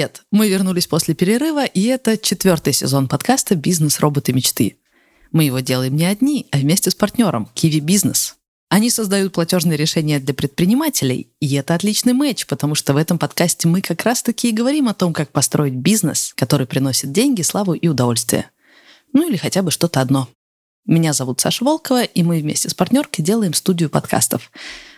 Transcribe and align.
Привет! 0.00 0.22
Мы 0.30 0.48
вернулись 0.48 0.86
после 0.86 1.12
перерыва, 1.14 1.66
и 1.66 1.82
это 1.82 2.16
четвертый 2.16 2.72
сезон 2.72 3.06
подкаста 3.06 3.54
«Бизнес. 3.54 4.00
Роботы. 4.00 4.32
Мечты». 4.32 4.78
Мы 5.30 5.44
его 5.44 5.60
делаем 5.60 5.94
не 5.94 6.06
одни, 6.06 6.46
а 6.52 6.56
вместе 6.56 6.90
с 6.90 6.94
партнером 6.94 7.50
Kiwi 7.54 7.80
Business. 7.80 8.32
Они 8.70 8.88
создают 8.88 9.34
платежные 9.34 9.76
решения 9.76 10.18
для 10.18 10.32
предпринимателей, 10.32 11.28
и 11.38 11.54
это 11.54 11.74
отличный 11.74 12.14
матч, 12.14 12.46
потому 12.46 12.74
что 12.74 12.94
в 12.94 12.96
этом 12.96 13.18
подкасте 13.18 13.68
мы 13.68 13.82
как 13.82 14.02
раз-таки 14.04 14.48
и 14.48 14.52
говорим 14.52 14.88
о 14.88 14.94
том, 14.94 15.12
как 15.12 15.32
построить 15.32 15.74
бизнес, 15.74 16.32
который 16.34 16.66
приносит 16.66 17.12
деньги, 17.12 17.42
славу 17.42 17.74
и 17.74 17.86
удовольствие. 17.86 18.46
Ну 19.12 19.28
или 19.28 19.36
хотя 19.36 19.60
бы 19.60 19.70
что-то 19.70 20.00
одно. 20.00 20.30
Меня 20.86 21.12
зовут 21.12 21.42
Саша 21.42 21.62
Волкова, 21.62 22.04
и 22.04 22.22
мы 22.22 22.40
вместе 22.40 22.70
с 22.70 22.74
партнеркой 22.74 23.22
делаем 23.22 23.52
студию 23.52 23.90
подкастов. 23.90 24.50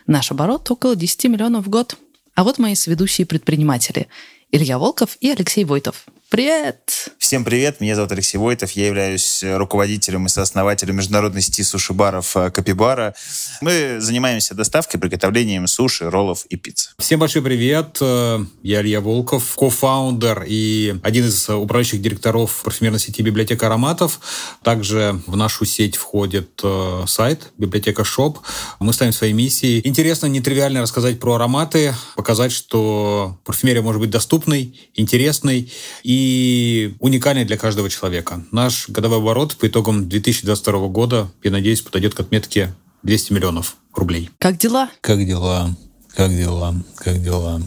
Наш 0.06 0.30
оборот 0.30 0.70
около 0.70 0.94
10 0.94 1.24
миллионов 1.24 1.66
в 1.66 1.70
год. 1.70 1.96
А 2.36 2.44
вот 2.44 2.58
мои 2.58 2.76
сведущие 2.76 3.26
предприниматели– 3.26 4.06
Илья 4.54 4.78
Волков 4.78 5.16
и 5.20 5.30
Алексей 5.30 5.64
Войтов. 5.64 6.04
Привет! 6.28 7.08
Всем 7.32 7.46
привет, 7.46 7.80
меня 7.80 7.96
зовут 7.96 8.12
Алексей 8.12 8.36
Войтов, 8.36 8.72
я 8.72 8.88
являюсь 8.88 9.42
руководителем 9.42 10.26
и 10.26 10.28
сооснователем 10.28 10.96
международной 10.96 11.40
сети 11.40 11.62
суши-баров 11.62 12.36
э, 12.36 12.50
Капибара. 12.50 13.14
Мы 13.62 14.00
занимаемся 14.00 14.54
доставкой, 14.54 15.00
приготовлением 15.00 15.66
суши, 15.66 16.10
роллов 16.10 16.44
и 16.50 16.56
пиццы. 16.56 16.90
Всем 16.98 17.20
большой 17.20 17.40
привет, 17.40 17.96
э, 18.02 18.44
я 18.62 18.82
Илья 18.82 19.00
Волков, 19.00 19.56
co-founder 19.56 20.44
и 20.46 20.96
один 21.02 21.24
из 21.24 21.48
управляющих 21.48 22.02
директоров 22.02 22.60
парфюмерной 22.64 23.00
сети 23.00 23.22
«Библиотека 23.22 23.64
ароматов». 23.64 24.20
Также 24.62 25.18
в 25.26 25.34
нашу 25.34 25.64
сеть 25.64 25.96
входит 25.96 26.60
э, 26.62 27.04
сайт 27.06 27.50
«Библиотека 27.56 28.04
Shop». 28.04 28.40
Мы 28.78 28.92
ставим 28.92 29.14
своей 29.14 29.32
миссией 29.32 29.80
интересно, 29.88 30.26
нетривиально 30.26 30.82
рассказать 30.82 31.18
про 31.18 31.36
ароматы, 31.36 31.94
показать, 32.14 32.52
что 32.52 33.38
парфюмерия 33.46 33.80
может 33.80 34.02
быть 34.02 34.10
доступной, 34.10 34.78
интересной 34.94 35.72
и 36.02 36.72
и 36.82 37.21
уникальный 37.22 37.44
для 37.44 37.56
каждого 37.56 37.88
человека. 37.88 38.42
Наш 38.50 38.88
годовой 38.88 39.18
оборот 39.18 39.54
по 39.54 39.68
итогам 39.68 40.08
2022 40.08 40.88
года, 40.88 41.30
я 41.44 41.52
надеюсь, 41.52 41.80
подойдет 41.80 42.14
к 42.14 42.20
отметке 42.20 42.74
200 43.04 43.32
миллионов 43.32 43.76
рублей. 43.94 44.30
Как 44.38 44.58
дела? 44.58 44.90
Как 45.00 45.24
дела? 45.24 45.70
Как 46.16 46.30
дела? 46.30 46.74
Как 46.96 47.22
дела? 47.22 47.62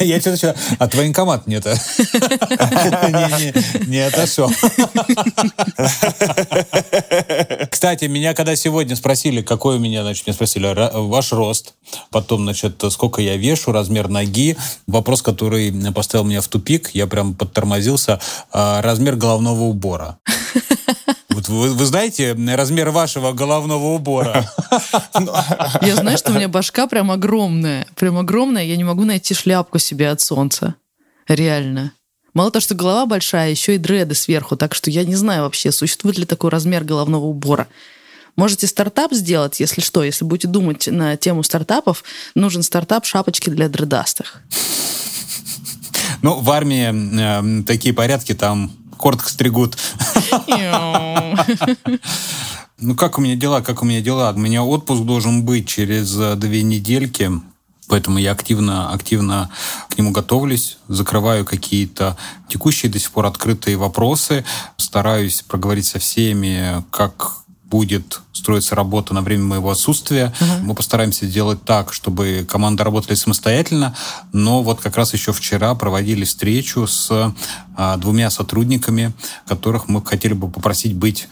Я 0.00 0.18
что-то 0.18 0.36
еще 0.36 0.54
от 0.78 0.94
военкомата 0.94 1.42
не 1.46 1.56
это 1.56 1.70
не 3.86 4.00
отошел. 4.00 4.50
Кстати, 7.70 8.06
меня 8.06 8.32
когда 8.32 8.56
сегодня 8.56 8.96
спросили, 8.96 9.42
какой 9.42 9.76
у 9.76 9.78
меня, 9.78 10.02
значит, 10.02 10.26
меня 10.26 10.34
спросили, 10.34 10.74
ваш 10.94 11.32
рост, 11.32 11.74
потом, 12.10 12.44
значит, 12.44 12.82
сколько 12.90 13.20
я 13.20 13.36
вешу, 13.36 13.72
размер 13.72 14.08
ноги, 14.08 14.56
вопрос, 14.86 15.20
который 15.20 15.70
поставил 15.92 16.24
меня 16.24 16.40
в 16.40 16.48
тупик, 16.48 16.90
я 16.94 17.06
прям 17.06 17.34
подтормозился, 17.34 18.20
а, 18.52 18.80
размер 18.80 19.16
головного 19.16 19.64
убора. 19.64 20.18
Вот 21.40 21.48
вы, 21.48 21.72
вы 21.72 21.86
знаете 21.86 22.36
размер 22.54 22.90
вашего 22.90 23.32
головного 23.32 23.94
убора? 23.94 24.46
Я 25.80 25.96
знаю, 25.96 26.18
что 26.18 26.32
у 26.32 26.34
меня 26.34 26.48
башка 26.48 26.86
прям 26.86 27.10
огромная. 27.10 27.86
Прям 27.96 28.18
огромная. 28.18 28.64
Я 28.64 28.76
не 28.76 28.84
могу 28.84 29.04
найти 29.04 29.32
шляпку 29.32 29.78
себе 29.78 30.10
от 30.10 30.20
солнца. 30.20 30.74
Реально. 31.28 31.92
Мало 32.34 32.50
того, 32.50 32.60
что 32.60 32.74
голова 32.74 33.06
большая, 33.06 33.50
еще 33.50 33.76
и 33.76 33.78
дреды 33.78 34.14
сверху. 34.14 34.54
Так 34.54 34.74
что 34.74 34.90
я 34.90 35.02
не 35.04 35.14
знаю 35.14 35.44
вообще, 35.44 35.72
существует 35.72 36.18
ли 36.18 36.26
такой 36.26 36.50
размер 36.50 36.84
головного 36.84 37.24
убора. 37.24 37.68
Можете 38.36 38.66
стартап 38.66 39.14
сделать, 39.14 39.60
если 39.60 39.80
что, 39.80 40.04
если 40.04 40.26
будете 40.26 40.46
думать 40.46 40.88
на 40.88 41.16
тему 41.16 41.42
стартапов, 41.42 42.04
нужен 42.34 42.62
стартап 42.62 43.06
шапочки 43.06 43.48
для 43.48 43.70
дредастых. 43.70 44.42
Ну, 46.20 46.38
в 46.38 46.50
армии 46.50 47.60
э, 47.60 47.62
такие 47.64 47.94
порядки 47.94 48.34
там 48.34 48.72
коротко 48.98 49.30
стригут. 49.30 49.78
Ну, 52.82 52.94
как 52.94 53.18
у 53.18 53.20
меня 53.20 53.36
дела, 53.36 53.60
как 53.60 53.82
у 53.82 53.84
меня 53.84 54.00
дела? 54.00 54.32
У 54.34 54.38
меня 54.38 54.64
отпуск 54.64 55.02
должен 55.02 55.44
быть 55.44 55.68
через 55.68 56.18
э, 56.18 56.34
две 56.36 56.62
недельки. 56.62 57.30
Поэтому 57.88 58.18
я 58.18 58.32
активно, 58.32 58.90
активно 58.92 59.50
к 59.88 59.98
нему 59.98 60.12
готовлюсь, 60.12 60.78
закрываю 60.88 61.44
какие-то 61.44 62.16
текущие 62.48 62.90
до 62.90 62.98
сих 63.00 63.10
пор 63.10 63.26
открытые 63.26 63.76
вопросы, 63.76 64.44
стараюсь 64.76 65.42
проговорить 65.42 65.86
со 65.86 65.98
всеми, 65.98 66.84
как 66.90 67.39
будет 67.70 68.20
строиться 68.32 68.74
работа 68.74 69.14
на 69.14 69.22
время 69.22 69.44
моего 69.44 69.70
отсутствия. 69.70 70.34
Uh-huh. 70.40 70.62
Мы 70.62 70.74
постараемся 70.74 71.26
сделать 71.26 71.64
так, 71.64 71.92
чтобы 71.92 72.46
команда 72.50 72.84
работали 72.84 73.14
самостоятельно. 73.14 73.94
Но 74.32 74.62
вот 74.62 74.80
как 74.80 74.96
раз 74.96 75.14
еще 75.14 75.32
вчера 75.32 75.74
проводили 75.74 76.24
встречу 76.24 76.86
с 76.86 77.32
а, 77.76 77.96
двумя 77.96 78.30
сотрудниками, 78.30 79.12
которых 79.46 79.88
мы 79.88 80.04
хотели 80.04 80.32
бы 80.32 80.50
попросить 80.50 80.94
быть, 80.94 81.28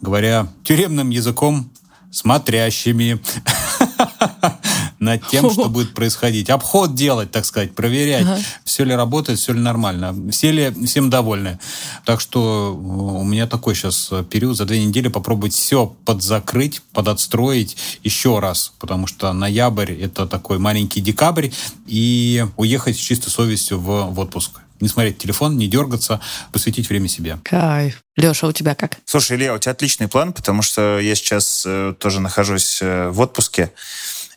говоря 0.00 0.48
тюремным 0.64 1.10
языком, 1.10 1.70
смотрящими. 2.10 3.20
над 5.02 5.26
тем, 5.26 5.50
что 5.50 5.68
будет 5.68 5.94
происходить. 5.94 6.48
Обход 6.48 6.94
делать, 6.94 7.32
так 7.32 7.44
сказать, 7.44 7.74
проверять, 7.74 8.22
ага. 8.22 8.38
все 8.64 8.84
ли 8.84 8.94
работает, 8.94 9.38
все 9.40 9.52
ли 9.52 9.60
нормально, 9.60 10.14
все 10.30 10.52
ли 10.52 10.86
всем 10.86 11.10
довольны. 11.10 11.58
Так 12.04 12.20
что 12.20 12.68
э, 12.72 13.18
у 13.20 13.24
меня 13.24 13.48
такой 13.48 13.74
сейчас 13.74 14.10
период 14.30 14.56
за 14.56 14.64
две 14.64 14.84
недели 14.84 15.08
попробовать 15.08 15.54
все 15.54 15.86
подзакрыть, 16.04 16.82
подотстроить 16.92 17.76
еще 18.04 18.38
раз, 18.38 18.72
потому 18.78 19.08
что 19.08 19.32
ноябрь 19.32 19.92
это 19.92 20.26
такой 20.26 20.58
маленький 20.58 21.00
декабрь, 21.00 21.50
и 21.86 22.46
уехать 22.56 22.96
с 22.96 23.00
чистой 23.00 23.30
совестью 23.30 23.80
в, 23.80 24.12
в 24.12 24.18
отпуск 24.20 24.60
не 24.82 24.88
смотреть 24.88 25.18
телефон, 25.18 25.56
не 25.56 25.68
дергаться, 25.68 26.20
посвятить 26.50 26.88
время 26.88 27.08
себе. 27.08 27.38
Кайф. 27.44 28.02
Леша, 28.16 28.48
у 28.48 28.52
тебя 28.52 28.74
как? 28.74 28.98
Слушай, 29.04 29.36
Илья, 29.36 29.54
у 29.54 29.58
тебя 29.58 29.72
отличный 29.72 30.08
план, 30.08 30.32
потому 30.32 30.62
что 30.62 30.98
я 30.98 31.14
сейчас 31.14 31.64
э, 31.64 31.94
тоже 31.98 32.20
нахожусь 32.20 32.80
э, 32.82 33.08
в 33.08 33.20
отпуске. 33.20 33.72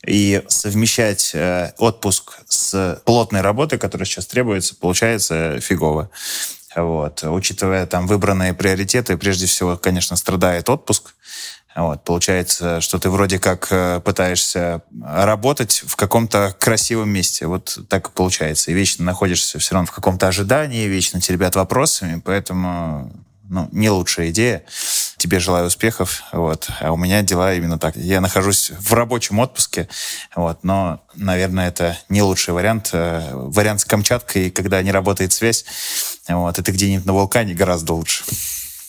И 0.05 0.43
совмещать 0.47 1.31
э, 1.33 1.73
отпуск 1.77 2.39
с 2.47 3.01
плотной 3.05 3.41
работой, 3.41 3.79
которая 3.79 4.05
сейчас 4.05 4.27
требуется, 4.27 4.75
получается 4.75 5.59
фигово. 5.59 6.09
Вот. 6.75 7.23
Учитывая 7.23 7.85
там 7.85 8.05
выбранные 8.05 8.53
приоритеты, 8.53 9.17
прежде 9.17 9.47
всего, 9.47 9.77
конечно, 9.77 10.15
страдает 10.15 10.69
отпуск. 10.69 11.15
Вот. 11.75 12.03
Получается, 12.03 12.81
что 12.81 12.99
ты 12.99 13.09
вроде 13.09 13.39
как 13.39 13.67
э, 13.71 13.99
пытаешься 13.99 14.81
работать 15.03 15.83
в 15.85 15.95
каком-то 15.95 16.55
красивом 16.59 17.09
месте. 17.09 17.47
Вот 17.47 17.79
так 17.89 18.11
получается. 18.11 18.71
И 18.71 18.73
вечно 18.73 19.03
находишься 19.03 19.59
все 19.59 19.73
равно 19.73 19.87
в 19.87 19.91
каком-то 19.91 20.27
ожидании, 20.27 20.87
вечно 20.87 21.19
теребят 21.19 21.55
вопросами, 21.55 22.21
поэтому 22.23 23.11
ну, 23.49 23.69
не 23.71 23.89
лучшая 23.89 24.29
идея. 24.29 24.63
Тебе 25.25 25.39
желаю 25.39 25.65
успехов. 25.65 26.21
Вот. 26.33 26.69
А 26.79 26.91
у 26.91 26.97
меня 26.97 27.23
дела 27.23 27.55
именно 27.55 27.79
так. 27.79 27.95
Я 27.95 28.21
нахожусь 28.21 28.69
в 28.69 28.93
рабочем 28.93 29.39
отпуске, 29.39 29.89
вот, 30.35 30.63
но, 30.63 31.01
наверное, 31.15 31.69
это 31.69 31.97
не 32.09 32.21
лучший 32.21 32.53
вариант. 32.53 32.91
Э, 32.93 33.31
вариант 33.33 33.81
с 33.81 33.85
Камчаткой, 33.85 34.51
когда 34.51 34.83
не 34.83 34.91
работает 34.91 35.33
связь, 35.33 35.65
вот, 36.27 36.59
это 36.59 36.71
где-нибудь 36.71 37.07
на 37.07 37.13
вулкане 37.13 37.55
гораздо 37.55 37.93
лучше. 37.93 38.23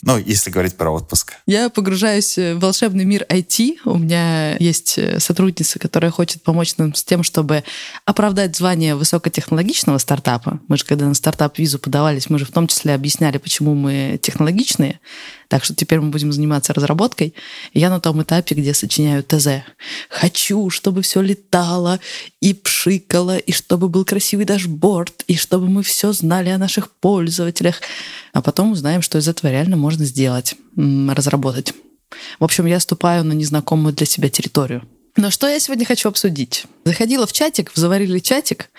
Ну, 0.06 0.18
если 0.18 0.50
говорить 0.50 0.76
про 0.76 0.92
отпуск. 0.92 1.32
Я 1.46 1.68
погружаюсь 1.68 2.38
в 2.38 2.60
волшебный 2.60 3.04
мир 3.04 3.26
IT. 3.28 3.78
У 3.84 3.98
меня 3.98 4.56
есть 4.58 4.98
э, 4.98 5.18
сотрудница, 5.18 5.80
которая 5.80 6.12
хочет 6.12 6.44
помочь 6.44 6.76
нам 6.76 6.94
с 6.94 7.02
тем, 7.02 7.24
чтобы 7.24 7.64
оправдать 8.04 8.54
звание 8.54 8.94
высокотехнологичного 8.94 9.98
стартапа. 9.98 10.60
Мы 10.68 10.76
же, 10.76 10.84
когда 10.84 11.06
на 11.06 11.14
стартап-визу 11.14 11.80
подавались, 11.80 12.30
мы 12.30 12.38
же 12.38 12.44
в 12.44 12.52
том 12.52 12.68
числе 12.68 12.94
объясняли, 12.94 13.38
почему 13.38 13.74
мы 13.74 14.16
технологичные. 14.22 15.00
Так 15.48 15.64
что 15.64 15.74
теперь 15.74 16.00
мы 16.00 16.10
будем 16.10 16.32
заниматься 16.32 16.72
разработкой. 16.72 17.34
Я 17.72 17.90
на 17.90 18.00
том 18.00 18.22
этапе, 18.22 18.54
где 18.54 18.74
сочиняю 18.74 19.22
ТЗ. 19.22 19.64
Хочу, 20.08 20.70
чтобы 20.70 21.02
все 21.02 21.20
летало 21.20 22.00
и 22.40 22.54
пшикало, 22.54 23.38
и 23.38 23.52
чтобы 23.52 23.88
был 23.88 24.04
красивый 24.04 24.44
дашборд, 24.44 25.22
и 25.26 25.36
чтобы 25.36 25.68
мы 25.68 25.82
все 25.82 26.12
знали 26.12 26.48
о 26.48 26.58
наших 26.58 26.90
пользователях. 26.90 27.80
А 28.32 28.42
потом 28.42 28.72
узнаем, 28.72 29.02
что 29.02 29.18
из 29.18 29.28
этого 29.28 29.50
реально 29.50 29.76
можно 29.76 29.95
сделать, 30.04 30.56
разработать. 30.76 31.74
В 32.38 32.44
общем, 32.44 32.66
я 32.66 32.80
ступаю 32.80 33.24
на 33.24 33.32
незнакомую 33.32 33.94
для 33.94 34.06
себя 34.06 34.28
территорию. 34.28 34.82
Но 35.16 35.30
что 35.30 35.48
я 35.48 35.58
сегодня 35.58 35.86
хочу 35.86 36.08
обсудить? 36.08 36.66
Заходила 36.84 37.26
в 37.26 37.32
чатик, 37.32 37.72
заварили 37.74 38.18
чатик, 38.18 38.70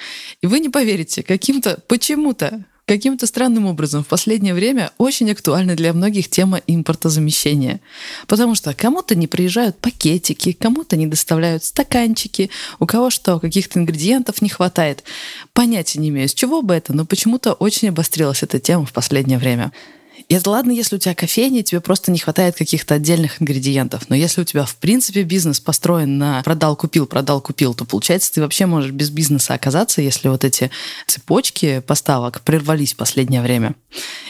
и 0.41 0.47
вы 0.47 0.59
не 0.59 0.69
поверите, 0.69 1.23
каким-то, 1.23 1.79
почему-то 1.87 2.63
Каким-то 2.87 3.27
странным 3.27 3.65
образом 3.65 4.01
в 4.01 4.07
последнее 4.07 4.53
время 4.53 4.91
очень 4.97 5.29
актуальна 5.29 5.75
для 5.75 5.91
многих 5.91 6.29
тема 6.29 6.61
импортозамещения. 6.67 7.81
Потому 8.27 8.55
что 8.55 8.73
кому-то 8.73 9.13
не 9.13 9.27
приезжают 9.27 9.77
пакетики, 9.77 10.53
кому-то 10.53 10.95
не 10.95 11.05
доставляют 11.05 11.65
стаканчики, 11.65 12.49
у 12.79 12.85
кого 12.85 13.09
что, 13.09 13.41
каких-то 13.41 13.77
ингредиентов 13.79 14.41
не 14.41 14.47
хватает. 14.47 15.03
Понятия 15.51 15.99
не 15.99 16.07
имею, 16.07 16.29
с 16.29 16.33
чего 16.33 16.61
бы 16.61 16.75
это, 16.75 16.93
но 16.93 17.05
почему-то 17.05 17.51
очень 17.51 17.89
обострилась 17.89 18.41
эта 18.41 18.57
тема 18.57 18.85
в 18.85 18.93
последнее 18.93 19.37
время. 19.37 19.73
И 20.27 20.33
это 20.33 20.49
ладно, 20.49 20.71
если 20.71 20.95
у 20.95 20.99
тебя 20.99 21.15
кофейня, 21.15 21.63
тебе 21.63 21.79
просто 21.79 22.11
не 22.11 22.19
хватает 22.19 22.55
каких-то 22.55 22.95
отдельных 22.95 23.41
ингредиентов. 23.41 24.09
Но 24.09 24.15
если 24.15 24.41
у 24.41 24.43
тебя, 24.43 24.65
в 24.65 24.75
принципе, 24.75 25.23
бизнес 25.23 25.59
построен 25.59 26.17
на 26.17 26.41
продал-купил, 26.43 27.05
продал-купил, 27.05 27.73
то, 27.73 27.85
получается, 27.85 28.33
ты 28.33 28.41
вообще 28.41 28.65
можешь 28.65 28.91
без 28.91 29.09
бизнеса 29.09 29.53
оказаться, 29.53 30.01
если 30.01 30.27
вот 30.27 30.43
эти 30.43 30.71
цепочки 31.05 31.79
поставок 31.79 32.41
прервались 32.41 32.93
в 32.93 32.97
последнее 32.97 33.41
время. 33.41 33.75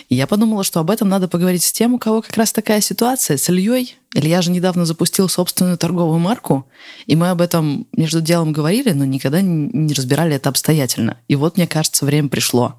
И 0.10 0.16
я 0.16 0.28
подумала, 0.28 0.63
что 0.63 0.80
об 0.80 0.92
этом 0.92 1.10
надо 1.10 1.28
поговорить 1.28 1.63
с 1.63 1.72
тем, 1.72 1.94
у 1.94 2.00
кого 2.00 2.22
как 2.22 2.36
раз 2.38 2.51
такая 2.51 2.81
ситуация, 2.81 3.38
с 3.38 3.50
Ильей. 3.50 3.95
Илья 4.13 4.42
же 4.42 4.51
недавно 4.51 4.86
запустил 4.86 5.28
собственную 5.28 5.78
торговую 5.78 6.19
марку, 6.19 6.68
и 7.06 7.16
мы 7.16 7.30
об 7.30 7.42
этом 7.42 7.88
между 7.92 8.22
делом 8.22 8.54
говорили, 8.54 8.92
но 8.92 9.06
никогда 9.06 9.42
не 9.42 9.94
разбирали 9.94 10.36
это 10.36 10.50
обстоятельно. 10.50 11.18
И 11.28 11.36
вот, 11.36 11.57
мне 11.57 11.68
кажется, 11.68 12.06
время 12.06 12.30
пришло. 12.30 12.75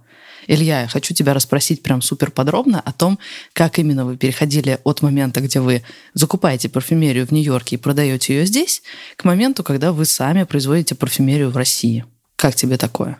Илья, 0.48 0.80
я 0.80 0.88
хочу 0.88 1.14
тебя 1.14 1.34
расспросить 1.34 1.82
прям 1.82 2.00
супер 2.00 2.30
подробно 2.30 2.80
о 2.80 2.90
том, 2.92 3.18
как 3.52 3.78
именно 3.78 4.06
вы 4.06 4.16
переходили 4.16 4.80
от 4.82 5.02
момента, 5.02 5.42
где 5.42 5.60
вы 5.60 5.84
закупаете 6.14 6.70
парфюмерию 6.70 7.26
в 7.26 7.32
Нью-Йорке 7.32 7.76
и 7.76 7.78
продаете 7.78 8.34
ее 8.34 8.46
здесь, 8.46 8.82
к 9.16 9.24
моменту, 9.24 9.62
когда 9.62 9.92
вы 9.92 10.06
сами 10.06 10.44
производите 10.44 10.94
парфюмерию 10.94 11.50
в 11.50 11.56
России. 11.56 12.06
Как 12.36 12.54
тебе 12.54 12.78
такое? 12.78 13.18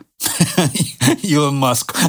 Илон 1.21 1.55
Маск. 1.55 1.95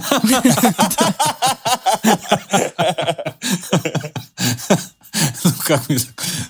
Ну, 5.43 5.53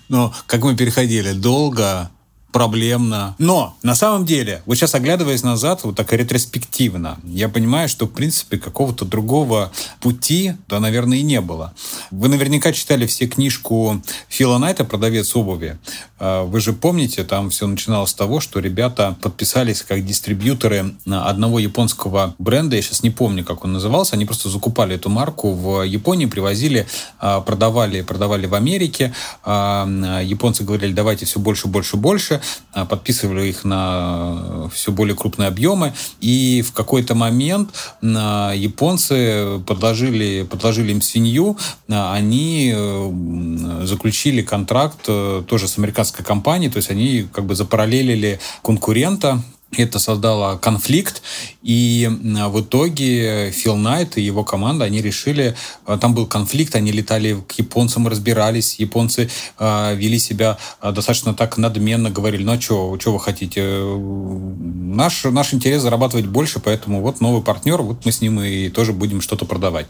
ну, 0.08 0.34
как 0.46 0.62
мы 0.62 0.76
переходили? 0.76 1.32
Долго, 1.32 2.10
проблемно. 2.52 3.34
Но 3.38 3.76
на 3.82 3.94
самом 3.94 4.24
деле, 4.24 4.62
вот 4.66 4.76
сейчас 4.76 4.94
оглядываясь 4.94 5.42
назад, 5.42 5.84
вот 5.84 5.96
так 5.96 6.12
ретроспективно, 6.12 7.18
я 7.24 7.48
понимаю, 7.48 7.88
что 7.88 8.06
в 8.06 8.10
принципе 8.10 8.58
какого-то 8.58 9.04
другого 9.04 9.72
пути, 10.00 10.54
да, 10.68 10.80
наверное, 10.80 11.18
и 11.18 11.22
не 11.22 11.40
было. 11.40 11.72
Вы 12.10 12.28
наверняка 12.28 12.72
читали 12.72 13.06
все 13.06 13.26
книжку 13.26 14.02
Фила 14.28 14.58
Найта 14.58 14.84
«Продавец 14.84 15.34
обуви». 15.36 15.78
А, 16.18 16.44
вы 16.44 16.60
же 16.60 16.72
помните, 16.72 17.24
там 17.24 17.50
все 17.50 17.66
начиналось 17.66 18.10
с 18.10 18.14
того, 18.14 18.40
что 18.40 18.60
ребята 18.60 19.16
подписались 19.20 19.82
как 19.82 20.04
дистрибьюторы 20.04 20.94
одного 21.10 21.58
японского 21.58 22.34
бренда, 22.38 22.76
я 22.76 22.82
сейчас 22.82 23.02
не 23.02 23.10
помню, 23.10 23.44
как 23.44 23.64
он 23.64 23.72
назывался, 23.72 24.16
они 24.16 24.26
просто 24.26 24.48
закупали 24.48 24.96
эту 24.96 25.08
марку 25.08 25.52
в 25.52 25.82
Японии, 25.82 26.26
привозили, 26.26 26.86
а, 27.18 27.40
продавали, 27.40 28.02
продавали 28.02 28.46
в 28.46 28.54
Америке. 28.54 29.14
А, 29.44 29.86
японцы 30.22 30.64
говорили, 30.64 30.92
давайте 30.92 31.26
все 31.26 31.40
больше, 31.40 31.68
больше, 31.68 31.96
больше. 31.96 32.39
А, 32.72 32.86
подписывали 32.86 33.48
их 33.48 33.64
на 33.64 34.68
все 34.72 34.92
более 34.92 35.16
крупные 35.16 35.48
объемы, 35.48 35.92
и 36.20 36.62
в 36.62 36.72
какой-то 36.72 37.14
момент 37.14 37.70
а, 38.02 38.52
японцы 38.52 39.60
подложили, 39.66 40.46
подложили 40.48 40.92
им 40.92 41.02
свинью, 41.02 41.58
а, 41.88 42.14
они 42.14 42.72
э, 42.74 43.82
заключили 43.84 44.42
контракт 44.42 45.00
э, 45.08 45.42
тоже 45.46 45.66
с 45.66 45.78
американской 45.78 46.24
компанией, 46.24 46.70
то 46.70 46.76
есть 46.76 46.90
они 46.90 47.28
как 47.32 47.44
бы 47.44 47.54
запараллелили 47.54 48.38
конкурента, 48.62 49.42
это 49.76 49.98
создало 49.98 50.56
конфликт, 50.56 51.22
и 51.62 52.08
в 52.10 52.60
итоге 52.62 53.50
Фил 53.50 53.76
Найт 53.76 54.16
и 54.16 54.22
его 54.22 54.44
команда, 54.44 54.86
они 54.86 55.02
решили, 55.02 55.54
э, 55.86 55.98
там 56.00 56.14
был 56.14 56.26
конфликт, 56.26 56.74
они 56.74 56.90
летали 56.90 57.36
к 57.46 57.52
японцам, 57.52 58.08
разбирались, 58.08 58.76
японцы 58.78 59.30
э, 59.58 59.94
вели 59.94 60.18
себя 60.18 60.58
э, 60.80 60.90
достаточно 60.92 61.34
так 61.34 61.58
надменно, 61.58 62.10
говорили, 62.10 62.42
ну 62.42 62.52
а 62.52 62.60
что, 62.60 62.98
что 62.98 63.12
вы 63.12 63.20
хотите? 63.20 63.62
Наш, 63.62 65.24
наш 65.24 65.54
интерес 65.54 65.82
зарабатывать 65.82 66.26
больше, 66.26 66.60
поэтому 66.60 67.02
вот 67.02 67.20
новый 67.20 67.42
партнер, 67.42 67.82
вот 67.82 68.04
мы 68.04 68.12
с 68.12 68.20
ним 68.20 68.40
и 68.40 68.70
тоже 68.70 68.92
будем 68.92 69.20
что-то 69.20 69.44
продавать. 69.44 69.86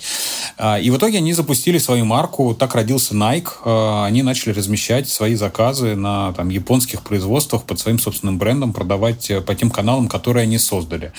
И 0.83 0.91
в 0.91 0.97
итоге 0.97 1.19
они 1.19 1.33
запустили 1.33 1.79
свою 1.79 2.05
марку, 2.05 2.55
так 2.55 2.75
родился 2.75 3.15
Nike, 3.15 4.05
они 4.06 4.23
начали 4.23 4.53
размещать 4.53 5.09
свои 5.09 5.35
заказы 5.35 5.94
на 5.94 6.33
там, 6.33 6.49
японских 6.50 7.03
производствах 7.03 7.62
под 7.62 7.79
своим 7.79 7.99
собственным 7.99 8.38
брендом, 8.38 8.73
продавать 8.73 9.31
по 9.47 9.55
тем 9.55 9.70
каналам, 9.71 10.09
которые 10.09 10.45
они 10.45 10.59
создали. 10.59 11.13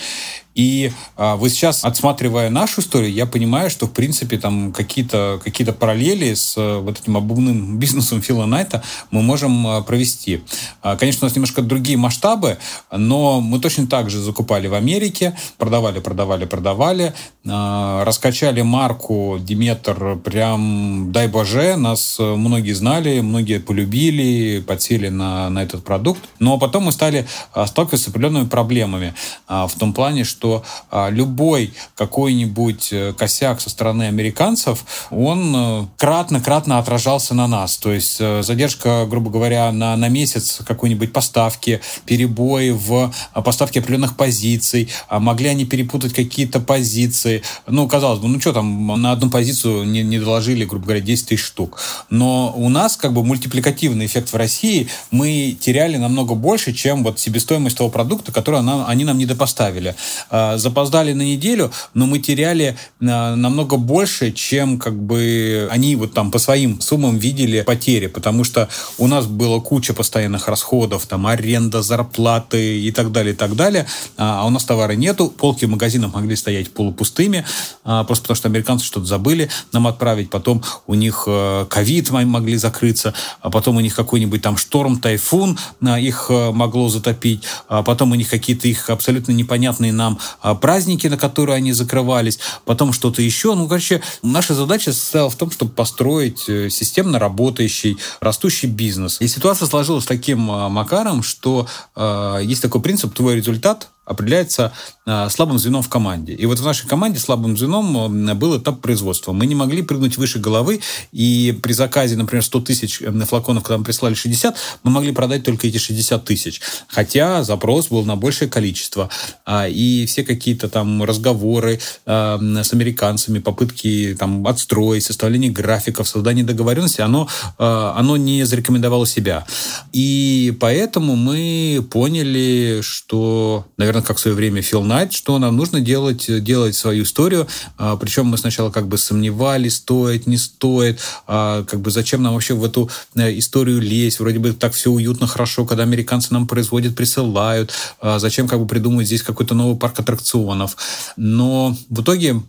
И 0.56 0.92
а, 1.15 1.36
вот 1.36 1.50
сейчас, 1.50 1.86
отсматривая 1.86 2.50
нашу 2.50 2.81
историю, 2.81 3.12
я 3.12 3.25
понимаю, 3.25 3.69
что, 3.69 3.88
в 3.88 3.92
принципе, 3.92 4.38
там 4.38 4.74
какие-то 4.74 5.39
какие 5.44 5.68
параллели 5.68 6.33
с 6.33 6.56
а, 6.57 6.80
вот 6.80 7.00
этим 7.00 7.18
обувным 7.18 7.77
бизнесом 7.80 8.21
Фила 8.21 8.45
Найта 8.45 8.83
мы 9.12 9.21
можем 9.21 9.65
а, 9.65 9.81
провести. 9.81 10.42
А, 10.81 10.98
конечно, 10.98 11.25
у 11.25 11.30
нас 11.30 11.36
немножко 11.36 11.62
другие 11.62 11.98
масштабы, 11.98 12.57
но 12.92 13.39
мы 13.39 13.59
точно 13.59 13.88
так 13.88 14.09
же 14.09 14.19
закупали 14.19 14.68
в 14.68 14.74
Америке, 14.74 15.38
продавали, 15.57 16.00
продавали, 16.00 16.45
продавали, 16.45 17.13
а, 17.48 18.03
раскачали 18.03 18.62
марку 18.62 19.38
Диметр 19.39 20.18
прям, 20.18 21.12
дай 21.12 21.27
боже, 21.27 21.75
нас 21.77 22.18
многие 22.19 22.74
знали, 22.74 23.21
многие 23.21 23.59
полюбили, 23.59 24.63
подсели 24.65 25.09
на, 25.09 25.50
на 25.50 25.63
этот 25.63 25.83
продукт, 25.83 26.21
но 26.39 26.57
потом 26.57 26.86
мы 26.86 26.92
стали 26.92 27.27
а, 27.53 27.65
сталкиваться 27.65 28.06
с 28.06 28.09
определенными 28.09 28.48
проблемами 28.48 29.13
а, 29.48 29.68
в 29.68 29.74
том 29.75 29.94
плане, 29.94 30.24
что 30.24 30.40
что 30.41 30.63
а, 30.89 31.09
любой 31.11 31.71
какой-нибудь 31.95 32.89
э, 32.91 33.13
косяк 33.15 33.61
со 33.61 33.69
стороны 33.69 34.03
американцев, 34.03 34.83
он 35.11 35.88
кратно-кратно 35.97 36.73
э, 36.73 36.77
отражался 36.79 37.35
на 37.35 37.45
нас. 37.45 37.77
То 37.77 37.91
есть 37.91 38.17
э, 38.19 38.41
задержка, 38.41 39.05
грубо 39.07 39.29
говоря, 39.29 39.71
на, 39.71 39.95
на 39.95 40.09
месяц 40.09 40.61
какой-нибудь 40.65 41.13
поставки, 41.13 41.79
перебои 42.05 42.71
в 42.71 43.13
поставке 43.45 43.81
определенных 43.81 44.17
позиций, 44.17 44.89
а 45.07 45.19
могли 45.19 45.49
они 45.49 45.65
перепутать 45.65 46.13
какие-то 46.13 46.59
позиции. 46.59 47.43
Ну, 47.67 47.88
казалось 47.88 48.19
бы, 48.19 48.27
ну 48.27 48.41
что 48.41 48.51
там, 48.51 48.99
на 48.99 49.11
одну 49.11 49.29
позицию 49.29 49.83
не, 49.83 50.01
не 50.01 50.17
доложили, 50.17 50.65
грубо 50.65 50.85
говоря, 50.85 51.01
10 51.01 51.27
тысяч 51.27 51.43
штук. 51.43 51.79
Но 52.09 52.51
у 52.57 52.67
нас 52.69 52.97
как 52.97 53.13
бы 53.13 53.23
мультипликативный 53.23 54.07
эффект 54.07 54.33
в 54.33 54.35
России, 54.35 54.89
мы 55.11 55.55
теряли 55.59 55.97
намного 55.97 56.33
больше, 56.33 56.73
чем 56.73 57.03
вот 57.03 57.19
себестоимость 57.19 57.77
того 57.77 57.91
продукта, 57.91 58.31
который 58.31 58.63
нам, 58.63 58.85
они 58.88 59.05
нам 59.05 59.19
не 59.19 59.27
допоставили. 59.27 59.95
А, 60.29 60.30
запоздали 60.31 61.11
на 61.13 61.23
неделю, 61.23 61.71
но 61.93 62.05
мы 62.05 62.19
теряли 62.19 62.77
а, 63.01 63.35
намного 63.35 63.75
больше, 63.75 64.31
чем 64.31 64.79
как 64.79 64.95
бы 64.97 65.67
они 65.71 65.95
вот 65.97 66.13
там 66.13 66.31
по 66.31 66.39
своим 66.39 66.79
суммам 66.79 67.17
видели 67.17 67.61
потери, 67.61 68.07
потому 68.07 68.45
что 68.45 68.69
у 68.97 69.07
нас 69.07 69.25
было 69.25 69.59
куча 69.59 69.93
постоянных 69.93 70.47
расходов, 70.47 71.05
там 71.05 71.27
аренда, 71.27 71.81
зарплаты 71.81 72.79
и 72.79 72.91
так 72.91 73.11
далее, 73.11 73.33
и 73.33 73.35
так 73.35 73.55
далее, 73.55 73.88
а, 74.17 74.41
а 74.41 74.45
у 74.45 74.50
нас 74.50 74.63
товара 74.63 74.93
нету, 74.93 75.27
полки 75.27 75.65
в 75.65 75.69
магазинах 75.69 76.13
могли 76.13 76.35
стоять 76.38 76.71
полупустыми, 76.71 77.45
просто 77.83 78.21
потому 78.23 78.35
что 78.35 78.47
американцы 78.47 78.85
что-то 78.85 79.05
забыли 79.05 79.50
нам 79.73 79.88
отправить, 79.88 80.29
потом 80.29 80.63
у 80.88 80.93
них 80.93 81.27
ковид 81.69 82.09
могли 82.09 82.55
закрыться, 82.55 83.13
а 83.41 83.50
потом 83.50 83.77
у 83.77 83.79
них 83.81 83.95
какой-нибудь 83.95 84.41
там 84.41 84.55
шторм, 84.57 85.00
тайфун 85.00 85.59
их 85.81 86.29
могло 86.29 86.89
затопить, 86.89 87.43
а 87.67 87.83
потом 87.83 88.11
у 88.11 88.15
них 88.15 88.29
какие-то 88.29 88.67
их 88.67 88.89
абсолютно 88.89 89.31
непонятные 89.31 89.91
нам 89.91 90.19
а, 90.19 90.20
праздники, 90.61 91.07
на 91.07 91.17
которые 91.17 91.57
они 91.57 91.73
закрывались, 91.73 92.39
потом 92.65 92.93
что-то 92.93 93.21
еще. 93.21 93.55
Ну, 93.55 93.67
короче, 93.67 94.01
наша 94.23 94.53
задача 94.53 94.93
состояла 94.93 95.29
в 95.29 95.35
том, 95.35 95.51
чтобы 95.51 95.71
построить 95.71 96.47
э, 96.47 96.69
системно 96.69 97.19
работающий, 97.19 97.97
растущий 98.19 98.69
бизнес. 98.69 99.19
И 99.21 99.27
ситуация 99.27 99.67
сложилась 99.67 100.05
таким 100.05 100.49
а, 100.51 100.69
макаром, 100.69 101.23
что 101.23 101.67
э, 101.95 102.39
есть 102.43 102.61
такой 102.61 102.81
принцип 102.81 103.13
«твой 103.13 103.35
результат 103.35 103.89
определяется 104.05 104.73
слабым 105.05 105.58
звеном 105.58 105.81
в 105.81 105.89
команде. 105.89 106.34
И 106.34 106.46
вот 106.46 106.60
в 106.60 106.65
нашей 106.65 106.88
команде 106.88 107.20
слабым 107.20 107.58
звеном 107.58 108.29
э, 108.29 108.34
был 108.36 108.58
этап 108.58 108.81
производства. 108.81 109.31
Мы 109.31 109.48
не 109.48 109.55
могли 109.55 109.81
прыгнуть 109.81 110.17
выше 110.17 110.38
головы, 110.38 110.79
и 111.12 111.58
при 111.62 111.74
заказе, 111.74 112.15
например, 112.15 112.43
100 112.43 112.62
тысяч 112.62 113.01
э, 113.01 113.12
флаконов, 113.25 113.63
когда 113.63 113.79
мы 113.79 113.84
прислали 113.84 114.13
60, 114.13 114.55
мы 114.84 114.91
могли 114.91 115.12
продать 115.12 115.43
только 115.43 115.67
эти 115.67 115.79
60 115.79 116.24
тысяч. 116.24 116.62
Хотя 116.88 117.43
запрос 117.43 117.88
был 117.88 118.05
на 118.05 118.15
большее 118.15 118.48
количество. 118.48 119.10
А, 119.43 119.67
и 119.67 120.05
все 120.05 120.24
какие-то 120.24 120.70
там 120.70 121.03
разговоры 121.03 121.79
с 122.05 122.74
американцами, 122.74 123.39
попытки 123.39 124.15
там 124.20 124.46
отстроить, 124.46 125.03
составление 125.03 125.51
графиков, 125.51 126.08
создание 126.08 126.43
договоренности, 126.43 127.01
оно, 127.01 127.27
оно 127.58 128.17
не 128.17 128.43
зарекомендовало 128.43 129.08
себя. 129.08 129.46
И 129.93 130.55
поэтому 130.60 131.15
мы 131.15 131.86
поняли, 131.89 132.81
что, 132.81 133.65
наверное, 133.77 134.03
как 134.03 134.17
в 134.17 134.20
свое 134.20 134.36
время 134.36 134.62
Фил 134.62 134.84
Найт, 134.91 135.13
что 135.13 135.39
нам 135.39 135.55
нужно 135.55 135.79
делать, 135.79 136.25
делать 136.43 136.75
свою 136.75 137.03
историю. 137.03 137.48
А, 137.77 137.95
причем 137.95 138.25
мы 138.25 138.38
сначала 138.38 138.71
как 138.71 138.89
бы 138.89 138.98
сомневались, 138.98 139.77
стоит, 139.77 140.27
не 140.27 140.36
стоит, 140.36 141.00
а, 141.27 141.63
как 141.63 141.79
бы 141.79 141.91
зачем 141.91 142.21
нам 142.21 142.33
вообще 142.33 142.55
в 142.55 142.65
эту 142.65 142.89
э, 143.15 143.39
историю 143.39 143.79
лезть. 143.79 144.19
Вроде 144.19 144.39
бы 144.39 144.51
так 144.51 144.74
все 144.74 144.91
уютно, 144.91 145.27
хорошо, 145.27 145.63
когда 145.65 145.83
американцы 145.83 146.33
нам 146.33 146.45
производят, 146.45 146.93
присылают. 146.93 147.71
А, 148.01 148.19
зачем 148.19 148.50
как 148.50 148.60
бы 148.60 148.67
придумывать 148.67 149.07
здесь 149.07 149.24
какой-то 149.24 149.55
новый 149.55 149.77
парк 149.77 149.98
аттракционов. 149.98 150.75
Но 151.15 151.74
в 151.88 152.01
итоге 152.01 152.41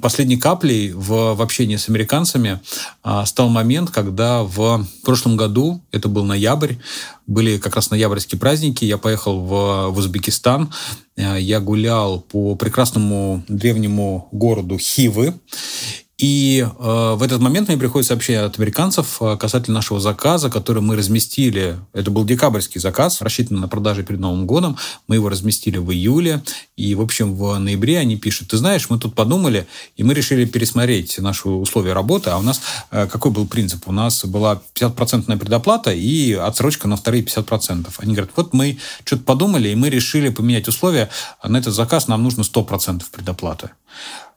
последней 0.00 0.36
каплей 0.36 0.92
в, 0.92 1.34
в 1.34 1.42
общении 1.42 1.76
с 1.76 1.88
американцами 1.88 2.60
а, 3.02 3.26
стал 3.26 3.48
момент, 3.48 3.90
когда 3.90 4.42
в 4.42 4.86
прошлом 5.04 5.36
году, 5.36 5.82
это 5.92 6.08
был 6.08 6.24
ноябрь, 6.24 6.74
были 7.26 7.58
как 7.58 7.76
раз 7.76 7.90
ноябрьские 7.90 8.38
праздники, 8.38 8.84
я 8.84 8.98
поехал 8.98 9.40
в, 9.40 9.90
в 9.90 9.98
Узбекистан, 9.98 10.72
а, 11.16 11.36
я 11.36 11.60
гулял 11.60 12.20
по 12.20 12.54
прекрасному 12.54 13.44
древнему 13.48 14.28
городу 14.32 14.78
Хивы, 14.78 15.34
И 16.18 16.66
э, 16.66 17.14
в 17.14 17.22
этот 17.22 17.42
момент 17.42 17.68
мне 17.68 17.76
приходит 17.76 18.08
сообщение 18.08 18.40
от 18.42 18.58
американцев 18.58 19.18
э, 19.20 19.36
касательно 19.36 19.74
нашего 19.74 20.00
заказа, 20.00 20.48
который 20.48 20.80
мы 20.80 20.96
разместили. 20.96 21.76
Это 21.92 22.10
был 22.10 22.24
декабрьский 22.24 22.80
заказ, 22.80 23.20
рассчитанный 23.20 23.60
на 23.60 23.68
продажи 23.68 24.02
перед 24.02 24.18
Новым 24.18 24.46
годом. 24.46 24.78
Мы 25.08 25.16
его 25.16 25.28
разместили 25.28 25.76
в 25.76 25.92
июле. 25.92 26.42
И, 26.74 26.94
в 26.94 27.02
общем, 27.02 27.36
в 27.36 27.58
ноябре 27.58 27.98
они 27.98 28.16
пишут, 28.16 28.48
ты 28.48 28.56
знаешь, 28.56 28.88
мы 28.88 28.98
тут 28.98 29.14
подумали, 29.14 29.66
и 29.98 30.04
мы 30.04 30.14
решили 30.14 30.46
пересмотреть 30.46 31.18
наши 31.18 31.50
условия 31.50 31.92
работы. 31.92 32.30
А 32.30 32.38
у 32.38 32.42
нас 32.42 32.62
э, 32.90 33.06
какой 33.08 33.30
был 33.30 33.46
принцип? 33.46 33.86
У 33.86 33.92
нас 33.92 34.24
была 34.24 34.62
50% 34.74 35.36
предоплата 35.36 35.92
и 35.92 36.32
отсрочка 36.32 36.88
на 36.88 36.96
вторые 36.96 37.24
50%. 37.24 37.88
Они 37.98 38.14
говорят, 38.14 38.32
вот 38.36 38.54
мы 38.54 38.78
что-то 39.04 39.22
подумали, 39.22 39.68
и 39.68 39.74
мы 39.74 39.90
решили 39.90 40.30
поменять 40.30 40.66
условия. 40.66 41.10
На 41.44 41.58
этот 41.58 41.74
заказ 41.74 42.08
нам 42.08 42.22
нужно 42.22 42.40
100% 42.40 43.02
предоплаты 43.12 43.68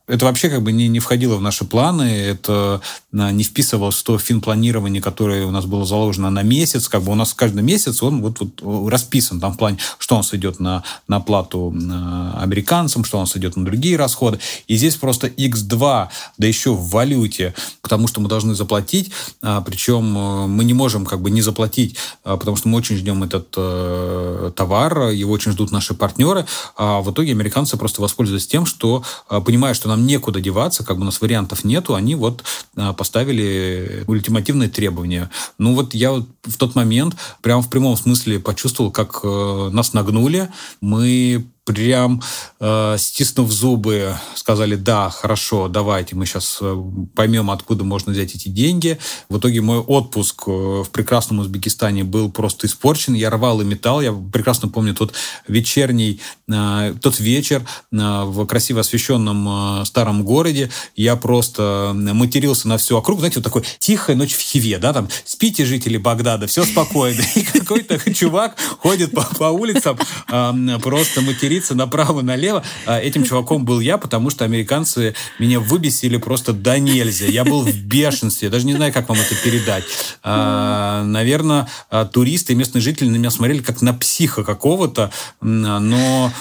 это 0.09 0.25
вообще 0.25 0.49
как 0.49 0.63
бы 0.63 0.71
не, 0.71 0.87
не 0.87 0.99
входило 0.99 1.35
в 1.35 1.41
наши 1.41 1.65
планы, 1.65 2.03
это 2.03 2.81
а, 3.13 3.31
не 3.31 3.43
вписывалось 3.43 3.95
в 3.95 4.03
то 4.03 4.17
финпланирование, 4.17 5.01
которое 5.01 5.45
у 5.45 5.51
нас 5.51 5.65
было 5.65 5.85
заложено 5.85 6.29
на 6.31 6.41
месяц. 6.41 6.87
Как 6.87 7.03
бы 7.03 7.11
у 7.11 7.15
нас 7.15 7.33
каждый 7.33 7.61
месяц 7.61 8.01
он 8.01 8.21
вот, 8.21 8.39
вот 8.39 8.89
расписан 8.89 9.39
там 9.39 9.53
в 9.53 9.57
плане, 9.57 9.77
что 9.99 10.15
у 10.15 10.17
нас 10.17 10.33
идет 10.33 10.59
на, 10.59 10.83
на 11.07 11.17
оплату 11.17 11.69
американцам, 11.69 13.05
что 13.05 13.17
у 13.17 13.21
нас 13.21 13.37
идет 13.37 13.55
на 13.55 13.63
другие 13.63 13.97
расходы. 13.97 14.39
И 14.67 14.75
здесь 14.75 14.95
просто 14.95 15.27
x2, 15.27 16.07
да 16.37 16.47
еще 16.47 16.73
в 16.73 16.89
валюте, 16.89 17.53
к 17.81 17.87
тому, 17.87 18.07
что 18.07 18.19
мы 18.19 18.29
должны 18.29 18.55
заплатить, 18.55 19.11
а, 19.41 19.61
причем 19.61 20.03
мы 20.49 20.63
не 20.63 20.73
можем 20.73 21.05
как 21.05 21.21
бы 21.21 21.29
не 21.29 21.41
заплатить, 21.41 21.97
а, 22.23 22.37
потому 22.37 22.57
что 22.57 22.67
мы 22.67 22.79
очень 22.79 22.97
ждем 22.97 23.23
этот 23.23 23.53
э, 23.55 24.51
товар, 24.55 25.09
его 25.09 25.31
очень 25.31 25.51
ждут 25.51 25.71
наши 25.71 25.93
партнеры, 25.93 26.45
а 26.75 27.01
в 27.01 27.11
итоге 27.11 27.31
американцы 27.31 27.77
просто 27.77 28.01
воспользуются 28.01 28.49
тем, 28.49 28.65
что 28.65 29.03
понимая, 29.27 29.73
что 29.73 29.87
нам 29.87 29.98
нам 29.99 30.07
некуда 30.07 30.41
деваться, 30.41 30.83
как 30.83 30.97
бы 30.97 31.03
у 31.03 31.05
нас 31.05 31.21
вариантов 31.21 31.63
нету, 31.63 31.95
они 31.95 32.15
вот 32.15 32.43
а, 32.75 32.93
поставили 32.93 34.03
ультимативные 34.07 34.69
требования. 34.69 35.29
Ну 35.57 35.75
вот 35.75 35.93
я 35.93 36.11
вот 36.11 36.27
в 36.43 36.57
тот 36.57 36.75
момент 36.75 37.15
прямо 37.41 37.61
в 37.61 37.69
прямом 37.69 37.97
смысле 37.97 38.39
почувствовал, 38.39 38.91
как 38.91 39.19
э, 39.23 39.69
нас 39.71 39.93
нагнули. 39.93 40.49
Мы 40.81 41.45
прям 41.69 42.19
э, 42.59 42.95
стиснув 42.97 43.51
зубы, 43.51 44.15
сказали, 44.33 44.73
да, 44.73 45.11
хорошо, 45.11 45.67
давайте, 45.67 46.15
мы 46.15 46.25
сейчас 46.25 46.57
э, 46.61 46.75
поймем, 47.15 47.51
откуда 47.51 47.83
можно 47.83 48.11
взять 48.11 48.33
эти 48.33 48.49
деньги. 48.49 48.97
В 49.29 49.37
итоге 49.37 49.61
мой 49.61 49.77
отпуск 49.77 50.45
э, 50.47 50.51
в 50.51 50.87
прекрасном 50.91 51.37
Узбекистане 51.39 52.03
был 52.03 52.31
просто 52.31 52.65
испорчен. 52.65 53.13
Я 53.13 53.29
рвал 53.29 53.61
и 53.61 53.65
металл. 53.65 54.01
Я 54.01 54.13
прекрасно 54.13 54.67
помню 54.67 54.95
тот 54.95 55.13
вечерний, 55.47 56.21
э, 56.51 56.95
тот 56.99 57.19
вечер 57.19 57.61
э, 57.91 57.97
в 58.25 58.47
красиво 58.47 58.79
освещенном 58.79 59.81
э, 59.81 59.85
старом 59.85 60.23
городе. 60.23 60.71
Я 60.95 61.17
просто 61.17 61.91
матерился 61.93 62.67
на 62.67 62.79
всю 62.79 62.97
округу. 62.97 63.19
Знаете, 63.19 63.41
вот 63.41 63.43
такой 63.43 63.63
тихая 63.77 64.15
ночь 64.15 64.33
в 64.33 64.41
Хиве, 64.41 64.79
да, 64.79 64.91
там 64.91 65.07
спите, 65.23 65.65
жители 65.65 65.97
Багдада, 65.97 66.47
все 66.47 66.63
спокойно. 66.63 67.21
И 67.35 67.43
какой-то 67.43 67.99
чувак 68.11 68.55
ходит 68.79 69.11
по, 69.11 69.45
улицам, 69.49 69.99
э, 70.31 70.79
просто 70.81 71.21
матерится 71.21 71.58
делиться 71.59 71.75
направо-налево. 71.75 72.63
А 72.85 72.99
этим 72.99 73.23
чуваком 73.23 73.65
был 73.65 73.79
я, 73.79 73.97
потому 73.97 74.29
что 74.29 74.45
американцы 74.45 75.13
меня 75.39 75.59
выбесили 75.59 76.17
просто 76.17 76.53
до 76.53 76.79
нельзя. 76.79 77.25
Я 77.25 77.43
был 77.43 77.61
в 77.61 77.75
бешенстве. 77.75 78.47
Я 78.47 78.51
даже 78.51 78.65
не 78.65 78.73
знаю, 78.73 78.93
как 78.93 79.09
вам 79.09 79.17
это 79.19 79.35
передать. 79.43 79.83
А, 80.23 81.03
наверное, 81.03 81.67
а, 81.89 82.05
туристы 82.05 82.53
и 82.53 82.55
местные 82.55 82.81
жители 82.81 83.09
на 83.09 83.17
меня 83.17 83.31
смотрели 83.31 83.59
как 83.59 83.81
на 83.81 83.93
психа 83.93 84.43
какого-то, 84.43 85.11
но 85.41 86.31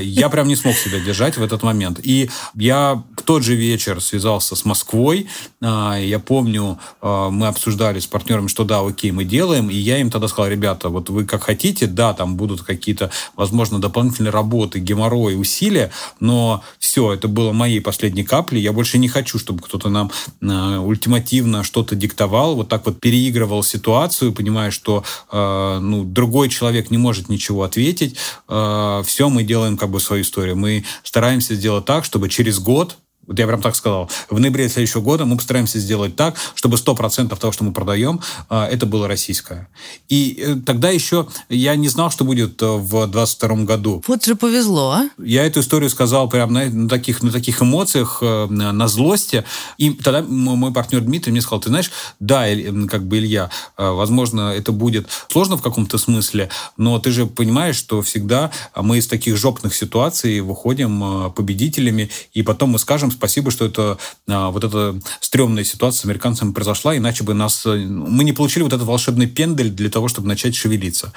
я 0.00 0.28
прям 0.28 0.48
не 0.48 0.56
смог 0.56 0.74
себя 0.76 0.98
держать 1.00 1.36
в 1.36 1.42
этот 1.42 1.62
момент. 1.62 2.00
И 2.02 2.30
я 2.54 3.02
в 3.16 3.22
тот 3.22 3.42
же 3.42 3.54
вечер 3.54 4.00
связался 4.00 4.56
с 4.56 4.64
Москвой. 4.64 5.28
Я 5.60 6.20
помню, 6.24 6.78
мы 7.02 7.46
обсуждали 7.46 7.98
с 7.98 8.06
партнерами, 8.06 8.48
что 8.48 8.64
да, 8.64 8.80
окей, 8.80 9.10
мы 9.10 9.24
делаем. 9.24 9.70
И 9.70 9.76
я 9.76 9.98
им 9.98 10.10
тогда 10.10 10.28
сказал, 10.28 10.50
ребята, 10.50 10.88
вот 10.88 11.10
вы 11.10 11.24
как 11.24 11.44
хотите, 11.44 11.86
да, 11.86 12.12
там 12.14 12.36
будут 12.36 12.62
какие-то, 12.62 13.10
возможно, 13.36 13.80
дополнительные 13.80 14.30
работы, 14.30 14.63
работы, 14.64 14.78
геморрой, 14.78 15.40
усилия, 15.40 15.90
но 16.20 16.62
все, 16.78 17.12
это 17.12 17.28
было 17.28 17.52
моей 17.52 17.80
последней 17.80 18.24
каплей. 18.24 18.62
Я 18.62 18.72
больше 18.72 18.98
не 18.98 19.08
хочу, 19.08 19.38
чтобы 19.38 19.62
кто-то 19.62 19.88
нам 19.90 20.10
э, 20.40 20.78
ультимативно 20.78 21.62
что-то 21.64 21.94
диктовал, 21.94 22.56
вот 22.56 22.68
так 22.68 22.86
вот 22.86 23.00
переигрывал 23.00 23.62
ситуацию, 23.62 24.32
понимая, 24.32 24.70
что 24.70 25.04
э, 25.30 25.78
ну, 25.80 26.04
другой 26.04 26.48
человек 26.48 26.90
не 26.90 26.98
может 26.98 27.28
ничего 27.28 27.62
ответить. 27.62 28.16
Э, 28.48 29.02
все 29.04 29.28
мы 29.28 29.44
делаем 29.44 29.76
как 29.76 29.90
бы 29.90 30.00
свою 30.00 30.22
историю. 30.22 30.56
Мы 30.56 30.84
стараемся 31.02 31.54
сделать 31.54 31.84
так, 31.84 32.04
чтобы 32.04 32.28
через 32.28 32.58
год 32.58 32.96
вот 33.26 33.38
я 33.38 33.46
прям 33.46 33.62
так 33.62 33.74
сказал. 33.76 34.10
В 34.28 34.38
ноябре 34.38 34.68
следующего 34.68 35.00
года 35.00 35.24
мы 35.24 35.36
постараемся 35.36 35.78
сделать 35.78 36.16
так, 36.16 36.36
чтобы 36.54 36.76
100% 36.76 37.36
того, 37.38 37.52
что 37.52 37.64
мы 37.64 37.72
продаем, 37.72 38.20
а, 38.48 38.66
это 38.66 38.86
было 38.86 39.08
российское. 39.08 39.68
И 40.08 40.42
э, 40.44 40.56
тогда 40.64 40.90
еще 40.90 41.26
я 41.48 41.76
не 41.76 41.88
знал, 41.88 42.10
что 42.10 42.24
будет 42.24 42.60
э, 42.62 42.66
в 42.66 43.06
2022 43.06 43.56
году. 43.64 44.02
Вот 44.06 44.24
же 44.24 44.36
повезло, 44.36 44.90
а? 44.90 45.08
Я 45.18 45.46
эту 45.46 45.60
историю 45.60 45.90
сказал 45.90 46.28
прям 46.28 46.52
на, 46.52 46.66
на, 46.66 46.88
таких, 46.88 47.22
на 47.22 47.30
таких 47.30 47.62
эмоциях, 47.62 48.18
э, 48.20 48.46
на 48.48 48.88
злости. 48.88 49.44
И 49.78 49.90
тогда 49.90 50.22
мой 50.22 50.72
партнер 50.72 51.00
Дмитрий 51.00 51.32
мне 51.32 51.40
сказал, 51.40 51.60
ты 51.60 51.68
знаешь, 51.68 51.90
да, 52.20 52.46
как 52.88 53.06
бы 53.06 53.18
Илья, 53.18 53.50
возможно, 53.76 54.52
это 54.52 54.72
будет 54.72 55.08
сложно 55.30 55.56
в 55.56 55.62
каком-то 55.62 55.98
смысле, 55.98 56.50
но 56.76 56.98
ты 56.98 57.10
же 57.10 57.26
понимаешь, 57.26 57.76
что 57.76 58.02
всегда 58.02 58.50
мы 58.76 58.98
из 58.98 59.06
таких 59.06 59.36
жопных 59.36 59.74
ситуаций 59.74 60.40
выходим 60.40 61.32
победителями, 61.32 62.10
и 62.32 62.42
потом 62.42 62.70
мы 62.70 62.78
скажем 62.78 63.10
спасибо, 63.14 63.50
что 63.50 63.64
это 63.64 63.98
а, 64.28 64.50
вот 64.50 64.64
эта 64.64 64.98
стрёмная 65.20 65.64
ситуация 65.64 66.02
с 66.02 66.04
американцами 66.04 66.52
произошла, 66.52 66.96
иначе 66.96 67.24
бы 67.24 67.34
нас... 67.34 67.64
Э, 67.66 67.76
мы 67.76 68.24
не 68.24 68.32
получили 68.32 68.62
вот 68.62 68.72
этот 68.72 68.86
волшебный 68.86 69.26
пендель 69.26 69.70
для 69.70 69.90
того, 69.90 70.08
чтобы 70.08 70.28
начать 70.28 70.54
шевелиться. 70.54 71.12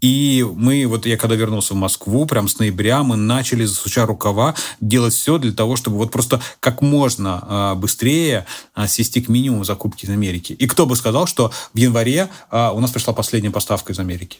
И 0.00 0.46
мы, 0.54 0.86
вот 0.86 1.06
я 1.06 1.16
когда 1.16 1.34
вернулся 1.34 1.74
в 1.74 1.76
Москву, 1.76 2.26
прям 2.26 2.48
с 2.48 2.58
ноября, 2.58 3.02
мы 3.02 3.16
начали, 3.16 3.64
засуча 3.64 4.06
рукава, 4.06 4.54
делать 4.80 5.14
все 5.14 5.38
для 5.38 5.52
того, 5.52 5.76
чтобы 5.76 5.96
вот 5.98 6.10
просто 6.10 6.40
как 6.60 6.80
можно 6.80 7.40
а, 7.42 7.74
быстрее 7.74 8.46
а, 8.74 8.88
свести 8.88 9.20
к 9.20 9.28
минимуму 9.28 9.64
закупки 9.64 10.06
из 10.06 10.10
Америки. 10.10 10.52
И 10.52 10.66
кто 10.66 10.86
бы 10.86 10.96
сказал, 10.96 11.26
что 11.26 11.52
в 11.74 11.76
январе 11.76 12.28
у 12.50 12.80
нас 12.80 12.90
пришла 12.90 13.12
последняя 13.12 13.50
поставка 13.50 13.92
из 13.92 13.98
Америки. 13.98 14.38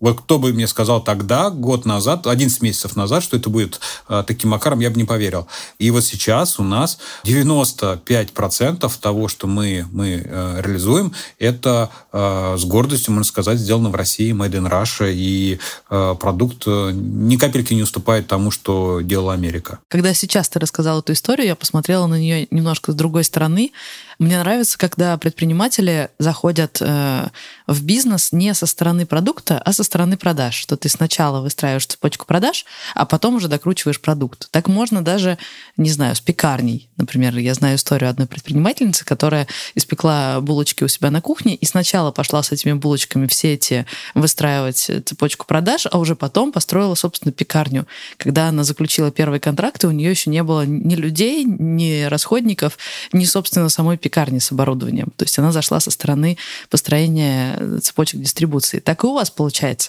Вот 0.00 0.22
кто 0.22 0.38
бы 0.38 0.52
мне 0.52 0.66
сказал 0.66 1.02
тогда, 1.02 1.50
год 1.50 1.84
назад, 1.84 2.26
11 2.26 2.62
месяцев 2.62 2.96
назад, 2.96 3.22
что 3.22 3.36
это 3.36 3.50
будет 3.50 3.80
э, 4.08 4.24
таким 4.26 4.50
макаром, 4.50 4.80
я 4.80 4.90
бы 4.90 4.96
не 4.96 5.04
поверил. 5.04 5.46
И 5.78 5.90
вот 5.90 6.04
сейчас 6.04 6.58
у 6.58 6.64
нас 6.64 6.98
95% 7.24 8.90
того, 9.00 9.28
что 9.28 9.46
мы, 9.46 9.86
мы 9.92 10.22
э, 10.24 10.62
реализуем, 10.62 11.12
это 11.38 11.90
э, 12.12 12.56
с 12.58 12.64
гордостью, 12.64 13.12
можно 13.12 13.24
сказать, 13.24 13.58
сделано 13.58 13.90
в 13.90 13.94
России, 13.94 14.32
made 14.32 14.52
in 14.52 14.70
Russia, 14.70 15.12
и 15.12 15.58
э, 15.90 16.16
продукт 16.18 16.64
э, 16.66 16.90
ни 16.94 17.36
капельки 17.36 17.74
не 17.74 17.82
уступает 17.82 18.26
тому, 18.26 18.50
что 18.50 19.00
делала 19.02 19.34
Америка. 19.34 19.80
Когда 19.88 20.14
сейчас 20.14 20.48
ты 20.48 20.58
рассказал 20.58 21.00
эту 21.00 21.12
историю, 21.12 21.46
я 21.46 21.56
посмотрела 21.56 22.06
на 22.06 22.18
нее 22.18 22.48
немножко 22.50 22.92
с 22.92 22.94
другой 22.94 23.24
стороны. 23.24 23.72
Мне 24.18 24.38
нравится, 24.38 24.76
когда 24.76 25.16
предприниматели 25.16 26.10
заходят 26.18 26.76
э, 26.80 27.28
в 27.66 27.82
бизнес 27.82 28.32
не 28.32 28.52
со 28.52 28.66
стороны 28.66 29.06
продукта, 29.06 29.60
а 29.64 29.72
со 29.72 29.82
стороны 29.90 30.16
продаж. 30.16 30.54
Что 30.54 30.76
ты 30.76 30.88
сначала 30.88 31.40
выстраиваешь 31.40 31.86
цепочку 31.86 32.26
продаж, 32.26 32.64
а 32.94 33.04
потом 33.04 33.34
уже 33.34 33.48
докручиваешь 33.48 34.00
продукт. 34.00 34.48
Так 34.50 34.68
можно 34.68 35.02
даже, 35.02 35.38
не 35.76 35.90
знаю, 35.90 36.14
с 36.14 36.20
пекарней. 36.20 36.88
Например, 36.96 37.36
я 37.38 37.54
знаю 37.54 37.76
историю 37.76 38.08
одной 38.10 38.28
предпринимательницы, 38.28 39.04
которая 39.04 39.48
испекла 39.74 40.40
булочки 40.40 40.84
у 40.84 40.88
себя 40.88 41.10
на 41.10 41.20
кухне 41.20 41.56
и 41.56 41.66
сначала 41.66 42.12
пошла 42.12 42.42
с 42.42 42.52
этими 42.52 42.72
булочками 42.74 43.26
все 43.26 43.54
эти 43.54 43.86
выстраивать 44.14 44.90
цепочку 45.04 45.46
продаж, 45.46 45.86
а 45.90 45.98
уже 45.98 46.14
потом 46.14 46.52
построила, 46.52 46.94
собственно, 46.94 47.32
пекарню. 47.32 47.86
Когда 48.16 48.48
она 48.48 48.62
заключила 48.64 49.10
первые 49.10 49.40
контракты, 49.40 49.88
у 49.88 49.90
нее 49.90 50.10
еще 50.10 50.30
не 50.30 50.42
было 50.42 50.64
ни 50.64 50.94
людей, 50.94 51.44
ни 51.44 52.04
расходников, 52.04 52.78
ни, 53.12 53.24
собственно, 53.24 53.68
самой 53.68 53.98
пекарни 53.98 54.20
пекарни 54.20 54.38
с 54.38 54.52
оборудованием. 54.52 55.12
То 55.16 55.24
есть 55.24 55.38
она 55.38 55.52
зашла 55.52 55.80
со 55.80 55.90
стороны 55.90 56.36
построения 56.68 57.78
цепочек 57.80 58.20
дистрибуции. 58.20 58.80
Так 58.80 59.04
и 59.04 59.06
у 59.06 59.14
вас 59.14 59.30
получается. 59.30 59.79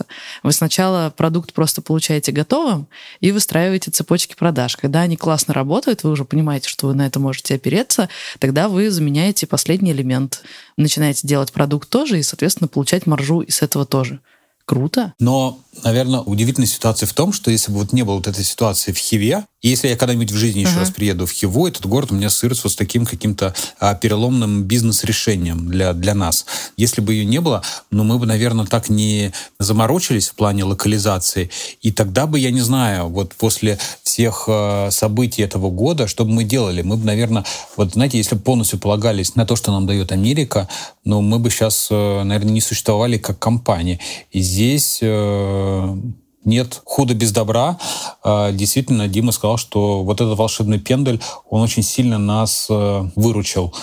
Вы 0.44 0.52
сначала 0.52 1.14
продукт 1.16 1.54
просто 1.54 1.82
получаете 1.82 2.32
готовым 2.32 2.88
и 3.20 3.32
выстраиваете 3.32 3.92
цепочки 3.92 4.36
продаж. 4.36 4.76
Когда 4.76 5.02
они 5.02 5.18
классно 5.18 5.54
работают, 5.54 6.04
вы 6.04 6.12
уже 6.12 6.26
понимаете, 6.26 6.70
что 6.70 6.88
вы 6.88 6.94
на 6.94 7.06
это 7.08 7.20
можете 7.20 7.56
опереться, 7.56 8.10
тогда 8.40 8.70
вы 8.70 8.90
заменяете 8.90 9.48
последний 9.48 9.92
элемент. 9.92 10.44
Начинаете 10.78 11.28
делать 11.28 11.52
продукт 11.52 11.90
тоже 11.90 12.20
и, 12.20 12.24
соответственно, 12.24 12.68
получать 12.68 13.06
маржу 13.06 13.42
из 13.42 13.62
этого 13.62 13.86
тоже. 13.86 14.20
Круто. 14.66 15.14
Но, 15.20 15.60
наверное, 15.84 16.22
удивительная 16.22 16.68
ситуация 16.68 17.06
в 17.06 17.14
том, 17.14 17.34
что 17.34 17.52
если 17.52 17.72
бы 17.72 17.80
вот 17.80 17.94
не 17.94 18.04
было 18.04 18.16
вот 18.16 18.28
этой 18.28 18.44
ситуации 18.44 18.92
в 18.92 18.98
Хиве, 18.98 19.46
И 19.62 19.70
если 19.70 19.90
я 19.90 19.96
когда-нибудь 19.96 20.32
в 20.32 20.36
жизни 20.36 20.62
еще 20.62 20.72
uh-huh. 20.72 20.80
раз 20.80 20.92
приеду 20.92 21.26
в 21.26 21.32
Хиво, 21.32 21.68
этот 21.68 21.86
город 21.86 22.12
у 22.12 22.16
меня 22.16 22.28
ассоциируется 22.28 22.70
с 22.70 22.76
таким 22.76 23.06
каким-то 23.06 23.54
а, 23.80 23.94
переломным 23.94 24.64
бизнес-решением 24.64 25.68
для, 25.68 25.94
для 25.94 26.16
нас. 26.16 26.46
Если 26.78 27.02
бы 27.02 27.14
ее 27.14 27.26
не 27.26 27.40
было, 27.42 27.62
ну, 27.92 28.04
мы 28.04 28.18
бы, 28.18 28.26
наверное, 28.26 28.66
так 28.66 28.90
не 28.90 29.34
заморочились 29.60 30.30
в 30.30 30.36
плане 30.36 30.64
локализации. 30.64 31.52
И 31.82 31.92
тогда 31.92 32.26
бы, 32.26 32.40
я 32.40 32.52
не 32.52 32.62
знаю, 32.62 33.10
вот 33.10 33.36
после 33.36 33.78
всех 34.04 34.46
а, 34.48 34.90
событий 34.90 35.44
этого 35.44 35.70
года, 35.70 36.08
что 36.08 36.26
бы 36.26 36.32
мы 36.32 36.44
делали? 36.44 36.82
Мы 36.82 36.98
бы, 36.98 37.06
наверное, 37.06 37.46
вот, 37.78 37.94
знаете, 37.94 38.18
если 38.18 38.36
бы 38.36 38.42
полностью 38.42 38.80
полагались 38.80 39.36
на 39.36 39.46
то, 39.46 39.56
что 39.56 39.72
нам 39.72 39.86
дает 39.86 40.12
Америка, 40.12 40.68
ну, 41.06 41.22
мы 41.22 41.40
бы 41.40 41.50
сейчас, 41.50 41.88
э, 41.90 42.24
наверное, 42.24 42.54
не 42.54 42.62
существовали 42.62 43.18
как 43.18 43.40
компания. 43.40 44.00
И 44.32 44.42
здесь 44.42 45.00
э, 45.02 45.96
нет 46.44 46.82
худа 46.86 47.14
без 47.14 47.32
добра. 47.32 47.78
А, 48.24 48.52
действительно, 48.52 49.08
Дима 49.08 49.32
сказал, 49.32 49.58
что 49.58 50.04
вот 50.04 50.22
этот 50.22 50.38
волшебный 50.38 50.80
пендель, 50.80 51.22
он 51.50 51.62
очень 51.62 51.84
сильно 51.84 52.18
нас 52.18 52.68
э, 52.70 53.10
выручил. 53.16 53.74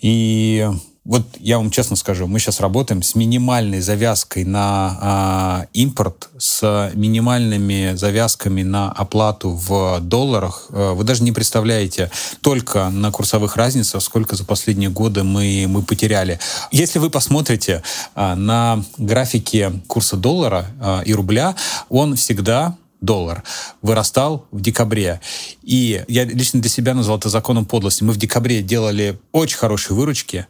И 0.00 0.68
вот 1.10 1.26
я 1.40 1.58
вам 1.58 1.72
честно 1.72 1.96
скажу, 1.96 2.28
мы 2.28 2.38
сейчас 2.38 2.60
работаем 2.60 3.02
с 3.02 3.16
минимальной 3.16 3.80
завязкой 3.80 4.44
на 4.44 4.96
а, 5.00 5.66
импорт, 5.72 6.28
с 6.38 6.92
минимальными 6.94 7.96
завязками 7.96 8.62
на 8.62 8.92
оплату 8.92 9.50
в 9.50 9.98
долларах. 10.02 10.66
Э, 10.70 10.92
вы 10.92 11.02
даже 11.02 11.24
не 11.24 11.32
представляете 11.32 12.12
только 12.42 12.90
на 12.90 13.10
курсовых 13.10 13.56
разницах, 13.56 14.00
сколько 14.04 14.36
за 14.36 14.44
последние 14.44 14.90
годы 14.90 15.24
мы, 15.24 15.66
мы 15.66 15.82
потеряли. 15.82 16.38
Если 16.70 17.00
вы 17.00 17.10
посмотрите 17.10 17.82
а, 18.14 18.36
на 18.36 18.84
графике 18.96 19.72
курса 19.88 20.16
доллара 20.16 20.66
а, 20.80 21.00
и 21.00 21.12
рубля, 21.12 21.56
он 21.88 22.14
всегда 22.14 22.76
доллар 23.00 23.42
вырастал 23.82 24.46
в 24.50 24.60
декабре. 24.60 25.20
И 25.62 26.04
я 26.08 26.24
лично 26.24 26.60
для 26.60 26.70
себя 26.70 26.94
назвал 26.94 27.18
это 27.18 27.28
законом 27.28 27.64
подлости. 27.64 28.02
Мы 28.02 28.12
в 28.12 28.18
декабре 28.18 28.62
делали 28.62 29.18
очень 29.32 29.56
хорошие 29.56 29.96
выручки, 29.96 30.46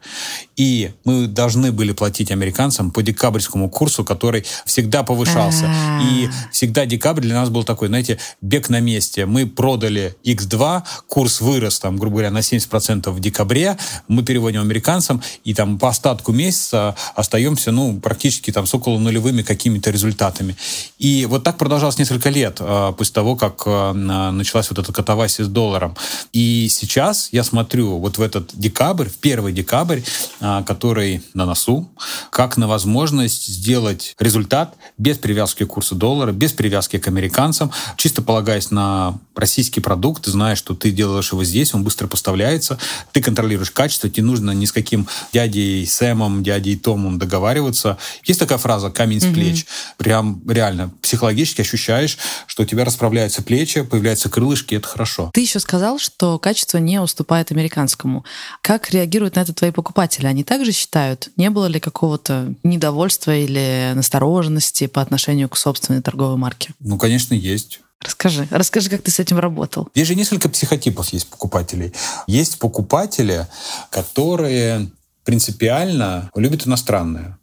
и 0.61 0.93
мы 1.07 1.27
должны 1.27 1.73
были 1.73 1.93
платить 1.93 2.31
американцам 2.31 2.91
по 2.91 3.03
декабрьскому 3.03 3.71
курсу, 3.71 4.05
который 4.05 4.45
всегда 4.67 5.03
повышался. 5.03 5.65
А-а-а. 5.65 6.03
И 6.03 6.29
всегда 6.53 6.85
декабрь 6.85 7.23
для 7.23 7.35
нас 7.35 7.49
был 7.49 7.65
такой, 7.65 7.89
знаете, 7.89 8.19
бег 8.43 8.69
на 8.69 8.79
месте. 8.79 9.25
Мы 9.25 9.47
продали 9.47 10.15
X2, 10.23 10.83
курс 11.07 11.41
вырос, 11.41 11.79
там, 11.79 11.97
грубо 11.97 12.17
говоря, 12.17 12.31
на 12.31 12.41
70% 12.41 13.09
в 13.11 13.21
декабре, 13.21 13.79
мы 14.07 14.23
переводим 14.23 14.61
американцам, 14.61 15.23
и 15.45 15.55
там 15.55 15.79
по 15.79 15.89
остатку 15.89 16.33
месяца 16.33 16.95
остаемся, 17.15 17.73
ну, 17.73 17.99
практически 17.99 18.51
там 18.51 18.67
с 18.67 18.75
около 18.75 18.99
нулевыми 18.99 19.41
какими-то 19.41 19.91
результатами. 19.91 20.57
И 20.99 21.25
вот 21.25 21.43
так 21.43 21.57
продолжалось 21.57 21.97
несколько 21.97 22.29
лет 22.29 22.59
э, 22.61 22.93
после 22.99 23.15
того, 23.15 23.35
как 23.35 23.63
э, 23.65 23.93
началась 23.93 24.69
вот 24.69 24.79
эта 24.79 24.93
катавасия 24.93 25.47
с 25.47 25.49
долларом. 25.49 25.97
И 26.35 26.69
сейчас 26.69 27.31
я 27.33 27.45
смотрю 27.45 27.97
вот 27.97 28.19
в 28.19 28.23
этот 28.23 28.51
декабрь, 28.53 29.09
в 29.09 29.17
первый 29.17 29.55
декабрь, 29.55 30.01
э, 30.41 30.50
который 30.67 31.23
на 31.35 31.47
носу, 31.47 31.89
как 32.31 32.57
на 32.57 32.69
возможность 32.69 33.47
сделать 33.47 34.15
результат 34.19 34.75
без 34.99 35.19
привязки 35.19 35.65
к 35.65 35.69
курсу 35.69 35.95
доллара, 35.95 36.33
без 36.33 36.53
привязки 36.53 36.99
к 36.99 37.09
американцам, 37.09 37.71
чисто 37.97 38.23
полагаясь 38.23 38.71
на 38.71 39.19
российский 39.41 39.81
продукт, 39.81 40.27
зная, 40.27 40.55
что 40.55 40.75
ты 40.75 40.91
делаешь 40.91 41.33
его 41.33 41.45
здесь, 41.45 41.75
он 41.75 41.83
быстро 41.83 42.07
поставляется, 42.07 42.79
ты 43.13 43.23
контролируешь 43.23 43.71
качество, 43.71 44.09
тебе 44.09 44.25
нужно 44.25 44.53
ни 44.53 44.65
с 44.65 44.73
каким 44.73 45.07
дядей 45.33 45.87
Сэмом, 45.87 46.43
дядей 46.43 46.77
Томом 46.77 47.19
договариваться. 47.19 47.99
Есть 48.25 48.41
такая 48.41 48.59
фраза 48.59 48.91
«камень 48.91 49.21
с 49.21 49.25
плеч». 49.25 49.61
Mm-hmm. 49.61 49.95
Прям 49.99 50.43
реально 50.49 50.91
психологически 51.03 51.63
ощущаешь, 51.63 52.19
что 52.47 52.63
у 52.63 52.67
тебя 52.67 52.85
расправляются 52.85 53.43
плечи, 53.43 53.83
появляются 53.83 54.29
крылышки, 54.29 54.75
это 54.75 54.87
хорошо. 54.87 55.31
Ты 55.33 55.41
еще 55.41 55.61
сказал, 55.61 55.99
что 55.99 56.39
качество 56.39 56.79
не 56.79 57.01
уступает 57.01 57.51
американскому. 57.51 58.25
Как 58.63 58.91
реагируют 58.91 59.37
на 59.37 59.41
это 59.41 59.53
твои 59.53 59.71
покупатели? 59.71 60.27
Они 60.27 60.45
также 60.45 60.73
считают? 60.73 61.31
Не 61.37 61.51
было 61.51 61.67
ли 61.67 61.81
какого-то 61.81 62.55
недовольства 62.63 63.35
или 63.35 63.93
настороженности 63.95 64.87
по 64.87 65.03
отношению 65.03 65.49
к 65.49 65.57
собственной 65.57 66.03
торговой 66.03 66.37
марке? 66.37 66.75
Ну, 66.81 66.99
конечно, 66.99 67.35
есть. 67.35 67.81
Расскажи, 68.03 68.49
расскажи, 68.51 68.89
как 68.89 69.03
ты 69.03 69.11
с 69.11 69.19
этим 69.19 69.39
работал. 69.39 69.89
Здесь 69.95 70.09
же 70.09 70.15
несколько 70.15 70.49
психотипов 70.49 71.09
есть 71.11 71.29
покупателей. 71.29 71.93
Есть 72.27 72.59
покупатели, 72.59 73.47
которые 73.91 74.91
принципиально 75.25 76.31
любят 76.35 76.67
иностранное. 76.67 77.39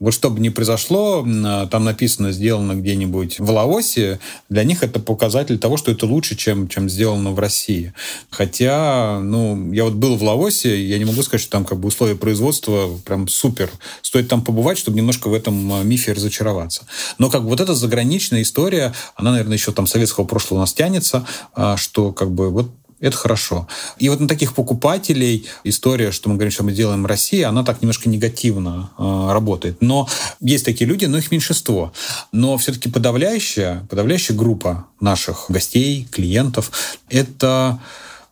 Вот 0.00 0.12
что 0.12 0.28
бы 0.30 0.40
ни 0.40 0.50
произошло, 0.50 1.22
там 1.70 1.84
написано 1.84 2.32
«сделано 2.32 2.74
где-нибудь 2.74 3.38
в 3.38 3.50
Лаосе», 3.50 4.20
для 4.48 4.64
них 4.64 4.82
это 4.82 5.00
показатель 5.00 5.58
того, 5.58 5.76
что 5.76 5.90
это 5.90 6.06
лучше, 6.06 6.36
чем, 6.36 6.68
чем 6.68 6.88
сделано 6.88 7.30
в 7.30 7.38
России. 7.38 7.94
Хотя, 8.30 9.20
ну, 9.20 9.72
я 9.72 9.84
вот 9.84 9.94
был 9.94 10.16
в 10.16 10.22
Лаосе, 10.22 10.84
я 10.84 10.98
не 10.98 11.04
могу 11.04 11.22
сказать, 11.22 11.40
что 11.40 11.52
там 11.52 11.64
как 11.64 11.78
бы 11.78 11.88
условия 11.88 12.16
производства 12.16 12.90
прям 13.04 13.28
супер. 13.28 13.70
Стоит 14.02 14.28
там 14.28 14.42
побывать, 14.42 14.78
чтобы 14.78 14.96
немножко 14.96 15.28
в 15.28 15.34
этом 15.34 15.72
а, 15.72 15.82
мифе 15.82 16.12
разочароваться. 16.12 16.86
Но 17.18 17.30
как 17.30 17.42
бы 17.42 17.48
вот 17.48 17.60
эта 17.60 17.74
заграничная 17.74 18.42
история, 18.42 18.92
она, 19.16 19.30
наверное, 19.30 19.56
еще 19.56 19.72
там 19.72 19.86
советского 19.86 20.24
прошлого 20.24 20.58
у 20.58 20.60
нас 20.60 20.72
тянется, 20.74 21.26
а, 21.54 21.76
что 21.76 22.12
как 22.12 22.30
бы 22.32 22.50
вот 22.50 22.70
это 23.04 23.18
хорошо. 23.18 23.68
И 23.98 24.08
вот 24.08 24.20
на 24.20 24.26
таких 24.26 24.54
покупателей 24.54 25.46
история, 25.62 26.10
что 26.10 26.30
мы 26.30 26.36
говорим, 26.36 26.50
что 26.50 26.64
мы 26.64 26.72
делаем 26.72 27.02
в 27.02 27.06
России, 27.06 27.42
она 27.42 27.62
так 27.62 27.82
немножко 27.82 28.08
негативно 28.08 28.90
э, 28.96 29.28
работает. 29.30 29.82
Но 29.82 30.08
есть 30.40 30.64
такие 30.64 30.88
люди, 30.88 31.04
но 31.04 31.18
их 31.18 31.30
меньшинство. 31.30 31.92
Но 32.32 32.56
все-таки 32.56 32.88
подавляющая, 32.88 33.86
подавляющая 33.90 34.34
группа 34.34 34.86
наших 35.00 35.46
гостей, 35.50 36.08
клиентов, 36.10 36.72
это 37.10 37.78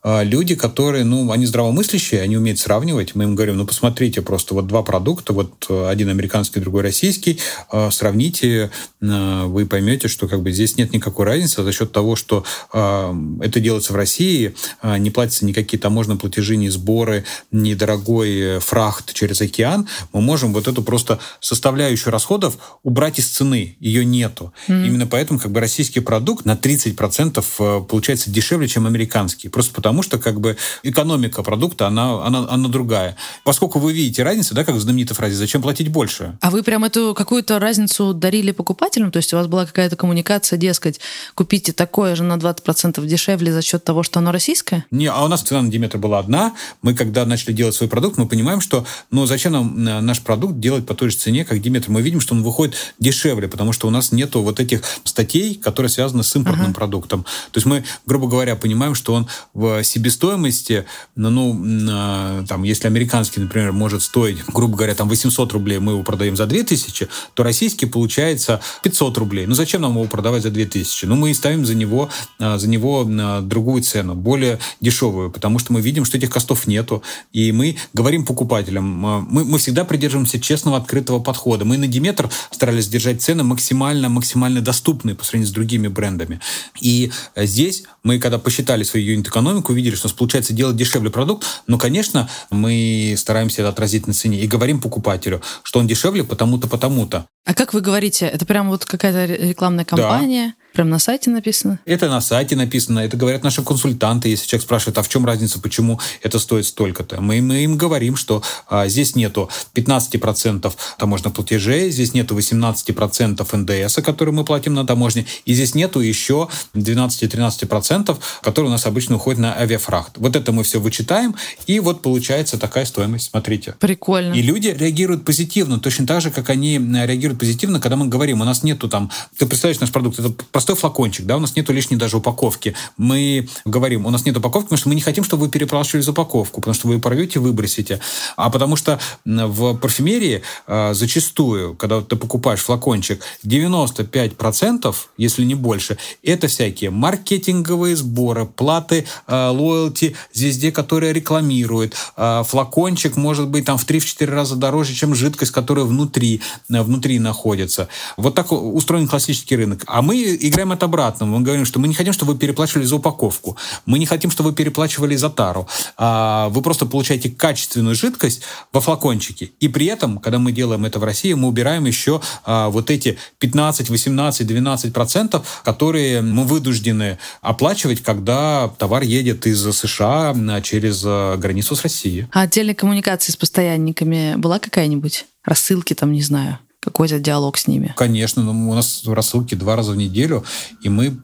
люди, 0.05 0.55
которые, 0.55 1.05
ну, 1.05 1.31
они 1.31 1.47
здравомыслящие, 1.47 2.23
они 2.23 2.37
умеют 2.37 2.59
сравнивать. 2.59 3.15
Мы 3.15 3.25
им 3.25 3.35
говорим, 3.35 3.57
ну, 3.57 3.67
посмотрите 3.67 4.21
просто 4.23 4.55
вот 4.55 4.67
два 4.67 4.83
продукта, 4.83 5.33
вот 5.33 5.67
э, 5.69 5.89
один 5.89 6.09
американский, 6.09 6.61
другой 6.61 6.83
российский, 6.83 7.39
а, 7.71 7.91
сравните, 7.91 8.71
э, 9.01 9.45
вы 9.45 9.67
поймете, 9.67 10.09
что 10.09 10.29
как 10.29 10.43
бы 10.43 10.51
здесь 10.53 10.77
нет 10.77 10.93
никакой 10.93 11.27
разницы 11.27 11.63
за 11.63 11.73
счет 11.73 11.93
того, 11.93 12.17
что 12.17 12.45
а, 12.73 13.15
это 13.41 13.61
делается 13.61 13.93
в 13.93 13.97
России, 13.97 14.55
не 14.83 15.11
платятся 15.11 15.45
никакие 15.45 15.79
таможенные 15.81 16.19
платежи, 16.19 16.57
ни 16.57 16.69
сборы, 16.69 17.25
ни 17.51 17.75
дорогой 17.75 18.59
фрахт 18.61 19.13
через 19.13 19.41
океан, 19.41 19.89
мы 20.13 20.21
можем 20.21 20.53
вот 20.53 20.69
эту 20.69 20.83
просто 20.83 21.19
составляющую 21.41 22.13
расходов 22.13 22.59
убрать 22.83 23.19
из 23.19 23.29
цены, 23.29 23.77
ее 23.81 24.05
нету. 24.05 24.53
Mm-hmm. 24.67 24.87
Именно 24.87 25.07
поэтому 25.07 25.39
как 25.39 25.53
бы 25.53 25.61
российский 25.61 26.01
продукт 26.01 26.45
на 26.45 26.55
30% 26.55 27.45
э, 27.59 27.85
получается 27.89 28.31
дешевле, 28.31 28.69
чем 28.69 28.87
американский. 28.87 29.49
Просто 29.49 29.75
потому 29.75 29.92
потому 29.93 30.03
что 30.03 30.19
как 30.19 30.41
бы 30.41 30.57
экономика 30.83 31.43
продукта, 31.43 31.87
она, 31.87 32.25
она, 32.25 32.47
она 32.49 32.69
другая. 32.71 33.15
Поскольку 33.45 33.79
вы 33.79 33.93
видите 33.93 34.23
разницу, 34.23 34.55
да, 34.55 34.65
как 34.65 34.75
в 34.75 34.81
знаменитой 34.81 35.15
фразе, 35.15 35.35
зачем 35.35 35.61
платить 35.61 35.89
больше? 35.89 36.39
А 36.41 36.51
вы 36.51 36.63
прям 36.63 36.85
эту 36.85 37.15
какую-то 37.15 37.59
разницу 37.59 38.15
дарили 38.15 38.53
покупателям? 38.53 39.13
То 39.13 39.19
есть 39.19 39.35
у 39.35 39.37
вас 39.37 39.49
была 39.49 39.67
какая-то 39.67 39.97
коммуникация, 39.97 40.57
дескать, 40.57 40.99
купите 41.35 41.75
такое 41.75 42.17
же 42.17 42.23
на 42.23 42.39
20% 42.39 43.05
дешевле 43.07 43.53
за 43.53 43.61
счет 43.61 43.85
того, 43.85 44.03
что 44.03 44.21
оно 44.21 44.33
российское? 44.33 44.87
Не, 44.91 45.09
а 45.09 45.23
у 45.25 45.29
нас 45.29 45.43
цена 45.43 45.61
на 45.61 45.71
Диметр 45.71 45.99
была 45.99 46.21
одна. 46.21 46.55
Мы, 46.81 46.95
когда 46.95 47.27
начали 47.27 47.53
делать 47.53 47.75
свой 47.75 47.91
продукт, 47.91 48.17
мы 48.17 48.27
понимаем, 48.27 48.63
что 48.63 48.87
ну 49.11 49.27
зачем 49.27 49.53
нам 49.53 49.87
э, 49.87 50.01
наш 50.01 50.23
продукт 50.23 50.59
делать 50.59 50.87
по 50.87 50.95
той 50.95 51.11
же 51.11 51.19
цене, 51.19 51.45
как 51.45 51.61
Диметр? 51.61 51.91
Мы 51.91 52.01
видим, 52.01 52.21
что 52.23 52.35
он 52.35 52.43
выходит 52.43 52.77
дешевле, 52.99 53.47
потому 53.47 53.75
что 53.75 53.89
у 53.89 53.91
нас 53.91 54.11
нету 54.11 54.41
вот 54.41 54.59
этих 54.59 54.81
статей, 55.05 55.55
которые 55.55 55.91
связаны 55.91 56.23
с 56.23 56.35
импортным 56.35 56.71
ага. 56.71 56.75
продуктом. 56.75 57.25
То 57.51 57.59
есть 57.59 57.67
мы, 57.67 57.85
грубо 58.07 58.27
говоря, 58.27 58.57
понимаем, 58.57 58.95
что 58.95 59.13
он 59.13 59.29
в 59.53 59.82
себестоимости, 59.83 60.85
ну, 61.17 61.61
а, 61.91 62.45
там, 62.47 62.63
если 62.63 62.87
американский, 62.87 63.41
например, 63.41 63.73
может 63.73 64.03
стоить, 64.03 64.39
грубо 64.49 64.77
говоря, 64.77 64.95
там 64.95 65.09
800 65.09 65.53
рублей, 65.53 65.79
мы 65.79 65.93
его 65.93 66.03
продаем 66.03 66.37
за 66.37 66.47
2000, 66.47 67.09
то 67.35 67.43
российский 67.43 67.87
получается 67.87 68.61
500 68.83 69.19
рублей. 69.19 69.47
Ну, 69.47 69.55
зачем 69.55 69.83
нам 69.83 69.93
его 69.93 70.05
продавать 70.05 70.43
за 70.43 70.51
2000? 70.51 71.07
Ну, 71.07 71.17
мы 71.17 71.31
и 71.31 71.35
ставим 71.35 71.65
за 71.67 71.75
него, 71.75 72.11
а, 72.39 72.59
за 72.59 72.69
него 72.69 73.07
а, 73.09 73.41
другую 73.41 73.83
цену, 73.83 74.15
более 74.15 74.59
дешевую, 74.81 75.31
потому 75.31 75.59
что 75.59 75.73
мы 75.73 75.81
видим, 75.81 76.05
что 76.05 76.17
этих 76.17 76.31
костов 76.31 76.67
нету, 76.67 77.03
и 77.33 77.53
мы 77.53 77.77
говорим 77.93 78.25
покупателям, 78.25 78.85
мы, 78.85 79.45
мы 79.45 79.59
всегда 79.59 79.85
придерживаемся 79.85 80.41
честного, 80.41 80.79
открытого 80.79 81.21
подхода. 81.21 81.65
Мы 81.65 81.79
на 81.79 81.87
Диметр 81.87 82.31
старались 82.51 82.89
держать 82.89 83.23
цены 83.23 83.43
максимально, 83.43 84.09
максимально 84.09 84.61
доступные 84.61 85.15
по 85.15 85.25
сравнению 85.25 85.49
с 85.49 85.55
другими 85.55 85.89
брендами. 85.89 86.41
И 86.81 87.11
здесь 87.37 87.85
мы, 88.03 88.19
когда 88.19 88.39
посчитали 88.39 88.83
свою 88.83 89.13
юнит-экономику, 89.13 89.72
увидели, 89.73 89.95
что 89.95 90.07
у 90.07 90.11
нас 90.11 90.17
получается 90.17 90.53
делать 90.53 90.77
дешевле 90.77 91.11
продукт, 91.11 91.47
но, 91.67 91.79
конечно, 91.79 92.29
мы 92.51 93.15
стараемся 93.19 93.63
это 93.63 93.71
отразить 93.71 94.07
на 94.07 94.15
цене 94.15 94.41
и 94.41 94.47
говорим 94.47 94.81
покупателю, 94.81 95.43
что 95.63 95.81
он 95.81 95.87
дешевле 95.87 96.25
потому-то, 96.25 96.69
потому-то. 96.69 97.27
А 97.45 97.55
как 97.55 97.75
вы 97.75 97.81
говорите, 97.81 98.27
это 98.27 98.47
прям 98.47 98.69
вот 98.69 98.85
какая-то 98.85 99.33
рекламная 99.33 99.85
кампания? 99.85 100.55
Да. 100.57 100.62
Прям 100.73 100.89
на 100.89 100.99
сайте 100.99 101.31
написано? 101.31 101.79
Это 101.85 102.09
на 102.09 102.21
сайте 102.21 102.57
написано, 102.57 103.01
это 103.01 103.17
говорят 103.17 103.45
наши 103.45 103.63
консультанты. 103.63 104.29
Если 104.29 104.47
человек 104.47 104.65
спрашивает, 104.65 104.99
а 104.99 105.03
в 105.03 105.09
чем 105.09 105.27
разница, 105.27 105.61
почему 105.61 106.01
это 106.23 106.39
стоит 106.39 106.67
столько-то? 106.67 107.21
Мы, 107.21 107.43
мы 107.43 107.65
им 107.65 107.77
говорим, 107.77 108.17
что 108.17 108.43
а, 108.69 108.89
здесь 108.89 109.15
нету 109.15 109.51
15% 109.75 110.73
таможенных 110.99 111.35
платежей, 111.35 111.91
здесь 111.91 112.15
нету 112.15 112.37
18% 112.37 113.57
НДС, 113.57 113.95
который 114.03 114.33
мы 114.33 114.45
платим 114.45 114.75
на 114.75 114.87
таможне, 114.87 115.27
и 115.45 115.55
здесь 115.55 115.75
нету 115.75 116.01
еще 116.01 116.49
12-13%, 116.75 118.17
которые 118.43 118.69
у 118.69 118.73
нас 118.73 118.87
обычно 118.87 119.17
уходят 119.17 119.41
на 119.41 119.55
авиафрахт. 119.55 120.17
Вот 120.17 120.37
это 120.37 120.53
мы 120.53 120.63
все 120.63 120.81
вычитаем, 120.81 121.35
и 121.67 121.81
вот 121.81 122.03
получается 122.03 122.59
такая 122.59 122.87
стоимость. 122.87 123.31
Смотрите. 123.31 123.75
Прикольно. 123.79 124.35
И 124.35 124.43
люди 124.43 124.69
реагируют 124.69 125.25
позитивно, 125.25 125.79
точно 125.79 126.07
так 126.07 126.23
же, 126.23 126.31
как 126.31 126.49
они 126.51 126.79
реагируют 126.79 127.39
позитивно, 127.39 127.81
когда 127.81 127.97
мы 127.97 128.07
говорим, 128.07 128.41
у 128.41 128.45
нас 128.45 128.63
нету 128.63 128.89
там, 128.89 129.11
ты 129.37 129.47
представляешь 129.47 129.81
наш 129.81 129.91
продукт, 129.91 130.19
это 130.19 130.31
простой 130.63 130.77
флакончик, 130.77 131.27
да, 131.27 131.39
у 131.39 131.41
нас 131.41 131.57
нету 131.57 131.73
лишней 131.73 131.97
даже 131.97 132.19
упаковки. 132.19 132.77
Мы 132.97 133.49
говорим, 133.65 134.07
у 134.07 134.11
нас 134.11 134.25
нет 134.25 134.37
упаковки, 134.37 134.67
потому 134.67 134.79
что 134.79 134.89
мы 134.91 134.95
не 134.95 135.01
хотим, 135.01 135.25
чтобы 135.25 135.47
вы 135.47 135.51
переплачивали 135.51 136.03
за 136.03 136.13
упаковку, 136.13 136.61
потому 136.61 136.75
что 136.75 136.87
вы 136.87 136.95
ее 136.95 137.01
порвете, 137.01 137.41
выбросите. 137.41 137.99
А 138.37 138.49
потому 138.49 138.77
что 138.77 139.01
в 139.25 139.75
парфюмерии 139.75 140.43
э, 140.69 140.95
зачастую, 140.95 141.75
когда 141.75 142.01
ты 142.01 142.15
покупаешь 142.15 142.61
флакончик, 142.61 143.25
95%, 143.45 144.95
если 145.17 145.43
не 145.43 145.57
больше, 145.57 145.99
это 146.23 146.47
всякие 146.47 146.91
маркетинговые 146.91 147.97
сборы, 147.97 148.47
платы 148.47 149.05
э, 149.27 149.49
лоялти 149.49 150.15
звезде, 150.33 150.71
которая 150.71 151.11
рекламирует. 151.11 151.97
Э, 152.17 152.45
флакончик 152.47 153.17
может 153.17 153.49
быть 153.49 153.65
там 153.65 153.79
в 153.79 153.85
3-4 153.85 154.27
раза 154.27 154.55
дороже, 154.55 154.95
чем 154.95 155.13
жидкость, 155.17 155.51
которая 155.51 155.87
внутри, 155.87 156.41
внутри 156.69 157.19
находится. 157.19 157.89
Вот 158.17 158.37
так 158.37 158.53
устроен 158.53 159.09
классический 159.09 159.57
рынок. 159.57 159.83
А 159.89 160.03
мы 160.03 160.39
играем 160.53 160.73
от 160.73 160.83
обратного. 160.83 161.31
Мы 161.39 161.41
говорим, 161.41 161.65
что 161.65 161.81
мы 161.81 161.89
не 161.89 161.95
хотим, 161.95 162.13
чтобы 162.13 162.35
вы 162.35 162.39
переплачивали 162.39 162.85
за 162.85 162.97
упаковку. 162.97 163.57
Мы 163.87 163.99
не 163.99 164.07
хотим, 164.07 164.31
чтобы 164.31 164.51
вы 164.51 164.55
переплачивали 164.55 165.17
за 165.17 165.31
тару. 165.31 165.67
А 165.97 166.49
вы 166.51 166.63
просто 166.63 166.87
получаете 166.87 167.31
качественную 167.31 167.95
жидкость 167.95 168.43
во 168.73 168.81
флакончике. 168.81 169.51
И 169.61 169.69
при 169.69 169.87
этом, 169.87 170.19
когда 170.19 170.39
мы 170.39 170.53
делаем 170.53 170.85
это 170.85 170.99
в 170.99 171.05
России, 171.05 171.33
мы 171.33 171.49
убираем 171.49 171.87
еще 171.87 172.21
а, 172.45 172.69
вот 172.69 172.91
эти 172.91 173.19
15, 173.39 173.91
18, 173.91 174.47
12 174.47 174.93
процентов, 174.93 175.63
которые 175.65 176.21
мы 176.23 176.45
вынуждены 176.45 177.19
оплачивать, 177.41 178.03
когда 178.03 178.69
товар 178.79 179.03
едет 179.03 179.47
из 179.47 179.63
США 179.63 180.35
через 180.63 181.03
а, 181.05 181.37
границу 181.37 181.75
с 181.75 181.83
Россией. 181.83 182.27
А 182.33 182.43
отдельной 182.43 182.75
коммуникации 182.75 183.33
с 183.33 183.37
постоянниками 183.37 184.35
была 184.37 184.59
какая-нибудь? 184.59 185.27
Рассылки 185.45 185.95
там, 185.95 186.13
не 186.13 186.23
знаю 186.23 186.59
какой-то 186.83 187.21
диалог 187.21 187.57
с 187.57 187.69
ними? 187.69 187.95
Конечно, 187.97 188.43
ну, 188.43 188.71
у 188.71 188.75
нас 188.75 189.05
рассылки 189.07 189.55
два 189.55 189.77
раза 189.77 189.93
в 189.93 189.97
неделю, 189.97 190.45
и 190.81 190.89
мы 190.89 191.17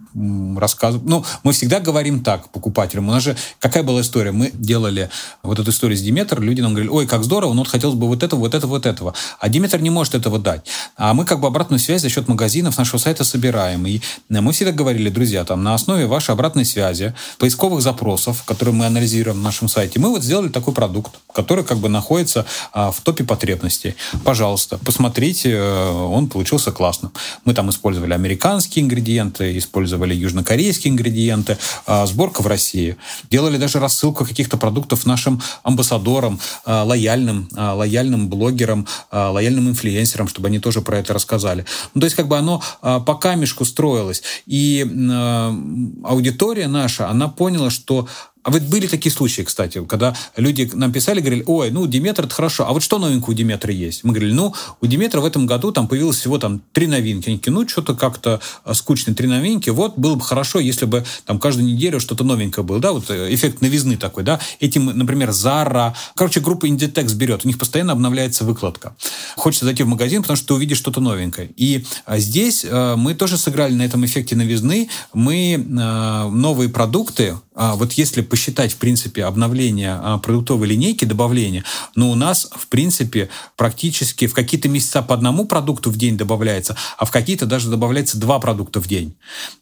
рассказываем. 0.58 1.08
Ну, 1.08 1.24
мы 1.42 1.52
всегда 1.52 1.80
говорим 1.80 2.22
так 2.22 2.48
покупателям. 2.50 3.08
У 3.08 3.12
нас 3.12 3.22
же 3.22 3.36
какая 3.60 3.82
была 3.82 4.00
история? 4.00 4.32
Мы 4.32 4.50
делали 4.52 5.10
вот 5.42 5.58
эту 5.58 5.70
историю 5.70 5.96
с 5.96 6.02
Диметр, 6.02 6.40
люди 6.40 6.60
нам 6.60 6.72
говорили, 6.72 6.90
ой, 6.90 7.06
как 7.06 7.24
здорово, 7.24 7.52
но 7.52 7.62
вот 7.62 7.68
хотелось 7.68 7.96
бы 7.96 8.06
вот 8.06 8.22
этого, 8.22 8.40
вот 8.40 8.54
этого, 8.54 8.70
вот 8.70 8.86
этого. 8.86 9.14
А 9.38 9.48
Диметр 9.48 9.78
не 9.78 9.90
может 9.90 10.14
этого 10.14 10.38
дать. 10.38 10.62
А 10.96 11.14
мы 11.14 11.24
как 11.24 11.40
бы 11.40 11.46
обратную 11.46 11.78
связь 11.78 12.02
за 12.02 12.08
счет 12.08 12.28
магазинов 12.28 12.78
нашего 12.78 12.98
сайта 12.98 13.24
собираем. 13.24 13.86
И 13.86 14.00
мы 14.28 14.52
всегда 14.52 14.72
говорили, 14.72 15.08
друзья, 15.10 15.44
там 15.44 15.62
на 15.62 15.74
основе 15.74 16.06
вашей 16.06 16.32
обратной 16.32 16.64
связи, 16.64 17.14
поисковых 17.38 17.82
запросов, 17.82 18.42
которые 18.44 18.74
мы 18.74 18.86
анализируем 18.86 19.38
на 19.38 19.44
нашем 19.44 19.68
сайте, 19.68 19.98
мы 20.00 20.10
вот 20.10 20.22
сделали 20.22 20.48
такой 20.48 20.74
продукт, 20.74 21.12
который 21.32 21.64
как 21.64 21.78
бы 21.78 21.88
находится 21.88 22.46
а, 22.72 22.90
в 22.90 23.00
топе 23.00 23.24
потребностей. 23.24 23.94
Пожалуйста, 24.24 24.78
посмотрите, 24.78 25.52
э, 25.52 25.90
он 25.90 26.28
получился 26.28 26.72
классным. 26.72 27.12
Мы 27.44 27.54
там 27.54 27.70
использовали 27.70 28.12
американские 28.12 28.84
ингредиенты, 28.84 29.56
использовали 29.58 29.97
южнокорейские 30.06 30.92
ингредиенты, 30.92 31.58
а, 31.86 32.06
сборка 32.06 32.42
в 32.42 32.46
России. 32.46 32.96
Делали 33.30 33.56
даже 33.56 33.78
рассылку 33.78 34.24
каких-то 34.24 34.56
продуктов 34.56 35.06
нашим 35.06 35.40
амбассадорам, 35.62 36.40
а, 36.64 36.84
лояльным, 36.84 37.48
лояльным 37.52 38.28
блогерам, 38.28 38.86
лояльным 39.10 39.68
инфлюенсерам, 39.68 40.28
чтобы 40.28 40.48
они 40.48 40.58
тоже 40.58 40.80
про 40.82 40.98
это 40.98 41.14
рассказали. 41.14 41.64
Ну, 41.94 42.00
то 42.00 42.04
есть 42.06 42.16
как 42.16 42.28
бы 42.28 42.36
оно 42.36 42.62
по 42.80 43.14
камешку 43.14 43.64
строилось. 43.64 44.22
И 44.46 44.82
аудитория 46.04 46.68
наша, 46.68 47.08
она 47.08 47.28
поняла, 47.28 47.70
что 47.70 48.08
а 48.48 48.50
вот 48.50 48.62
были 48.62 48.86
такие 48.86 49.12
случаи, 49.12 49.42
кстати, 49.42 49.84
когда 49.84 50.16
люди 50.34 50.70
нам 50.72 50.90
писали, 50.90 51.20
говорили, 51.20 51.44
ой, 51.46 51.70
ну, 51.70 51.86
Диметр 51.86 52.24
это 52.24 52.34
хорошо, 52.34 52.66
а 52.66 52.72
вот 52.72 52.82
что 52.82 52.98
новенького 52.98 53.32
у 53.32 53.34
Диметра 53.34 53.70
есть? 53.70 54.04
Мы 54.04 54.14
говорили, 54.14 54.32
ну, 54.32 54.54
у 54.80 54.86
Диметра 54.86 55.20
в 55.20 55.26
этом 55.26 55.44
году 55.44 55.70
там 55.70 55.86
появилось 55.86 56.16
всего 56.16 56.38
там 56.38 56.62
три 56.72 56.86
новинки. 56.86 57.28
Они 57.28 57.36
такие, 57.36 57.52
ну, 57.52 57.68
что-то 57.68 57.94
как-то 57.94 58.40
а, 58.64 58.72
скучно, 58.72 59.14
три 59.14 59.28
новинки. 59.28 59.68
Вот 59.68 59.98
было 59.98 60.14
бы 60.14 60.22
хорошо, 60.22 60.60
если 60.60 60.86
бы 60.86 61.04
там 61.26 61.38
каждую 61.38 61.66
неделю 61.66 62.00
что-то 62.00 62.24
новенькое 62.24 62.64
было, 62.64 62.80
да, 62.80 62.92
вот 62.92 63.10
э, 63.10 63.34
эффект 63.34 63.60
новизны 63.60 63.98
такой, 63.98 64.22
да. 64.22 64.40
Этим, 64.60 64.86
например, 64.86 65.28
Zara, 65.28 65.92
короче, 66.14 66.40
группа 66.40 66.64
Inditex 66.64 67.14
берет, 67.16 67.44
у 67.44 67.48
них 67.48 67.58
постоянно 67.58 67.92
обновляется 67.92 68.44
выкладка. 68.44 68.96
Хочется 69.36 69.66
зайти 69.66 69.82
в 69.82 69.88
магазин, 69.88 70.22
потому 70.22 70.38
что 70.38 70.46
ты 70.46 70.54
увидишь 70.54 70.78
что-то 70.78 71.02
новенькое. 71.02 71.50
И 71.58 71.84
а, 72.06 72.16
здесь 72.16 72.64
а, 72.66 72.96
мы 72.96 73.12
тоже 73.12 73.36
сыграли 73.36 73.74
на 73.74 73.82
этом 73.82 74.06
эффекте 74.06 74.36
новизны. 74.36 74.88
Мы 75.12 75.58
новые 75.58 76.70
продукты, 76.70 77.36
вот 77.58 77.92
если 77.94 78.22
посчитать, 78.22 78.72
в 78.72 78.76
принципе, 78.76 79.24
обновление 79.24 79.98
а, 80.00 80.18
продуктовой 80.18 80.68
линейки, 80.68 81.04
добавление, 81.04 81.64
но 81.96 82.10
у 82.10 82.14
нас, 82.14 82.48
в 82.54 82.68
принципе, 82.68 83.30
практически 83.56 84.28
в 84.28 84.34
какие-то 84.34 84.68
месяца 84.68 85.02
по 85.02 85.12
одному 85.12 85.44
продукту 85.44 85.90
в 85.90 85.96
день 85.96 86.16
добавляется, 86.16 86.76
а 86.96 87.04
в 87.04 87.10
какие-то 87.10 87.46
даже 87.46 87.68
добавляется 87.68 88.16
два 88.16 88.38
продукта 88.38 88.80
в 88.80 88.86
день. 88.86 89.16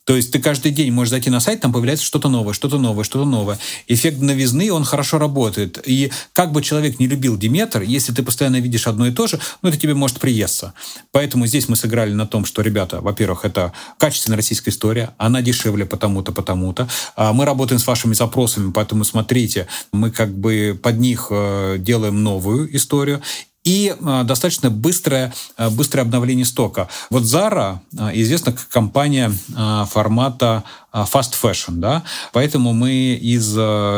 То 0.04 0.14
есть 0.14 0.30
ты 0.30 0.40
каждый 0.40 0.72
день 0.72 0.92
можешь 0.92 1.10
зайти 1.10 1.30
на 1.30 1.40
сайт, 1.40 1.62
там 1.62 1.72
появляется 1.72 2.04
что-то 2.04 2.28
новое, 2.28 2.52
что-то 2.52 2.78
новое, 2.78 3.02
что-то 3.02 3.24
новое. 3.24 3.58
Эффект 3.88 4.20
новизны, 4.20 4.70
он 4.70 4.84
хорошо 4.84 5.18
работает. 5.18 5.82
И 5.86 6.12
как 6.34 6.52
бы 6.52 6.62
человек 6.62 7.00
не 7.00 7.06
любил 7.06 7.38
Диметр, 7.38 7.80
если 7.80 8.12
ты 8.12 8.22
постоянно 8.22 8.60
видишь 8.60 8.86
одно 8.86 9.06
и 9.06 9.10
то 9.10 9.26
же, 9.26 9.40
ну, 9.62 9.70
это 9.70 9.78
тебе 9.78 9.94
может 9.94 10.20
приесться. 10.20 10.74
Поэтому 11.12 11.46
здесь 11.46 11.68
мы 11.70 11.76
сыграли 11.76 12.12
на 12.12 12.26
том, 12.26 12.44
что, 12.44 12.60
ребята, 12.60 13.00
во-первых, 13.00 13.46
это 13.46 13.72
качественная 13.96 14.36
российская 14.36 14.70
история, 14.70 15.14
она 15.16 15.40
дешевле 15.40 15.86
потому-то, 15.86 16.32
потому-то. 16.32 16.88
А 17.16 17.32
мы 17.32 17.46
работаем 17.46 17.78
с 17.78 17.85
вашими 17.86 18.14
запросами, 18.14 18.72
поэтому 18.72 19.04
смотрите, 19.04 19.66
мы 19.92 20.10
как 20.10 20.36
бы 20.36 20.78
под 20.80 20.98
них 20.98 21.28
э, 21.30 21.76
делаем 21.78 22.22
новую 22.22 22.74
историю, 22.76 23.22
и 23.64 23.94
э, 23.98 24.22
достаточно 24.24 24.70
быстрое, 24.70 25.34
э, 25.56 25.70
быстрое 25.70 26.04
обновление 26.04 26.44
стока. 26.44 26.88
Вот 27.10 27.24
Zara 27.24 27.80
известна 28.14 28.52
как 28.52 28.68
компания 28.68 29.32
формата 29.90 30.64
fast 30.92 31.34
fashion, 31.40 31.74
да, 31.76 32.02
поэтому 32.32 32.72
мы 32.72 33.14
из 33.14 33.54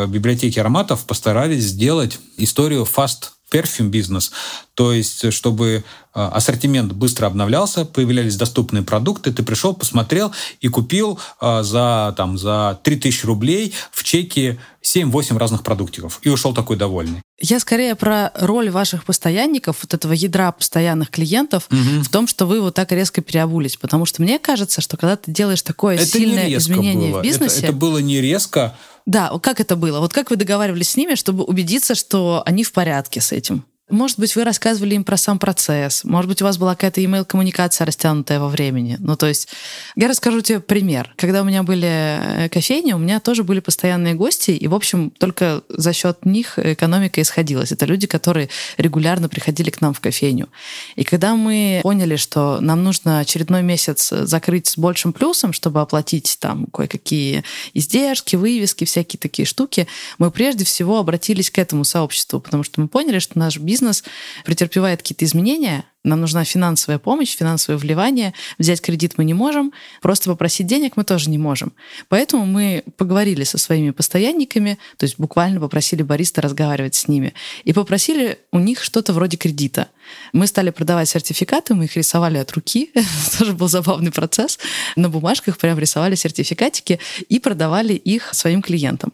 библиотеки 0.08 0.58
ароматов 0.58 1.04
постарались 1.04 1.64
сделать 1.64 2.18
историю 2.36 2.86
fast 2.86 3.37
перфюм 3.50 3.90
бизнес, 3.90 4.32
то 4.74 4.92
есть 4.92 5.32
чтобы 5.32 5.84
а, 6.14 6.28
ассортимент 6.28 6.92
быстро 6.92 7.26
обновлялся, 7.26 7.84
появлялись 7.84 8.36
доступные 8.36 8.82
продукты, 8.82 9.32
ты 9.32 9.42
пришел, 9.42 9.74
посмотрел 9.74 10.32
и 10.60 10.68
купил 10.68 11.18
а, 11.40 11.62
за, 11.62 12.14
там, 12.16 12.36
за 12.38 12.80
3000 12.82 13.24
рублей 13.26 13.74
в 13.92 14.04
чеке 14.04 14.58
7-8 14.82 15.38
разных 15.38 15.62
продуктиков 15.62 16.18
и 16.22 16.28
ушел 16.28 16.54
такой 16.54 16.76
довольный. 16.76 17.22
Я 17.40 17.60
скорее 17.60 17.94
про 17.94 18.32
роль 18.34 18.68
ваших 18.68 19.04
постоянников, 19.04 19.78
вот 19.82 19.94
этого 19.94 20.12
ядра 20.12 20.50
постоянных 20.50 21.10
клиентов 21.10 21.68
угу. 21.70 22.02
в 22.02 22.08
том, 22.08 22.26
что 22.26 22.46
вы 22.46 22.60
вот 22.60 22.74
так 22.74 22.90
резко 22.90 23.22
переобулись. 23.22 23.76
Потому 23.76 24.06
что 24.06 24.22
мне 24.22 24.40
кажется, 24.40 24.80
что 24.80 24.96
когда 24.96 25.16
ты 25.16 25.30
делаешь 25.30 25.62
такое 25.62 25.94
это 25.94 26.06
сильное 26.06 26.52
изменение 26.56 27.12
было. 27.12 27.20
в 27.20 27.22
бизнесе... 27.22 27.58
Это, 27.58 27.66
это 27.66 27.72
было 27.74 27.98
не 27.98 28.20
резко, 28.20 28.76
да, 29.08 29.30
как 29.38 29.58
это 29.58 29.74
было? 29.74 30.00
Вот 30.00 30.12
как 30.12 30.28
вы 30.28 30.36
договаривались 30.36 30.90
с 30.90 30.96
ними, 30.96 31.14
чтобы 31.14 31.42
убедиться, 31.42 31.94
что 31.94 32.42
они 32.44 32.62
в 32.62 32.72
порядке 32.72 33.22
с 33.22 33.32
этим? 33.32 33.64
Может 33.90 34.18
быть, 34.18 34.36
вы 34.36 34.44
рассказывали 34.44 34.94
им 34.94 35.04
про 35.04 35.16
сам 35.16 35.38
процесс. 35.38 36.04
Может 36.04 36.28
быть, 36.28 36.42
у 36.42 36.44
вас 36.44 36.58
была 36.58 36.74
какая-то 36.74 37.00
email-коммуникация 37.00 37.86
растянутая 37.86 38.38
во 38.38 38.48
времени. 38.48 38.96
Ну, 39.00 39.16
то 39.16 39.26
есть, 39.26 39.48
я 39.96 40.08
расскажу 40.08 40.42
тебе 40.42 40.60
пример. 40.60 41.12
Когда 41.16 41.40
у 41.40 41.44
меня 41.44 41.62
были 41.62 41.88
э, 41.88 42.48
кофейни, 42.50 42.92
у 42.92 42.98
меня 42.98 43.18
тоже 43.18 43.44
были 43.44 43.60
постоянные 43.60 44.14
гости, 44.14 44.50
и, 44.50 44.68
в 44.68 44.74
общем, 44.74 45.10
только 45.10 45.62
за 45.68 45.94
счет 45.94 46.26
них 46.26 46.58
экономика 46.58 47.22
исходилась. 47.22 47.72
Это 47.72 47.86
люди, 47.86 48.06
которые 48.06 48.50
регулярно 48.76 49.28
приходили 49.30 49.70
к 49.70 49.80
нам 49.80 49.94
в 49.94 50.00
кофейню. 50.00 50.48
И 50.96 51.04
когда 51.04 51.34
мы 51.34 51.80
поняли, 51.82 52.16
что 52.16 52.60
нам 52.60 52.84
нужно 52.84 53.20
очередной 53.20 53.62
месяц 53.62 54.10
закрыть 54.10 54.66
с 54.66 54.76
большим 54.76 55.14
плюсом, 55.14 55.54
чтобы 55.54 55.80
оплатить 55.80 56.36
там 56.40 56.66
кое-какие 56.66 57.42
издержки, 57.72 58.36
вывески, 58.36 58.84
всякие 58.84 59.18
такие 59.18 59.46
штуки, 59.46 59.86
мы 60.18 60.30
прежде 60.30 60.66
всего 60.66 60.98
обратились 60.98 61.50
к 61.50 61.58
этому 61.58 61.84
сообществу, 61.84 62.38
потому 62.38 62.64
что 62.64 62.82
мы 62.82 62.88
поняли, 62.88 63.18
что 63.18 63.38
наш 63.38 63.56
бизнес 63.56 63.77
бизнес 63.78 64.02
претерпевает 64.44 65.02
какие-то 65.02 65.24
изменения, 65.24 65.84
Нам 66.04 66.20
нужна 66.20 66.44
финансовая 66.44 66.98
помощь, 66.98 67.36
финансовое 67.36 67.76
вливание. 67.76 68.32
Взять 68.58 68.80
кредит 68.80 69.14
мы 69.18 69.24
не 69.24 69.34
можем, 69.34 69.72
просто 70.00 70.30
попросить 70.30 70.66
денег 70.66 70.96
мы 70.96 71.04
тоже 71.04 71.28
не 71.28 71.38
можем. 71.38 71.72
Поэтому 72.08 72.46
мы 72.46 72.84
поговорили 72.96 73.44
со 73.44 73.58
своими 73.58 73.90
постоянниками, 73.90 74.78
то 74.96 75.04
есть 75.04 75.18
буквально 75.18 75.60
попросили 75.60 76.02
бариста 76.02 76.40
разговаривать 76.40 76.94
с 76.94 77.08
ними, 77.08 77.34
и 77.64 77.72
попросили 77.72 78.38
у 78.52 78.58
них 78.58 78.82
что-то 78.82 79.12
вроде 79.12 79.36
кредита. 79.36 79.88
Мы 80.32 80.46
стали 80.46 80.70
продавать 80.70 81.08
сертификаты, 81.08 81.74
мы 81.74 81.84
их 81.84 81.96
рисовали 81.96 82.38
от 82.38 82.52
руки, 82.52 82.90
тоже 83.38 83.52
был 83.52 83.68
забавный 83.68 84.10
процесс. 84.12 84.58
На 84.96 85.08
бумажках 85.08 85.58
прям 85.58 85.78
рисовали 85.78 86.14
сертификатики 86.14 87.00
и 87.28 87.38
продавали 87.40 87.94
их 87.94 88.34
своим 88.34 88.62
клиентам. 88.62 89.12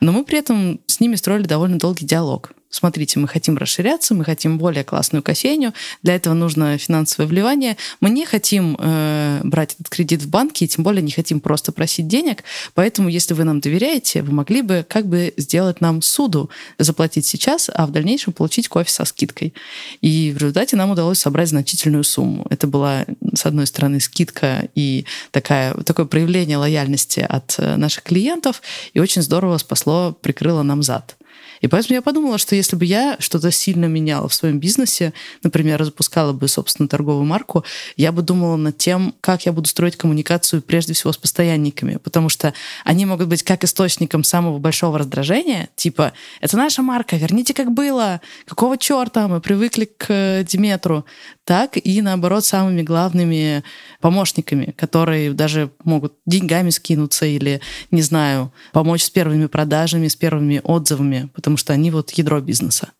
Но 0.00 0.12
мы 0.12 0.24
при 0.24 0.38
этом 0.38 0.80
с 0.86 1.00
ними 1.00 1.16
строили 1.16 1.46
довольно 1.46 1.78
долгий 1.78 2.06
диалог 2.06 2.52
смотрите, 2.76 3.18
мы 3.18 3.26
хотим 3.26 3.56
расширяться, 3.56 4.14
мы 4.14 4.24
хотим 4.24 4.58
более 4.58 4.84
классную 4.84 5.22
кофейню, 5.22 5.72
для 6.02 6.14
этого 6.14 6.34
нужно 6.34 6.76
финансовое 6.76 7.26
вливание. 7.26 7.76
Мы 8.00 8.10
не 8.10 8.26
хотим 8.26 8.76
э, 8.78 9.40
брать 9.44 9.74
этот 9.74 9.88
кредит 9.88 10.22
в 10.22 10.28
банке, 10.28 10.66
и 10.66 10.68
тем 10.68 10.84
более 10.84 11.02
не 11.02 11.10
хотим 11.10 11.40
просто 11.40 11.72
просить 11.72 12.06
денег, 12.06 12.44
поэтому 12.74 13.08
если 13.08 13.34
вы 13.34 13.44
нам 13.44 13.60
доверяете, 13.60 14.22
вы 14.22 14.32
могли 14.32 14.60
бы 14.62 14.84
как 14.86 15.06
бы 15.06 15.32
сделать 15.38 15.80
нам 15.80 16.02
суду, 16.02 16.50
заплатить 16.78 17.26
сейчас, 17.26 17.70
а 17.72 17.86
в 17.86 17.92
дальнейшем 17.92 18.32
получить 18.32 18.68
кофе 18.68 18.90
со 18.90 19.04
скидкой. 19.04 19.54
И 20.02 20.32
в 20.32 20.38
результате 20.38 20.76
нам 20.76 20.90
удалось 20.90 21.18
собрать 21.18 21.48
значительную 21.48 22.04
сумму. 22.04 22.46
Это 22.50 22.66
была, 22.66 23.06
с 23.34 23.46
одной 23.46 23.66
стороны, 23.66 24.00
скидка 24.00 24.68
и 24.74 25.06
такая, 25.30 25.74
такое 25.74 26.04
проявление 26.04 26.58
лояльности 26.58 27.20
от 27.20 27.54
э, 27.58 27.76
наших 27.76 28.04
клиентов, 28.04 28.60
и 28.92 29.00
очень 29.00 29.22
здорово 29.22 29.56
спасло, 29.56 30.12
прикрыло 30.20 30.62
нам 30.62 30.82
зад. 30.82 31.16
И 31.60 31.68
поэтому 31.68 31.94
я 31.94 32.02
подумала, 32.02 32.38
что 32.38 32.54
если 32.54 32.76
бы 32.76 32.84
я 32.84 33.16
что-то 33.18 33.50
сильно 33.50 33.86
меняла 33.86 34.28
в 34.28 34.34
своем 34.34 34.58
бизнесе, 34.60 35.12
например, 35.42 35.82
запускала 35.84 36.32
бы 36.32 36.48
собственно 36.48 36.88
торговую 36.88 37.24
марку, 37.24 37.64
я 37.96 38.12
бы 38.12 38.22
думала 38.22 38.56
над 38.56 38.76
тем, 38.78 39.14
как 39.20 39.46
я 39.46 39.52
буду 39.52 39.68
строить 39.68 39.96
коммуникацию 39.96 40.62
прежде 40.62 40.92
всего 40.92 41.12
с 41.12 41.16
постоянниками, 41.16 41.96
потому 41.96 42.28
что 42.28 42.52
они 42.84 43.06
могут 43.06 43.28
быть 43.28 43.42
как 43.42 43.64
источником 43.64 44.24
самого 44.24 44.58
большого 44.58 44.98
раздражения, 44.98 45.68
типа 45.76 46.12
«это 46.40 46.56
наша 46.56 46.82
марка, 46.82 47.16
верните 47.16 47.54
как 47.54 47.72
было, 47.72 48.20
какого 48.46 48.78
черта 48.78 49.28
мы 49.28 49.40
привыкли 49.40 49.84
к 49.84 50.06
э, 50.08 50.44
Диметру», 50.44 51.04
так 51.44 51.76
и 51.76 52.02
наоборот 52.02 52.44
самыми 52.44 52.82
главными 52.82 53.62
помощниками, 54.00 54.74
которые 54.76 55.32
даже 55.32 55.70
могут 55.84 56.14
деньгами 56.26 56.70
скинуться 56.70 57.24
или, 57.24 57.60
не 57.92 58.02
знаю, 58.02 58.52
помочь 58.72 59.04
с 59.04 59.10
первыми 59.10 59.46
продажами, 59.46 60.08
с 60.08 60.16
первыми 60.16 60.60
отзывами, 60.64 61.25
потому 61.34 61.56
что 61.56 61.72
они 61.72 61.90
вот 61.90 62.10
ядро 62.12 62.40
бизнеса. 62.40 62.92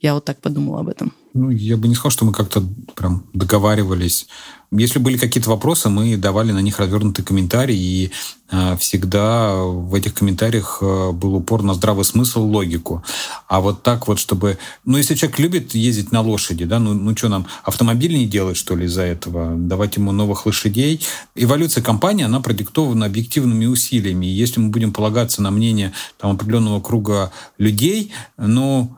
Я 0.00 0.14
вот 0.14 0.24
так 0.24 0.40
подумала 0.40 0.80
об 0.80 0.88
этом. 0.88 1.12
Ну, 1.34 1.50
я 1.50 1.76
бы 1.76 1.88
не 1.88 1.94
сказал, 1.94 2.10
что 2.10 2.24
мы 2.24 2.32
как-то 2.32 2.62
прям 2.94 3.24
договаривались. 3.32 4.28
Если 4.70 4.98
были 4.98 5.16
какие-то 5.16 5.50
вопросы, 5.50 5.88
мы 5.88 6.16
давали 6.16 6.52
на 6.52 6.60
них 6.60 6.78
развернутый 6.78 7.24
комментарий, 7.24 7.76
и 7.76 8.12
э, 8.50 8.76
всегда 8.76 9.54
в 9.56 9.94
этих 9.94 10.14
комментариях 10.14 10.78
э, 10.82 11.12
был 11.12 11.36
упор 11.36 11.62
на 11.62 11.74
здравый 11.74 12.04
смысл, 12.04 12.42
логику. 12.42 13.02
А 13.48 13.60
вот 13.60 13.82
так 13.82 14.08
вот, 14.08 14.18
чтобы... 14.18 14.58
Ну, 14.84 14.98
если 14.98 15.14
человек 15.14 15.38
любит 15.38 15.74
ездить 15.74 16.12
на 16.12 16.20
лошади, 16.20 16.64
да, 16.64 16.78
ну, 16.78 16.92
ну 16.92 17.16
что 17.16 17.28
нам, 17.28 17.46
автомобиль 17.64 18.14
не 18.16 18.26
делать, 18.26 18.56
что 18.56 18.76
ли, 18.76 18.86
из-за 18.86 19.02
этого? 19.02 19.56
Давать 19.56 19.96
ему 19.96 20.12
новых 20.12 20.46
лошадей? 20.46 21.00
Эволюция 21.34 21.82
компании, 21.82 22.24
она 22.24 22.40
продиктована 22.40 23.06
объективными 23.06 23.66
усилиями. 23.66 24.26
И 24.26 24.30
если 24.30 24.60
мы 24.60 24.68
будем 24.68 24.92
полагаться 24.92 25.42
на 25.42 25.50
мнение 25.50 25.92
там, 26.18 26.32
определенного 26.32 26.80
круга 26.80 27.32
людей, 27.58 28.12
ну, 28.36 28.97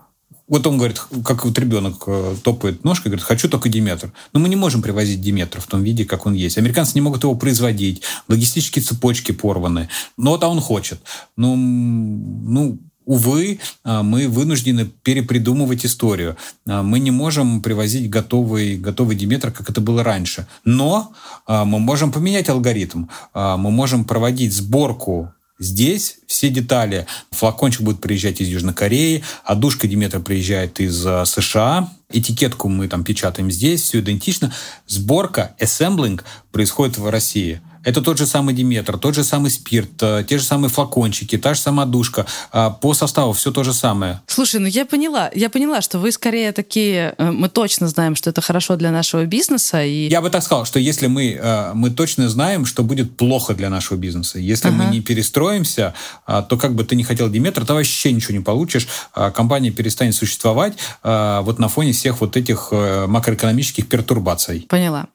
вот 0.50 0.66
он 0.66 0.78
говорит, 0.78 1.00
как 1.24 1.44
вот 1.44 1.56
ребенок 1.60 2.02
э, 2.08 2.34
топает 2.42 2.82
ножкой, 2.82 3.10
говорит, 3.10 3.24
хочу 3.24 3.48
только 3.48 3.68
Диметр. 3.68 4.12
Но 4.32 4.40
мы 4.40 4.48
не 4.48 4.56
можем 4.56 4.82
привозить 4.82 5.20
Диметр 5.20 5.60
в 5.60 5.66
том 5.68 5.84
виде, 5.84 6.04
как 6.04 6.26
он 6.26 6.34
есть. 6.34 6.58
Американцы 6.58 6.92
не 6.96 7.00
могут 7.00 7.22
его 7.22 7.36
производить, 7.36 8.02
логистические 8.26 8.82
цепочки 8.82 9.30
порваны. 9.30 9.88
Но 10.16 10.32
вот 10.32 10.42
а 10.42 10.48
он 10.48 10.60
хочет. 10.60 11.00
Ну, 11.36 11.54
ну, 11.54 12.80
увы, 13.04 13.60
а, 13.84 14.02
мы 14.02 14.26
вынуждены 14.26 14.90
перепридумывать 15.04 15.86
историю. 15.86 16.36
А, 16.66 16.82
мы 16.82 16.98
не 16.98 17.12
можем 17.12 17.62
привозить 17.62 18.10
готовый, 18.10 18.76
готовый 18.76 19.14
Диметр, 19.14 19.52
как 19.52 19.70
это 19.70 19.80
было 19.80 20.02
раньше. 20.02 20.48
Но 20.64 21.12
мы 21.46 21.78
можем 21.78 22.10
поменять 22.10 22.48
алгоритм. 22.48 23.06
Мы 23.34 23.70
можем 23.70 24.04
проводить 24.04 24.52
сборку 24.52 25.32
Здесь 25.60 26.16
все 26.26 26.48
детали. 26.48 27.06
Флакончик 27.32 27.82
будет 27.82 28.00
приезжать 28.00 28.40
из 28.40 28.48
Южной 28.48 28.72
Кореи, 28.72 29.22
а 29.44 29.54
душка 29.54 29.86
Диметра 29.86 30.18
приезжает 30.18 30.80
из 30.80 31.04
э, 31.06 31.24
США. 31.26 31.92
Этикетку 32.08 32.68
мы 32.70 32.88
там 32.88 33.04
печатаем 33.04 33.50
здесь, 33.50 33.82
все 33.82 34.00
идентично. 34.00 34.52
Сборка, 34.86 35.54
ассемблинг 35.60 36.24
происходит 36.50 36.96
в 36.96 37.08
России. 37.10 37.60
Это 37.82 38.02
тот 38.02 38.18
же 38.18 38.26
самый 38.26 38.54
Диметр, 38.54 38.98
тот 38.98 39.14
же 39.14 39.24
самый 39.24 39.50
спирт, 39.50 40.02
э, 40.02 40.24
те 40.28 40.38
же 40.38 40.44
самые 40.44 40.70
флакончики, 40.70 41.38
та 41.38 41.54
же 41.54 41.60
самая 41.60 41.86
душка. 41.86 42.26
А 42.52 42.70
по 42.70 42.92
составу 42.94 43.32
все 43.32 43.50
то 43.50 43.64
же 43.64 43.72
самое. 43.72 44.20
Слушай, 44.26 44.60
ну 44.60 44.66
я 44.66 44.84
поняла. 44.84 45.30
Я 45.34 45.48
поняла, 45.48 45.80
что 45.80 45.98
вы 45.98 46.12
скорее 46.12 46.52
такие... 46.52 47.14
Э, 47.16 47.30
мы 47.30 47.48
точно 47.48 47.88
знаем, 47.88 48.16
что 48.16 48.30
это 48.30 48.42
хорошо 48.42 48.76
для 48.76 48.90
нашего 48.90 49.24
бизнеса. 49.24 49.82
И... 49.82 50.08
Я 50.08 50.20
бы 50.20 50.28
так 50.28 50.42
сказал, 50.42 50.66
что 50.66 50.78
если 50.78 51.06
мы, 51.06 51.38
э, 51.40 51.72
мы 51.74 51.90
точно 51.90 52.28
знаем, 52.28 52.66
что 52.66 52.82
будет 52.82 53.16
плохо 53.16 53.54
для 53.54 53.70
нашего 53.70 53.96
бизнеса. 53.96 54.38
Если 54.38 54.68
ага. 54.68 54.76
мы 54.76 54.84
не 54.90 55.00
перестроимся, 55.00 55.94
а, 56.26 56.42
то 56.42 56.56
как 56.56 56.74
бы 56.74 56.84
ты 56.84 56.96
не 56.96 57.04
хотел 57.04 57.30
Диметр, 57.30 57.64
то 57.64 57.74
вообще 57.74 58.12
ничего 58.12 58.34
не 58.34 58.44
получишь. 58.44 58.88
А 59.14 59.30
компания 59.30 59.70
перестанет 59.70 60.14
существовать 60.14 60.74
вот 61.02 61.58
на 61.58 61.68
фоне 61.68 61.92
всех 61.92 62.20
вот 62.20 62.36
этих 62.36 62.72
макроэкономических 62.72 63.88
пертурбаций. 63.88 64.66
Поняла. 64.68 65.06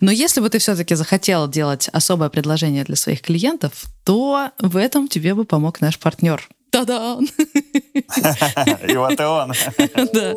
Но 0.00 0.10
если 0.10 0.40
бы 0.40 0.48
ты 0.48 0.58
все-таки 0.58 0.94
захотел 0.94 1.48
делать 1.48 1.88
особое 1.92 2.28
предложение 2.28 2.84
для 2.84 2.96
своих 2.96 3.22
клиентов, 3.22 3.84
то 4.04 4.50
в 4.58 4.76
этом 4.76 5.08
тебе 5.08 5.34
бы 5.34 5.44
помог 5.44 5.80
наш 5.80 5.98
партнер. 5.98 6.48
Та-да! 6.70 7.18
И 8.88 8.96
вот 8.96 9.20
и 9.20 9.22
он. 9.22 9.52
Да. 10.12 10.34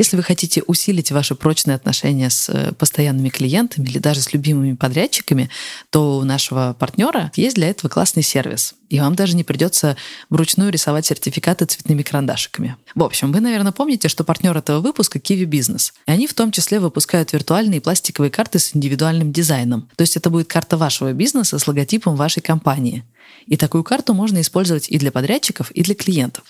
Если 0.00 0.16
вы 0.16 0.22
хотите 0.22 0.62
усилить 0.62 1.12
ваши 1.12 1.34
прочные 1.34 1.74
отношения 1.74 2.30
с 2.30 2.48
э, 2.48 2.72
постоянными 2.72 3.28
клиентами 3.28 3.86
или 3.86 3.98
даже 3.98 4.22
с 4.22 4.32
любимыми 4.32 4.74
подрядчиками, 4.74 5.50
то 5.90 6.16
у 6.16 6.24
нашего 6.24 6.74
партнера 6.78 7.30
есть 7.36 7.56
для 7.56 7.68
этого 7.68 7.90
классный 7.90 8.22
сервис. 8.22 8.76
И 8.88 8.98
вам 8.98 9.14
даже 9.14 9.36
не 9.36 9.44
придется 9.44 9.98
вручную 10.30 10.72
рисовать 10.72 11.04
сертификаты 11.04 11.66
цветными 11.66 12.00
карандашиками. 12.00 12.76
В 12.94 13.02
общем, 13.02 13.30
вы, 13.30 13.40
наверное, 13.40 13.72
помните, 13.72 14.08
что 14.08 14.24
партнер 14.24 14.56
этого 14.56 14.80
выпуска 14.80 15.18
Kiwi 15.18 15.44
Business. 15.44 15.92
И 16.06 16.10
они 16.12 16.26
в 16.26 16.32
том 16.32 16.50
числе 16.50 16.80
выпускают 16.80 17.34
виртуальные 17.34 17.82
пластиковые 17.82 18.30
карты 18.30 18.58
с 18.58 18.74
индивидуальным 18.74 19.32
дизайном. 19.32 19.86
То 19.96 20.00
есть 20.00 20.16
это 20.16 20.30
будет 20.30 20.48
карта 20.48 20.78
вашего 20.78 21.12
бизнеса 21.12 21.58
с 21.58 21.68
логотипом 21.68 22.16
вашей 22.16 22.40
компании. 22.40 23.04
И 23.46 23.56
такую 23.56 23.84
карту 23.84 24.14
можно 24.14 24.40
использовать 24.40 24.88
и 24.88 24.98
для 24.98 25.12
подрядчиков, 25.12 25.70
и 25.72 25.82
для 25.82 25.94
клиентов. 25.94 26.44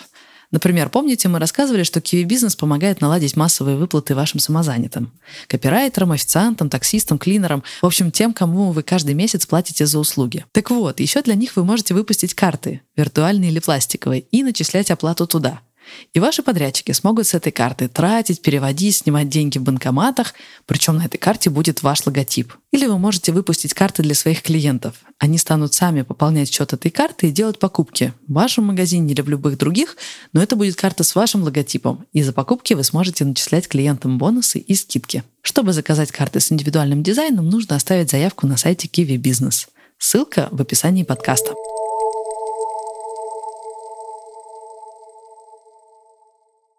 Например, 0.51 0.89
помните, 0.89 1.29
мы 1.29 1.39
рассказывали, 1.39 1.85
что 1.85 2.01
Kiwi 2.01 2.25
Бизнес 2.25 2.57
помогает 2.57 3.01
наладить 3.01 3.37
массовые 3.37 3.77
выплаты 3.77 4.15
вашим 4.15 4.41
самозанятым. 4.41 5.13
Копирайтерам, 5.47 6.13
официантам, 6.13 6.69
таксистам, 6.69 7.19
клинерам, 7.19 7.63
в 7.81 7.87
общем, 7.87 8.11
тем, 8.11 8.33
кому 8.33 8.73
вы 8.73 8.83
каждый 8.83 9.15
месяц 9.15 9.47
платите 9.47 9.87
за 9.87 9.99
услуги. 9.99 10.45
Так 10.53 10.71
вот, 10.71 10.99
еще 10.99 11.23
для 11.23 11.35
них 11.35 11.55
вы 11.57 11.65
можете 11.65 11.95
выпустить 11.95 12.35
карты, 12.35 12.81
виртуальные 12.97 13.51
или 13.51 13.61
пластиковые, 13.61 14.23
и 14.23 14.43
начислять 14.43 14.91
оплату 14.91 15.27
туда– 15.27 15.61
и 16.13 16.21
ваши 16.21 16.43
подрядчики 16.43 16.93
смогут 16.93 17.27
с 17.27 17.35
этой 17.35 17.53
карты 17.53 17.89
тратить, 17.89 18.43
переводить, 18.43 18.97
снимать 18.97 19.29
деньги 19.29 19.59
в 19.59 19.63
банкоматах, 19.63 20.35
причем 20.67 20.97
на 20.97 21.07
этой 21.07 21.19
карте 21.19 21.51
будет 21.51 21.83
ваш 21.83 22.07
логотип. 22.07 22.55
Или 22.73 22.87
вы 22.87 22.99
можете 22.99 23.33
выпустить 23.33 23.75
карты 23.75 24.03
для 24.03 24.15
своих 24.15 24.43
клиентов. 24.43 24.97
Они 25.19 25.39
станут 25.39 25.75
сами 25.75 26.03
пополнять 26.03 26.53
счет 26.53 26.73
этой 26.73 26.91
карты 26.91 27.29
и 27.29 27.33
делать 27.33 27.59
покупки 27.59 28.13
в 28.27 28.33
вашем 28.33 28.65
магазине 28.65 29.13
или 29.13 29.21
в 29.21 29.29
любых 29.29 29.59
других, 29.59 29.97
но 30.33 30.43
это 30.43 30.57
будет 30.57 30.77
карта 30.77 31.05
с 31.05 31.15
вашим 31.15 31.43
логотипом, 31.43 32.07
и 32.13 32.23
за 32.23 32.33
покупки 32.33 32.75
вы 32.75 32.85
сможете 32.85 33.25
начислять 33.25 33.69
клиентам 33.69 34.19
бонусы 34.19 34.59
и 34.59 34.75
скидки. 34.75 35.25
Чтобы 35.43 35.73
заказать 35.73 36.13
карты 36.13 36.41
с 36.41 36.53
индивидуальным 36.53 37.03
дизайном, 37.03 37.49
нужно 37.49 37.77
оставить 37.77 38.11
заявку 38.11 38.47
на 38.47 38.57
сайте 38.57 38.89
Kiwi 38.89 39.17
Business. 39.17 39.69
Ссылка 39.99 40.49
в 40.51 40.61
описании 40.61 41.03
подкаста. 41.03 41.53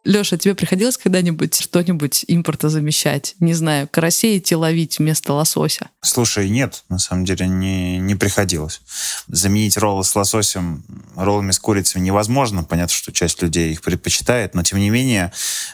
Леша, 0.03 0.37
тебе 0.37 0.55
приходилось 0.55 0.97
когда-нибудь 0.97 1.61
что-нибудь 1.61 2.25
импорта 2.27 2.69
замещать? 2.69 3.35
Не 3.39 3.53
знаю, 3.53 3.87
карасей 3.87 4.39
идти 4.39 4.55
ловить 4.55 4.97
вместо 4.97 5.33
лосося? 5.33 5.89
Слушай, 6.01 6.49
нет, 6.49 6.83
на 6.89 6.97
самом 6.97 7.23
деле 7.23 7.47
не, 7.47 7.99
не 7.99 8.15
приходилось. 8.15 8.81
Заменить 9.27 9.77
роллы 9.77 10.03
с 10.03 10.15
лососем 10.15 10.83
роллами 11.15 11.51
с 11.51 11.59
курицей 11.59 12.01
невозможно. 12.01 12.63
Понятно, 12.63 12.95
что 12.95 13.11
часть 13.11 13.43
людей 13.43 13.71
их 13.71 13.81
предпочитает, 13.83 14.55
но 14.55 14.63
тем 14.63 14.79
не 14.79 14.89
менее, 14.89 15.31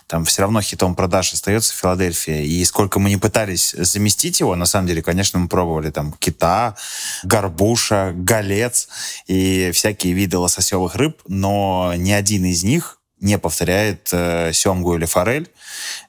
там 0.08 0.26
все 0.26 0.42
равно 0.42 0.62
хитом 0.62 0.94
продаж 0.96 1.32
остается 1.32 1.74
Филадельфия. 1.74 2.42
И 2.42 2.66
сколько 2.66 3.00
мы 3.00 3.10
не 3.10 3.18
пытались 3.18 3.72
заместить 3.78 4.42
его, 4.42 4.58
на 4.58 4.66
самом 4.66 4.88
деле, 4.88 5.02
конечно, 5.02 5.40
мы 5.40 5.48
пробовали 5.48 5.90
там 5.90 6.12
кита, 6.20 6.76
горбуша, 7.24 8.12
голец 8.14 8.90
и 9.28 9.72
всякие 9.74 10.12
виды 10.12 10.38
лососевых 10.38 10.96
рыб, 10.96 11.22
но 11.30 11.94
ни 11.96 12.12
один 12.12 12.44
из 12.44 12.64
них 12.64 12.97
не 13.20 13.38
повторяет 13.38 14.10
э, 14.12 14.52
семгу 14.54 14.96
или 14.96 15.06
форель. 15.06 15.50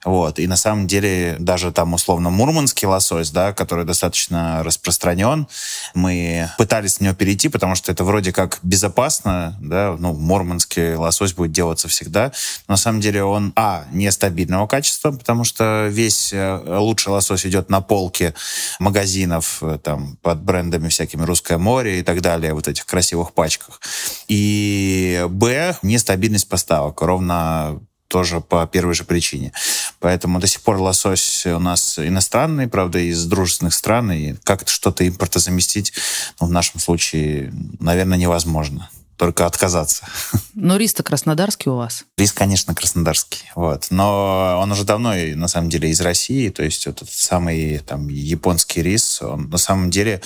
Вот. 0.05 0.39
И 0.39 0.47
на 0.47 0.57
самом 0.57 0.87
деле 0.87 1.37
даже 1.39 1.73
там 1.73 1.95
условно 1.95 2.31
мурманский 2.31 2.87
лосось, 2.87 3.31
да, 3.31 3.53
который 3.53 3.85
достаточно 3.85 4.63
распространен, 4.63 5.49
мы 5.95 6.51
пытались 6.59 6.95
с 6.95 7.01
него 7.01 7.15
перейти, 7.15 7.49
потому 7.49 7.75
что 7.75 7.93
это 7.93 8.05
вроде 8.05 8.33
как 8.33 8.59
безопасно, 8.63 9.57
да, 9.61 9.97
ну, 9.99 10.13
мурманский 10.15 10.95
лосось 10.95 11.33
будет 11.33 11.53
делаться 11.53 11.89
всегда. 11.89 12.33
Но 12.67 12.75
на 12.75 12.77
самом 12.77 13.01
деле 13.01 13.25
он, 13.25 13.53
а, 13.57 13.85
нестабильного 13.93 14.67
качества, 14.67 15.11
потому 15.13 15.45
что 15.45 15.89
весь 15.89 16.33
э, 16.33 16.79
лучший 16.79 17.13
лосось 17.13 17.47
идет 17.47 17.71
на 17.71 17.81
полке 17.81 18.35
магазинов 18.79 19.63
э, 19.63 19.79
там 19.83 20.17
под 20.23 20.43
брендами 20.43 20.89
всякими 20.89 21.25
«Русское 21.25 21.59
море» 21.59 22.01
и 22.01 22.03
так 22.03 22.21
далее, 22.21 22.55
вот 22.55 22.69
этих 22.69 22.87
красивых 22.87 23.33
пачках. 23.33 23.81
И, 24.29 25.25
б, 25.29 25.77
нестабильность 25.83 26.49
поставок 26.49 27.01
ровно 27.03 27.81
тоже 28.09 28.40
по 28.40 28.66
первой 28.66 28.94
же 28.94 29.05
причине. 29.05 29.53
Поэтому 30.01 30.40
до 30.40 30.47
сих 30.47 30.62
пор 30.62 30.79
лосось 30.79 31.47
у 31.47 31.59
нас 31.59 31.99
иностранный, 31.99 32.68
правда, 32.68 32.99
из 32.99 33.25
дружественных 33.27 33.75
стран, 33.75 34.12
и 34.12 34.35
как-то 34.44 34.71
что-то 34.71 35.05
импорта 35.05 35.38
заместить, 35.38 35.92
ну, 36.40 36.47
в 36.47 36.51
нашем 36.51 36.81
случае, 36.81 37.53
наверное, 37.79 38.18
невозможно 38.18 38.90
только 39.19 39.47
отказаться. 39.47 40.07
Но 40.55 40.77
рис-то 40.77 41.03
краснодарский 41.03 41.71
у 41.71 41.77
вас. 41.77 42.05
Рис, 42.17 42.33
конечно, 42.33 42.75
краснодарский. 42.75 43.51
Вот. 43.55 43.89
Но 43.91 44.59
он 44.63 44.71
уже 44.73 44.85
давно, 44.85 45.13
на 45.13 45.49
самом 45.49 45.69
деле, 45.69 45.91
из 45.91 46.01
России. 46.01 46.49
То 46.51 46.63
есть 46.63 46.87
вот 46.87 47.03
этот 47.03 47.11
самый 47.11 47.79
там, 47.81 48.09
японский 48.09 48.81
рис, 48.81 49.21
он, 49.21 49.51
на 49.51 49.59
самом 49.59 49.91
деле, 49.91 50.23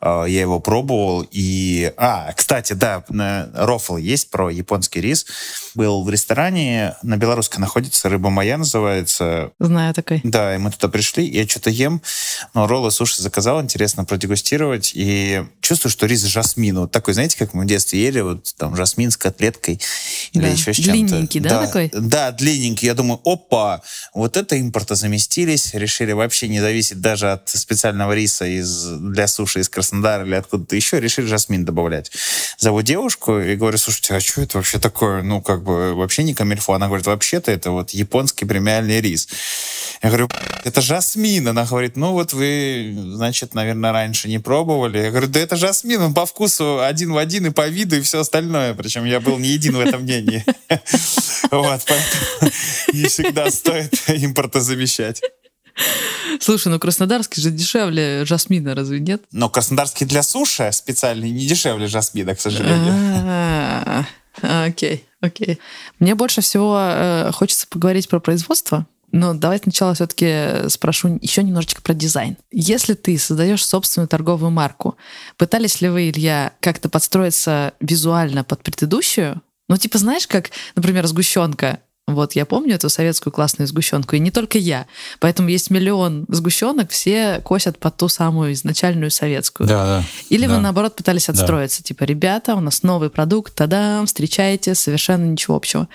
э, 0.00 0.24
я 0.26 0.40
его 0.40 0.58
пробовал. 0.58 1.26
И... 1.30 1.92
А, 1.98 2.32
кстати, 2.32 2.72
да, 2.72 3.04
рофл 3.54 3.98
есть 3.98 4.30
про 4.30 4.50
японский 4.50 5.02
рис. 5.02 5.26
Был 5.74 6.02
в 6.02 6.10
ресторане, 6.10 6.96
на 7.02 7.18
Белорусской 7.18 7.60
находится, 7.60 8.08
рыба 8.08 8.30
моя 8.30 8.56
называется. 8.56 9.52
Знаю 9.58 9.92
такой. 9.92 10.20
Да, 10.24 10.54
и 10.54 10.58
мы 10.58 10.70
туда 10.70 10.88
пришли, 10.88 11.28
я 11.28 11.46
что-то 11.46 11.70
ем, 11.70 12.00
но 12.54 12.66
роллы 12.66 12.90
суши 12.90 13.22
заказал, 13.22 13.60
интересно 13.60 14.04
продегустировать. 14.04 14.92
И 14.94 15.44
чувствую, 15.60 15.92
что 15.92 16.06
рис 16.06 16.22
жасмин. 16.22 16.80
Вот 16.80 16.90
такой, 16.90 17.14
знаете, 17.14 17.36
как 17.36 17.52
мы 17.52 17.64
в 17.64 17.66
детстве 17.66 18.02
ели, 18.02 18.29
вот 18.30 18.54
там 18.56 18.76
жасмин 18.76 19.10
с 19.10 19.16
котлеткой 19.16 19.80
или 20.32 20.42
да. 20.42 20.48
еще 20.48 20.72
с 20.72 20.76
чем-то. 20.76 20.92
Длинненький, 20.92 21.40
да, 21.40 21.48
да, 21.48 21.66
такой? 21.66 21.90
Да, 21.92 22.30
длинненький. 22.32 22.86
Я 22.86 22.94
думаю, 22.94 23.20
опа, 23.24 23.82
вот 24.14 24.36
это 24.36 24.56
импорта 24.56 24.94
заместились, 24.94 25.74
решили 25.74 26.12
вообще 26.12 26.48
не 26.48 26.60
зависеть 26.60 27.00
даже 27.00 27.32
от 27.32 27.48
специального 27.48 28.12
риса 28.12 28.46
из, 28.46 28.84
для 28.84 29.26
суши 29.28 29.60
из 29.60 29.68
Краснодара 29.68 30.24
или 30.24 30.34
откуда-то 30.34 30.76
еще, 30.76 31.00
решили 31.00 31.26
жасмин 31.26 31.64
добавлять. 31.64 32.10
Зову 32.58 32.82
девушку 32.82 33.38
и 33.38 33.56
говорю, 33.56 33.78
слушайте, 33.78 34.14
а 34.14 34.20
что 34.20 34.42
это 34.42 34.58
вообще 34.58 34.78
такое? 34.78 35.22
Ну, 35.22 35.40
как 35.40 35.62
бы 35.62 35.94
вообще 35.94 36.22
не 36.22 36.34
камильфо. 36.34 36.74
Она 36.74 36.86
говорит, 36.86 37.06
вообще-то 37.06 37.50
это 37.50 37.70
вот 37.70 37.90
японский 37.90 38.44
премиальный 38.44 39.00
рис. 39.00 39.28
Я 40.02 40.08
говорю, 40.08 40.28
это 40.64 40.80
жасмин. 40.80 41.48
Она 41.48 41.64
говорит, 41.64 41.96
ну 41.96 42.12
вот 42.12 42.32
вы, 42.32 42.96
значит, 43.14 43.54
наверное, 43.54 43.92
раньше 43.92 44.28
не 44.28 44.38
пробовали. 44.38 44.98
Я 44.98 45.10
говорю, 45.10 45.28
да 45.28 45.40
это 45.40 45.56
жасмин, 45.56 46.00
он 46.00 46.14
по 46.14 46.26
вкусу 46.26 46.82
один 46.82 47.12
в 47.12 47.18
один 47.18 47.46
и 47.46 47.50
по 47.50 47.68
виду, 47.68 47.96
и 47.96 48.00
все 48.00 48.19
остальное. 48.20 48.74
Причем 48.74 49.04
я 49.04 49.20
был 49.20 49.38
не 49.38 49.48
един 49.48 49.76
в 49.76 49.80
этом 49.80 50.02
мнении. 50.02 50.44
Вот, 51.50 51.80
поэтому 51.84 52.52
не 52.92 53.08
всегда 53.08 53.50
стоит 53.50 53.92
импортозамещать. 54.08 55.20
Слушай, 56.38 56.68
ну 56.68 56.78
краснодарский 56.78 57.42
же 57.42 57.50
дешевле 57.50 58.24
жасмина, 58.24 58.74
разве 58.74 59.00
нет? 59.00 59.22
Но 59.32 59.48
краснодарский 59.48 60.06
для 60.06 60.22
суши 60.22 60.70
специальный 60.72 61.30
не 61.30 61.46
дешевле 61.46 61.86
жасмина, 61.88 62.36
к 62.36 62.40
сожалению. 62.40 62.94
А, 64.42 64.64
окей, 64.64 65.04
окей. 65.20 65.58
Мне 65.98 66.14
больше 66.14 66.40
всего 66.40 66.78
э, 66.80 67.30
хочется 67.32 67.66
поговорить 67.68 68.08
про 68.08 68.20
производство. 68.20 68.86
Но 69.12 69.34
давай 69.34 69.58
сначала 69.58 69.94
все-таки 69.94 70.68
спрошу 70.68 71.18
еще 71.20 71.42
немножечко 71.42 71.82
про 71.82 71.94
дизайн. 71.94 72.36
Если 72.52 72.94
ты 72.94 73.18
создаешь 73.18 73.64
собственную 73.66 74.08
торговую 74.08 74.50
марку, 74.50 74.96
пытались 75.36 75.80
ли 75.80 75.88
вы, 75.88 76.10
Илья, 76.10 76.52
как-то 76.60 76.88
подстроиться 76.88 77.74
визуально 77.80 78.44
под 78.44 78.62
предыдущую? 78.62 79.42
Ну, 79.68 79.76
типа, 79.76 79.98
знаешь, 79.98 80.26
как, 80.26 80.50
например, 80.74 81.06
сгущенка. 81.06 81.80
Вот 82.06 82.32
я 82.32 82.44
помню 82.44 82.74
эту 82.74 82.88
советскую 82.88 83.32
классную 83.32 83.68
сгущенку, 83.68 84.16
и 84.16 84.18
не 84.18 84.30
только 84.30 84.58
я. 84.58 84.86
Поэтому 85.20 85.48
есть 85.48 85.70
миллион 85.70 86.26
сгущенок, 86.28 86.90
все 86.90 87.40
косят 87.44 87.78
под 87.78 87.96
ту 87.96 88.08
самую 88.08 88.52
изначальную 88.52 89.12
советскую. 89.12 89.68
Да, 89.68 89.84
да. 89.84 90.04
Или 90.28 90.46
да. 90.46 90.56
вы, 90.56 90.60
наоборот, 90.60 90.96
пытались 90.96 91.28
отстроиться. 91.28 91.82
Да. 91.82 91.86
Типа, 91.86 92.04
ребята, 92.04 92.56
у 92.56 92.60
нас 92.60 92.82
новый 92.82 93.10
продукт, 93.10 93.54
тадам, 93.54 94.06
встречаете, 94.06 94.74
совершенно 94.74 95.24
ничего 95.24 95.56
общего. 95.56 95.88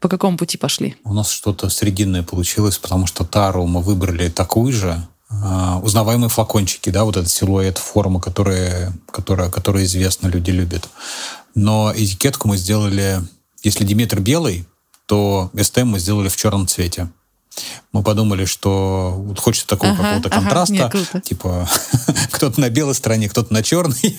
По 0.00 0.08
какому 0.08 0.36
пути 0.36 0.58
пошли? 0.58 0.96
У 1.04 1.12
нас 1.12 1.30
что-то 1.30 1.68
срединное 1.70 2.22
получилось, 2.22 2.78
потому 2.78 3.06
что 3.06 3.24
тару 3.24 3.66
мы 3.66 3.82
выбрали 3.82 4.28
такую 4.28 4.72
же, 4.72 5.06
Uh, 5.30 5.82
узнаваемые 5.82 6.30
флакончики, 6.30 6.88
да, 6.88 7.04
вот 7.04 7.18
этот 7.18 7.30
силуэт, 7.30 7.76
форма, 7.76 8.18
которая, 8.18 8.94
которая, 9.12 9.50
которая 9.50 9.84
известна, 9.84 10.28
люди 10.28 10.50
любят. 10.50 10.88
Но 11.54 11.92
этикетку 11.94 12.48
мы 12.48 12.56
сделали, 12.56 13.20
если 13.62 13.84
Диметр 13.84 14.20
белый, 14.20 14.66
то 15.04 15.50
STM 15.52 15.84
мы 15.84 15.98
сделали 15.98 16.30
в 16.30 16.36
черном 16.36 16.66
цвете. 16.66 17.10
Мы 17.92 18.02
подумали, 18.02 18.46
что 18.46 19.14
вот 19.16 19.38
хочется 19.38 19.66
такого 19.66 19.92
ага, 19.92 20.02
какого-то 20.02 20.30
контраста. 20.30 20.86
Ага, 20.86 20.98
нет, 21.12 21.24
типа 21.24 21.68
кто-то 22.30 22.60
на 22.60 22.70
белой 22.70 22.94
стороне, 22.94 23.28
кто-то 23.28 23.52
на 23.52 23.62
черной. 23.62 24.18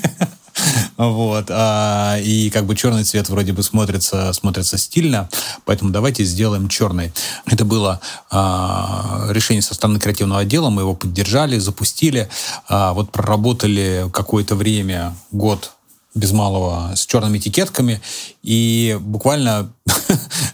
Вот. 0.97 1.45
А, 1.49 2.17
и 2.19 2.49
как 2.49 2.65
бы 2.65 2.75
черный 2.75 3.03
цвет 3.03 3.29
вроде 3.29 3.53
бы 3.53 3.63
смотрится, 3.63 4.33
смотрится 4.33 4.77
стильно, 4.77 5.29
поэтому 5.65 5.91
давайте 5.91 6.23
сделаем 6.23 6.67
черный. 6.67 7.11
Это 7.45 7.65
было 7.65 7.99
а, 8.29 9.27
решение 9.29 9.61
со 9.61 9.73
стороны 9.73 9.99
креативного 9.99 10.41
отдела, 10.41 10.69
мы 10.69 10.81
его 10.81 10.95
поддержали, 10.95 11.57
запустили, 11.57 12.29
а, 12.67 12.93
вот 12.93 13.11
проработали 13.11 14.09
какое-то 14.11 14.55
время, 14.55 15.15
год 15.31 15.71
без 16.15 16.31
малого 16.31 16.95
с 16.95 17.05
черными 17.05 17.37
этикетками. 17.37 18.01
И 18.43 18.97
буквально 18.99 19.71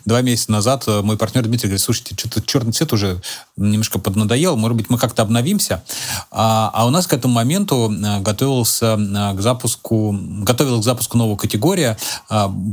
два 0.06 0.22
месяца 0.22 0.52
назад 0.52 0.84
э, 0.88 1.02
мой 1.02 1.18
партнер 1.18 1.44
Дмитрий 1.44 1.68
говорит, 1.68 1.82
слушайте, 1.82 2.16
что-то 2.18 2.42
черный 2.42 2.72
цвет 2.72 2.94
уже 2.94 3.22
немножко 3.58 4.00
поднадоел, 4.00 4.56
может 4.56 4.78
быть, 4.78 4.90
мы 4.90 4.98
как-то 4.98 5.24
обновимся. 5.24 5.84
А, 6.32 6.72
а 6.74 6.86
у 6.86 6.90
нас 6.92 7.08
к 7.08 7.14
этому 7.14 7.34
моменту 7.34 7.92
э, 7.92 8.20
готовился 8.22 8.98
э, 8.98 9.36
к 9.36 9.42
запуску, 9.42 10.18
готовилась 10.20 10.82
к 10.82 10.86
запуску 10.86 11.18
новая 11.18 11.38
категория 11.38 11.98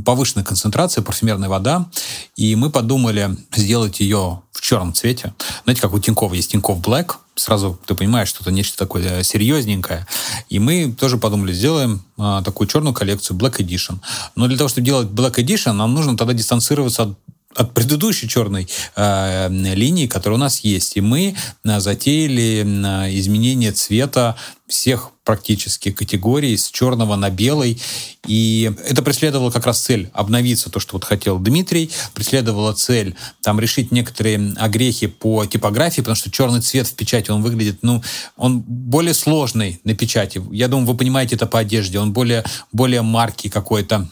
повышенной 0.05 0.45
концентрации, 0.45 1.01
парфюмерная 1.01 1.49
вода. 1.49 1.87
И 2.35 2.55
мы 2.55 2.69
подумали 2.69 3.35
сделать 3.55 3.99
ее 3.99 4.41
в 4.51 4.61
черном 4.61 4.93
цвете. 4.93 5.33
Знаете, 5.63 5.81
как 5.81 5.93
у 5.93 5.99
Тинькова 5.99 6.33
есть 6.33 6.51
Тиньков 6.51 6.79
Black, 6.79 7.15
сразу 7.35 7.79
ты 7.85 7.95
понимаешь, 7.95 8.27
что 8.27 8.41
это 8.41 8.51
нечто 8.51 8.77
такое 8.77 9.23
серьезненькое. 9.23 10.05
И 10.49 10.59
мы 10.59 10.93
тоже 10.97 11.17
подумали, 11.17 11.53
сделаем 11.53 12.03
а, 12.17 12.41
такую 12.43 12.67
черную 12.67 12.93
коллекцию 12.93 13.37
Black 13.37 13.57
Edition. 13.57 13.99
Но 14.35 14.47
для 14.47 14.57
того, 14.57 14.69
чтобы 14.69 14.85
делать 14.85 15.07
Black 15.07 15.35
Edition, 15.35 15.73
нам 15.73 15.93
нужно 15.93 16.15
тогда 16.15 16.33
дистанцироваться 16.33 17.03
от 17.03 17.09
от 17.55 17.73
предыдущей 17.73 18.27
черной 18.27 18.67
э, 18.95 19.49
линии, 19.49 20.07
которая 20.07 20.37
у 20.37 20.41
нас 20.41 20.59
есть. 20.61 20.97
И 20.97 21.01
мы 21.01 21.35
э, 21.63 21.79
затеяли 21.79 22.65
э, 22.65 23.17
изменение 23.17 23.71
цвета 23.71 24.35
всех 24.67 25.11
практически 25.23 25.91
категорий 25.91 26.57
с 26.57 26.69
черного 26.69 27.15
на 27.15 27.29
белый. 27.29 27.79
И 28.27 28.71
это 28.87 29.01
преследовало 29.03 29.51
как 29.51 29.65
раз 29.65 29.81
цель 29.81 30.09
обновиться, 30.13 30.69
то, 30.69 30.79
что 30.79 30.93
вот 30.93 31.03
хотел 31.03 31.39
Дмитрий, 31.39 31.91
преследовала 32.13 32.73
цель 32.73 33.15
там 33.41 33.59
решить 33.59 33.91
некоторые 33.91 34.53
огрехи 34.57 35.07
по 35.07 35.45
типографии, 35.45 36.01
потому 36.01 36.15
что 36.15 36.31
черный 36.31 36.61
цвет 36.61 36.87
в 36.87 36.95
печати, 36.95 37.31
он 37.31 37.41
выглядит, 37.41 37.79
ну, 37.81 38.03
он 38.35 38.61
более 38.61 39.13
сложный 39.13 39.79
на 39.83 39.95
печати. 39.95 40.41
Я 40.51 40.67
думаю, 40.67 40.87
вы 40.87 40.97
понимаете 40.97 41.35
это 41.35 41.45
по 41.45 41.59
одежде, 41.59 41.99
он 41.99 42.11
более, 42.11 42.43
более 42.71 43.01
марки 43.01 43.49
какой-то 43.49 44.09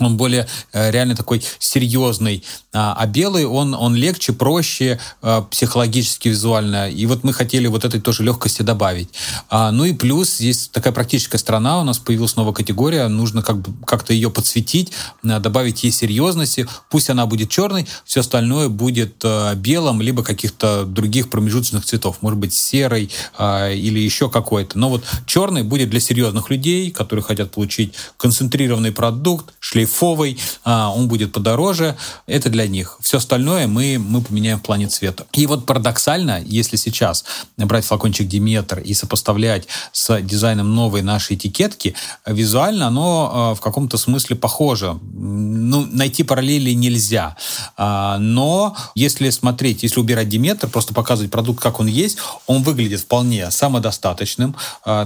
он 0.00 0.16
более 0.16 0.48
э, 0.72 0.90
реально 0.90 1.14
такой 1.14 1.42
серьезный, 1.58 2.42
а, 2.72 2.94
а 2.98 3.06
белый 3.06 3.44
он, 3.44 3.74
он 3.74 3.94
легче, 3.94 4.32
проще, 4.32 4.98
э, 5.20 5.42
психологически, 5.50 6.28
визуально. 6.28 6.88
И 6.88 7.04
вот 7.04 7.24
мы 7.24 7.34
хотели 7.34 7.66
вот 7.66 7.84
этой 7.84 8.00
тоже 8.00 8.22
легкости 8.22 8.62
добавить. 8.62 9.10
А, 9.50 9.70
ну 9.70 9.84
и 9.84 9.92
плюс 9.92 10.36
здесь 10.36 10.68
такая 10.68 10.94
практическая 10.94 11.36
сторона, 11.36 11.78
у 11.80 11.84
нас 11.84 11.98
появилась 11.98 12.36
новая 12.36 12.54
категория, 12.54 13.08
нужно 13.08 13.42
как 13.42 13.58
бы 13.58 13.72
как-то 13.84 14.14
ее 14.14 14.30
подсветить, 14.30 14.92
э, 15.24 15.38
добавить 15.38 15.84
ей 15.84 15.90
серьезности, 15.90 16.66
пусть 16.88 17.10
она 17.10 17.26
будет 17.26 17.50
черной, 17.50 17.86
все 18.06 18.20
остальное 18.20 18.70
будет 18.70 19.24
белым, 19.56 20.00
либо 20.00 20.22
каких-то 20.22 20.84
других 20.84 21.28
промежуточных 21.28 21.84
цветов, 21.84 22.18
может 22.22 22.38
быть 22.38 22.54
серый 22.54 23.10
или 23.38 23.98
еще 23.98 24.30
какой-то. 24.30 24.78
Но 24.78 24.88
вот 24.88 25.04
черный 25.26 25.62
будет 25.62 25.90
для 25.90 26.00
серьезных 26.00 26.50
людей, 26.50 26.90
которые 26.90 27.22
хотят 27.22 27.50
получить 27.50 27.94
концентрированный 28.16 28.92
продукт, 28.92 29.52
шлейф 29.60 29.81
шлейфовый, 29.82 30.38
а, 30.64 30.92
он 30.94 31.08
будет 31.08 31.32
подороже. 31.32 31.96
Это 32.26 32.50
для 32.50 32.66
них. 32.66 32.98
Все 33.00 33.18
остальное 33.18 33.66
мы, 33.66 33.98
мы 33.98 34.20
поменяем 34.20 34.58
в 34.58 34.62
плане 34.62 34.88
цвета. 34.88 35.26
И 35.32 35.46
вот 35.46 35.66
парадоксально, 35.66 36.42
если 36.44 36.76
сейчас 36.76 37.24
брать 37.56 37.84
флакончик 37.84 38.28
Диметр 38.28 38.78
и 38.78 38.94
сопоставлять 38.94 39.66
с 39.92 40.20
дизайном 40.22 40.74
новой 40.74 41.02
нашей 41.02 41.36
этикетки, 41.36 41.94
визуально 42.26 42.86
оно 42.86 43.30
а, 43.32 43.54
в 43.54 43.60
каком-то 43.60 43.96
смысле 43.98 44.36
похоже. 44.36 44.98
Ну, 45.12 45.86
найти 45.90 46.22
параллели 46.22 46.70
нельзя. 46.72 47.36
А, 47.76 48.18
но 48.18 48.76
если 48.94 49.30
смотреть, 49.30 49.82
если 49.82 50.00
убирать 50.00 50.28
Диметр, 50.28 50.68
просто 50.68 50.94
показывать 50.94 51.30
продукт, 51.30 51.62
как 51.62 51.80
он 51.80 51.86
есть, 51.86 52.18
он 52.46 52.62
выглядит 52.62 53.00
вполне 53.00 53.50
самодостаточным. 53.50 54.54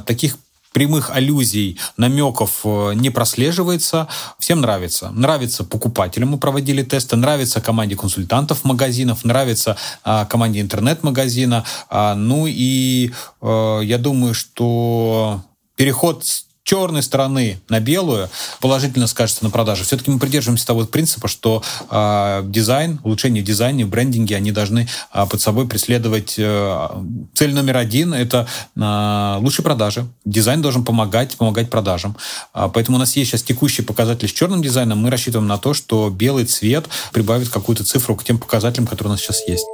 Таких 0.06 0.36
прямых 0.76 1.08
аллюзий, 1.08 1.78
намеков 1.96 2.60
э, 2.64 2.92
не 2.96 3.08
прослеживается. 3.08 4.08
Всем 4.38 4.60
нравится. 4.60 5.08
Нравится 5.08 5.64
покупателям, 5.64 6.28
мы 6.28 6.38
проводили 6.38 6.82
тесты, 6.82 7.16
нравится 7.16 7.62
команде 7.62 7.96
консультантов 7.96 8.62
магазинов, 8.62 9.24
нравится 9.24 9.78
а, 10.04 10.26
команде 10.26 10.60
интернет-магазина. 10.60 11.64
А, 11.88 12.14
ну 12.14 12.46
и 12.46 13.10
а, 13.40 13.80
я 13.80 13.96
думаю, 13.96 14.34
что 14.34 15.40
переход 15.76 16.26
с 16.26 16.45
черной 16.66 17.02
стороны 17.04 17.60
на 17.68 17.78
белую 17.78 18.28
положительно 18.60 19.06
скажется 19.06 19.44
на 19.44 19.50
продаже. 19.50 19.84
Все-таки 19.84 20.10
мы 20.10 20.18
придерживаемся 20.18 20.66
того 20.66 20.84
принципа, 20.84 21.28
что 21.28 21.62
э, 21.88 22.42
дизайн, 22.46 22.98
улучшение 23.04 23.42
в 23.42 23.46
дизайне, 23.46 23.86
в 23.86 23.88
брендинге, 23.88 24.34
они 24.34 24.50
должны 24.50 24.88
э, 25.14 25.26
под 25.30 25.40
собой 25.40 25.68
преследовать 25.68 26.34
э, 26.38 26.88
цель 27.34 27.54
номер 27.54 27.76
один– 27.76 28.12
это 28.14 28.48
э, 28.74 29.36
лучшие 29.40 29.62
продажи. 29.62 30.06
Дизайн 30.24 30.60
должен 30.60 30.84
помогать, 30.84 31.36
помогать 31.36 31.70
продажам. 31.70 32.16
Э, 32.52 32.68
поэтому 32.72 32.96
у 32.96 33.00
нас 33.00 33.14
есть 33.14 33.30
сейчас 33.30 33.44
текущий 33.44 33.82
показатель 33.82 34.28
с 34.28 34.32
черным 34.32 34.60
дизайном. 34.60 34.98
Мы 34.98 35.10
рассчитываем 35.10 35.46
на 35.46 35.58
то, 35.58 35.72
что 35.72 36.10
белый 36.10 36.46
цвет 36.46 36.86
прибавит 37.12 37.48
какую-то 37.48 37.84
цифру 37.84 38.16
к 38.16 38.24
тем 38.24 38.38
показателям, 38.38 38.88
которые 38.88 39.10
у 39.10 39.12
нас 39.12 39.20
сейчас 39.20 39.46
есть. 39.46 39.66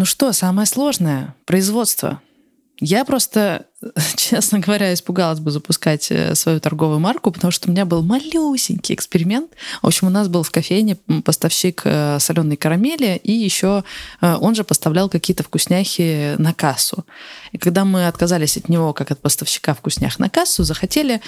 Ну 0.00 0.06
что, 0.06 0.32
самое 0.32 0.64
сложное— 0.66 1.34
производство. 1.44 2.22
Я 2.80 3.04
просто 3.04 3.66
честно 4.16 4.58
говоря, 4.58 4.92
испугалась 4.92 5.40
бы 5.40 5.50
запускать 5.50 6.10
э, 6.10 6.34
свою 6.34 6.60
торговую 6.60 6.98
марку, 6.98 7.30
потому 7.30 7.50
что 7.50 7.68
у 7.68 7.72
меня 7.72 7.86
был 7.86 8.02
малюсенький 8.02 8.94
эксперимент. 8.94 9.52
В 9.80 9.86
общем, 9.86 10.08
у 10.08 10.10
нас 10.10 10.28
был 10.28 10.42
в 10.42 10.50
кофейне 10.50 10.96
поставщик 11.24 11.82
э, 11.84 12.18
соленой 12.20 12.56
карамели, 12.56 13.18
и 13.22 13.32
еще 13.32 13.84
э, 14.20 14.36
он 14.38 14.54
же 14.54 14.64
поставлял 14.64 15.08
какие-то 15.08 15.42
вкусняхи 15.42 16.34
на 16.36 16.52
кассу. 16.52 17.06
И 17.52 17.58
когда 17.58 17.84
мы 17.84 18.06
отказались 18.06 18.58
от 18.58 18.68
него, 18.68 18.92
как 18.92 19.10
от 19.10 19.20
поставщика 19.20 19.72
вкуснях 19.72 20.18
на 20.18 20.28
кассу, 20.28 20.62
захотели 20.62 21.22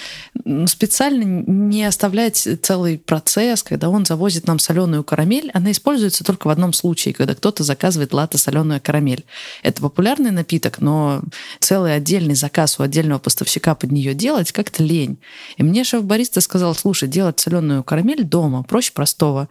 специально 0.66 1.22
не 1.24 1.84
оставлять 1.84 2.46
целый 2.62 2.98
процесс, 2.98 3.62
когда 3.62 3.88
он 3.88 4.04
завозит 4.04 4.46
нам 4.46 4.58
соленую 4.58 5.04
карамель. 5.04 5.50
Она 5.54 5.70
используется 5.70 6.22
только 6.22 6.48
в 6.48 6.50
одном 6.50 6.74
случае, 6.74 7.14
когда 7.14 7.34
кто-то 7.34 7.64
заказывает 7.64 8.12
латте 8.12 8.36
соленую 8.36 8.80
карамель. 8.82 9.24
Это 9.62 9.80
популярный 9.80 10.30
напиток, 10.30 10.80
но 10.80 11.22
целый 11.60 11.94
отдельный 11.94 12.34
заказ 12.34 12.78
у 12.78 12.82
отдельного 12.82 13.18
поставщика 13.18 13.74
под 13.74 13.92
нее 13.92 14.14
делать, 14.14 14.52
как-то 14.52 14.82
лень. 14.82 15.18
И 15.56 15.62
мне 15.62 15.84
шеф-бариста 15.84 16.40
сказал, 16.40 16.74
слушай, 16.74 17.08
делать 17.08 17.40
соленую 17.40 17.84
карамель 17.84 18.24
дома 18.24 18.62
проще 18.62 18.92
простого. 18.92 19.48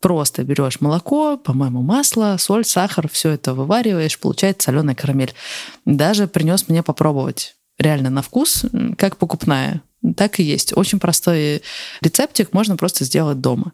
Просто 0.00 0.44
берешь 0.44 0.80
молоко, 0.80 1.38
по-моему, 1.38 1.80
масло, 1.82 2.36
соль, 2.38 2.64
сахар, 2.64 3.08
все 3.08 3.30
это 3.30 3.54
вывариваешь, 3.54 4.18
получается 4.18 4.66
соленая 4.66 4.94
карамель. 4.94 5.34
Даже 5.86 6.26
принес 6.26 6.68
мне 6.68 6.82
попробовать. 6.82 7.56
Реально 7.78 8.10
на 8.10 8.22
вкус, 8.22 8.66
как 8.98 9.16
покупная. 9.16 9.82
Так 10.16 10.40
и 10.40 10.42
есть. 10.42 10.76
Очень 10.76 11.00
простой 11.00 11.62
рецептик 12.00 12.52
можно 12.52 12.76
просто 12.76 13.04
сделать 13.04 13.40
дома. 13.40 13.72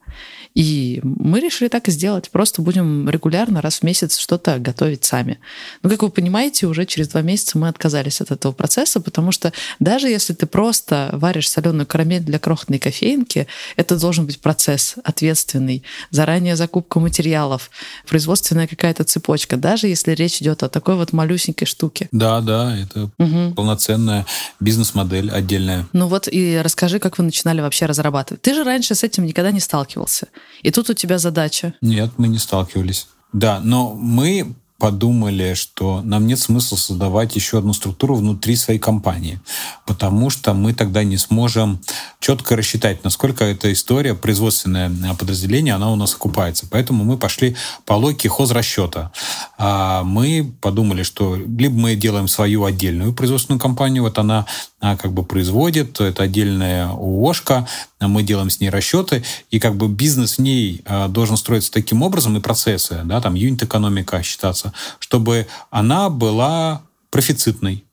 И 0.55 1.01
мы 1.03 1.41
решили 1.41 1.69
так 1.69 1.89
и 1.89 1.93
сделать. 1.93 2.31
Просто 2.31 2.61
будем 2.63 3.09
регулярно 3.09 3.61
раз 3.61 3.79
в 3.79 3.83
месяц 3.85 4.19
что-то 4.19 4.59
готовить 4.59 5.05
сами. 5.05 5.39
Но, 5.83 5.91
как 5.91 6.03
вы 6.03 6.11
понимаете, 6.11 6.67
уже 6.67 6.87
через 6.87 7.09
два 7.09 7.23
месяца 7.23 7.57
мы 7.57 7.69
отказались 7.69 8.21
от 8.21 8.31
этого 8.33 8.53
процесса, 8.53 9.01
потому 9.01 9.31
что 9.31 9.53
даже 9.79 10.09
если 10.09 10.33
ты 10.33 10.47
просто 10.47 11.11
варишь 11.13 11.49
соленую 11.49 11.87
карамель 11.87 12.23
для 12.23 12.39
крохотной 12.39 12.79
кофейнки, 12.79 13.47
это 13.77 13.99
должен 13.99 14.27
быть 14.27 14.41
процесс 14.41 14.97
ответственный. 15.05 15.85
Заранее 16.11 16.57
закупка 16.57 16.99
материалов, 16.99 17.71
производственная 18.09 18.67
какая-то 18.67 19.05
цепочка. 19.05 19.57
Даже 19.57 19.87
если 19.87 20.13
речь 20.13 20.43
идет 20.43 20.63
о 20.63 20.69
такой 20.69 20.97
вот 20.97 21.13
малюсенькой 21.13 21.67
штуке. 21.67 22.09
Да, 22.11 22.41
да, 22.41 22.77
это 22.77 23.11
угу. 23.19 23.55
полноценная 23.55 24.27
бизнес-модель 24.59 25.31
отдельная. 25.31 25.87
Ну 25.93 26.09
вот 26.09 26.20
и 26.29 26.57
расскажи, 26.59 26.99
как 26.99 27.19
вы 27.19 27.25
начинали 27.25 27.61
вообще 27.61 27.87
разрабатывать. 27.87 28.43
Ты 28.43 28.55
же 28.55 28.65
раньше 28.65 28.95
с 28.95 29.05
этим 29.05 29.25
никогда 29.25 29.51
не 29.51 29.61
сталкивался. 29.61 30.29
И 30.63 30.71
тут 30.71 30.91
у 30.91 30.95
тебя 30.95 31.19
задача. 31.19 31.75
Нет, 31.81 32.13
мы 32.17 32.29
не 32.29 32.39
сталкивались. 32.39 33.09
Да, 33.33 33.61
но 33.63 33.95
мы 33.95 34.55
подумали, 34.81 35.55
что 35.55 36.01
нам 36.03 36.27
нет 36.27 36.41
смысла 36.41 36.77
создавать 36.77 37.37
еще 37.37 37.59
одну 37.59 37.75
структуру 37.75 38.17
внутри 38.17 38.57
своей 38.57 38.81
компании, 38.81 39.39
потому 39.87 40.31
что 40.31 40.55
мы 40.55 40.73
тогда 40.73 41.05
не 41.05 41.19
сможем 41.19 41.81
четко 42.19 42.57
рассчитать, 42.57 43.05
насколько 43.05 43.45
эта 43.45 43.73
история, 43.73 44.15
производственное 44.15 45.15
подразделение, 45.15 45.75
она 45.75 45.93
у 45.93 45.97
нас 45.97 46.15
окупается. 46.15 46.67
Поэтому 46.71 47.05
мы 47.05 47.19
пошли 47.19 47.57
по 47.85 47.93
логике 47.93 48.29
хозрасчета. 48.29 49.13
А 49.59 50.03
мы 50.03 50.53
подумали, 50.61 51.03
что 51.03 51.37
либо 51.37 51.77
мы 51.77 51.95
делаем 51.95 52.27
свою 52.27 52.65
отдельную 52.65 53.13
производственную 53.13 53.61
компанию, 53.61 54.03
вот 54.03 54.19
она 54.19 54.47
а, 54.81 54.97
как 54.97 55.13
бы 55.13 55.25
производит, 55.25 56.01
это 56.01 56.23
отдельная 56.23 56.89
ООшка, 56.89 57.69
мы 58.09 58.23
делаем 58.23 58.51
с 58.51 58.61
ней 58.61 58.71
расчеты, 58.71 59.23
и 59.51 59.59
как 59.59 59.77
бы 59.77 59.89
бизнес 59.89 60.37
в 60.37 60.41
ней 60.41 60.83
а, 60.87 61.09
должен 61.09 61.37
строиться 61.37 61.71
таким 61.71 62.03
образом, 62.03 62.37
и 62.37 62.41
процессы, 62.41 63.01
да, 63.05 63.21
там 63.21 63.35
юнит-экономика 63.35 64.23
считаться, 64.23 64.73
чтобы 64.99 65.47
она 65.71 66.11
была 66.11 66.83
профицитной. 67.11 67.85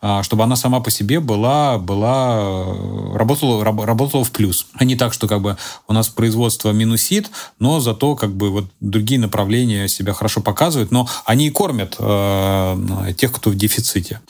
А, 0.00 0.22
чтобы 0.22 0.42
она 0.42 0.56
сама 0.56 0.80
по 0.80 0.90
себе 0.90 1.20
была, 1.20 1.78
была 1.78 2.40
э, 2.40 3.16
работала, 3.16 3.64
работала 3.64 4.24
в 4.24 4.30
плюс. 4.32 4.66
А 4.74 4.84
не 4.84 4.96
так, 4.96 5.12
что 5.12 5.28
как 5.28 5.40
бы 5.40 5.56
у 5.86 5.92
нас 5.92 6.08
производство 6.08 6.70
минусит, 6.72 7.30
но 7.58 7.80
зато 7.80 8.16
как 8.16 8.34
бы 8.34 8.50
вот 8.50 8.66
другие 8.80 9.20
направления 9.20 9.88
себя 9.88 10.12
хорошо 10.12 10.40
показывают, 10.40 10.90
но 10.90 11.08
они 11.24 11.46
и 11.46 11.50
кормят 11.50 11.96
э, 11.98 13.12
тех, 13.16 13.32
кто 13.32 13.50
в 13.50 13.54
дефиците. 13.54 14.20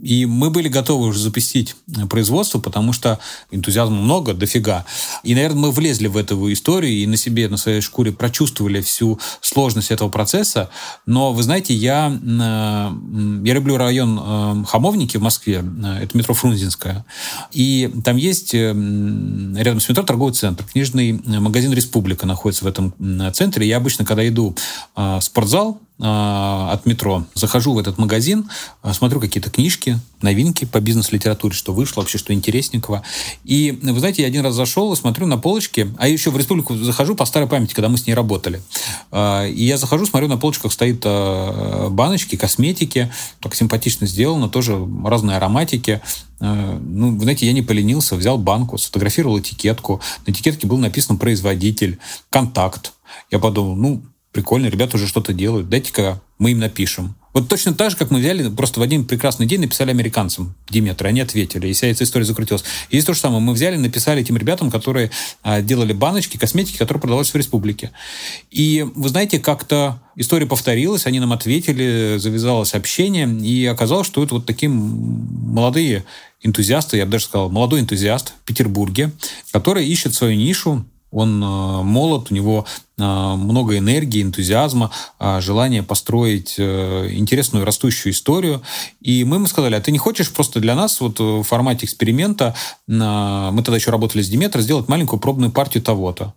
И 0.00 0.26
мы 0.26 0.50
были 0.50 0.68
готовы 0.68 1.06
уже 1.06 1.20
запустить 1.20 1.76
производство, 2.08 2.58
потому 2.58 2.92
что 2.92 3.18
энтузиазма 3.50 3.96
много, 3.96 4.34
дофига. 4.34 4.84
И, 5.22 5.34
наверное, 5.34 5.60
мы 5.60 5.70
влезли 5.70 6.08
в 6.08 6.16
эту 6.16 6.52
историю 6.52 6.92
и 6.92 7.06
на 7.06 7.16
себе, 7.16 7.48
на 7.48 7.56
своей 7.56 7.80
шкуре 7.80 8.12
прочувствовали 8.12 8.80
всю 8.80 9.20
сложность 9.40 9.90
этого 9.90 10.08
процесса. 10.08 10.70
Но, 11.06 11.32
вы 11.32 11.42
знаете, 11.42 11.74
я, 11.74 12.10
э, 12.10 12.90
я 13.44 13.54
люблю 13.54 13.76
район 13.76 14.18
э, 14.20 14.64
Хамовники 14.80 15.18
в 15.18 15.22
Москве, 15.22 15.62
э, 15.62 16.02
это 16.04 16.16
метро 16.16 16.32
Фрунзенская. 16.32 17.04
И 17.52 17.92
там 18.02 18.16
есть 18.16 18.54
рядом 18.54 19.80
с 19.80 19.88
метро 19.88 20.02
торговый 20.02 20.32
центр. 20.32 20.64
Книжный 20.64 21.12
магазин 21.12 21.72
«Республика» 21.72 22.26
находится 22.26 22.64
в 22.64 22.66
этом 22.66 22.94
центре. 23.34 23.68
Я 23.68 23.76
обычно, 23.76 24.06
когда 24.06 24.26
иду 24.26 24.56
в 24.96 25.20
спортзал, 25.20 25.80
от 26.02 26.86
метро. 26.86 27.24
Захожу 27.34 27.74
в 27.74 27.78
этот 27.78 27.98
магазин, 27.98 28.48
а, 28.82 28.94
смотрю 28.94 29.20
какие-то 29.20 29.50
книжки, 29.50 29.98
новинки 30.22 30.64
по 30.64 30.80
бизнес-литературе, 30.80 31.54
что 31.54 31.74
вышло, 31.74 32.00
вообще 32.00 32.16
что 32.16 32.32
интересненького. 32.32 33.02
И, 33.44 33.78
вы 33.82 33.98
знаете, 33.98 34.22
я 34.22 34.28
один 34.28 34.42
раз 34.42 34.54
зашел 34.54 34.92
и 34.92 34.96
смотрю 34.96 35.26
на 35.26 35.36
полочке, 35.36 35.88
а 35.98 36.06
я 36.06 36.12
еще 36.12 36.30
в 36.30 36.38
республику 36.38 36.74
захожу 36.76 37.14
по 37.14 37.26
старой 37.26 37.48
памяти, 37.48 37.74
когда 37.74 37.88
мы 37.88 37.98
с 37.98 38.06
ней 38.06 38.14
работали. 38.14 38.62
А, 39.10 39.46
и 39.46 39.64
я 39.64 39.76
захожу, 39.76 40.06
смотрю, 40.06 40.28
на 40.28 40.38
полочках 40.38 40.72
стоит 40.72 41.04
баночки, 41.04 42.36
косметики, 42.36 43.12
так 43.40 43.54
симпатично 43.54 44.06
сделано, 44.06 44.48
тоже 44.48 44.78
разные 45.04 45.36
ароматики. 45.36 46.00
Ну, 46.40 47.16
вы 47.16 47.20
знаете, 47.20 47.46
я 47.46 47.52
не 47.52 47.60
поленился, 47.62 48.16
взял 48.16 48.38
банку, 48.38 48.78
сфотографировал 48.78 49.38
этикетку. 49.38 50.00
На 50.26 50.30
этикетке 50.30 50.66
был 50.66 50.78
написан 50.78 51.18
производитель, 51.18 51.98
контакт. 52.30 52.92
Я 53.30 53.38
подумал, 53.38 53.76
ну, 53.76 54.02
прикольно, 54.32 54.66
ребята 54.66 54.96
уже 54.96 55.06
что-то 55.06 55.32
делают, 55.32 55.68
дайте-ка 55.68 56.20
мы 56.38 56.52
им 56.52 56.58
напишем. 56.58 57.14
Вот 57.32 57.48
точно 57.48 57.74
так 57.74 57.90
же, 57.90 57.96
как 57.96 58.10
мы 58.10 58.18
взяли, 58.18 58.48
просто 58.48 58.80
в 58.80 58.82
один 58.82 59.04
прекрасный 59.04 59.46
день 59.46 59.60
написали 59.60 59.90
американцам 59.90 60.54
Диметры, 60.68 61.08
они 61.08 61.20
ответили, 61.20 61.68
и 61.68 61.72
вся 61.72 61.86
эта 61.86 62.02
история 62.02 62.24
закрутилась. 62.24 62.64
И 62.88 63.00
то 63.02 63.14
же 63.14 63.20
самое, 63.20 63.40
мы 63.40 63.52
взяли, 63.52 63.76
написали 63.76 64.20
этим 64.20 64.36
ребятам, 64.36 64.70
которые 64.70 65.12
а, 65.42 65.60
делали 65.60 65.92
баночки, 65.92 66.38
косметики, 66.38 66.76
которые 66.76 67.00
продавались 67.00 67.30
в 67.30 67.36
республике. 67.36 67.92
И 68.50 68.84
вы 68.96 69.08
знаете, 69.08 69.38
как-то 69.38 70.02
история 70.16 70.46
повторилась, 70.46 71.06
они 71.06 71.20
нам 71.20 71.32
ответили, 71.32 72.16
завязалось 72.18 72.74
общение, 72.74 73.28
и 73.28 73.64
оказалось, 73.66 74.08
что 74.08 74.24
это 74.24 74.34
вот 74.34 74.46
такие 74.46 74.68
молодые 74.68 76.04
энтузиасты, 76.42 76.96
я 76.96 77.04
бы 77.04 77.12
даже 77.12 77.26
сказал, 77.26 77.48
молодой 77.48 77.80
энтузиаст 77.80 78.32
в 78.42 78.46
Петербурге, 78.46 79.12
который 79.52 79.86
ищет 79.86 80.14
свою 80.14 80.36
нишу, 80.36 80.84
он 81.10 81.42
э, 81.42 81.46
молод, 81.82 82.30
у 82.30 82.34
него 82.34 82.64
э, 82.98 83.02
много 83.02 83.76
энергии, 83.76 84.22
энтузиазма, 84.22 84.90
э, 85.18 85.40
желания 85.40 85.82
построить 85.82 86.58
интересную 86.58 87.64
растущую 87.64 88.12
историю. 88.12 88.62
И 89.00 89.24
мы 89.24 89.36
ему 89.36 89.46
сказали, 89.46 89.74
а 89.74 89.80
ты 89.80 89.92
не 89.92 89.98
хочешь 89.98 90.32
просто 90.32 90.60
для 90.60 90.74
нас 90.74 91.00
вот 91.00 91.18
в 91.18 91.42
формате 91.42 91.86
эксперимента, 91.86 92.54
мы 92.86 93.62
тогда 93.64 93.76
еще 93.76 93.90
работали 93.90 94.22
с 94.22 94.28
Диметро, 94.28 94.60
сделать 94.60 94.88
маленькую 94.88 95.20
пробную 95.20 95.50
партию 95.50 95.82
того-то. 95.82 96.34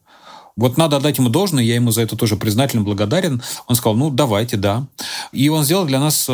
Вот 0.55 0.77
надо 0.77 0.97
отдать 0.97 1.17
ему 1.17 1.29
должное, 1.29 1.63
я 1.63 1.75
ему 1.75 1.91
за 1.91 2.01
это 2.01 2.15
тоже 2.15 2.35
признательно 2.35 2.83
благодарен. 2.83 3.41
Он 3.67 3.75
сказал, 3.75 3.95
ну, 3.95 4.11
давайте, 4.11 4.55
да. 4.55 4.85
И 5.31 5.49
он 5.49 5.63
сделал 5.63 5.85
для 5.85 5.99
нас 5.99 6.29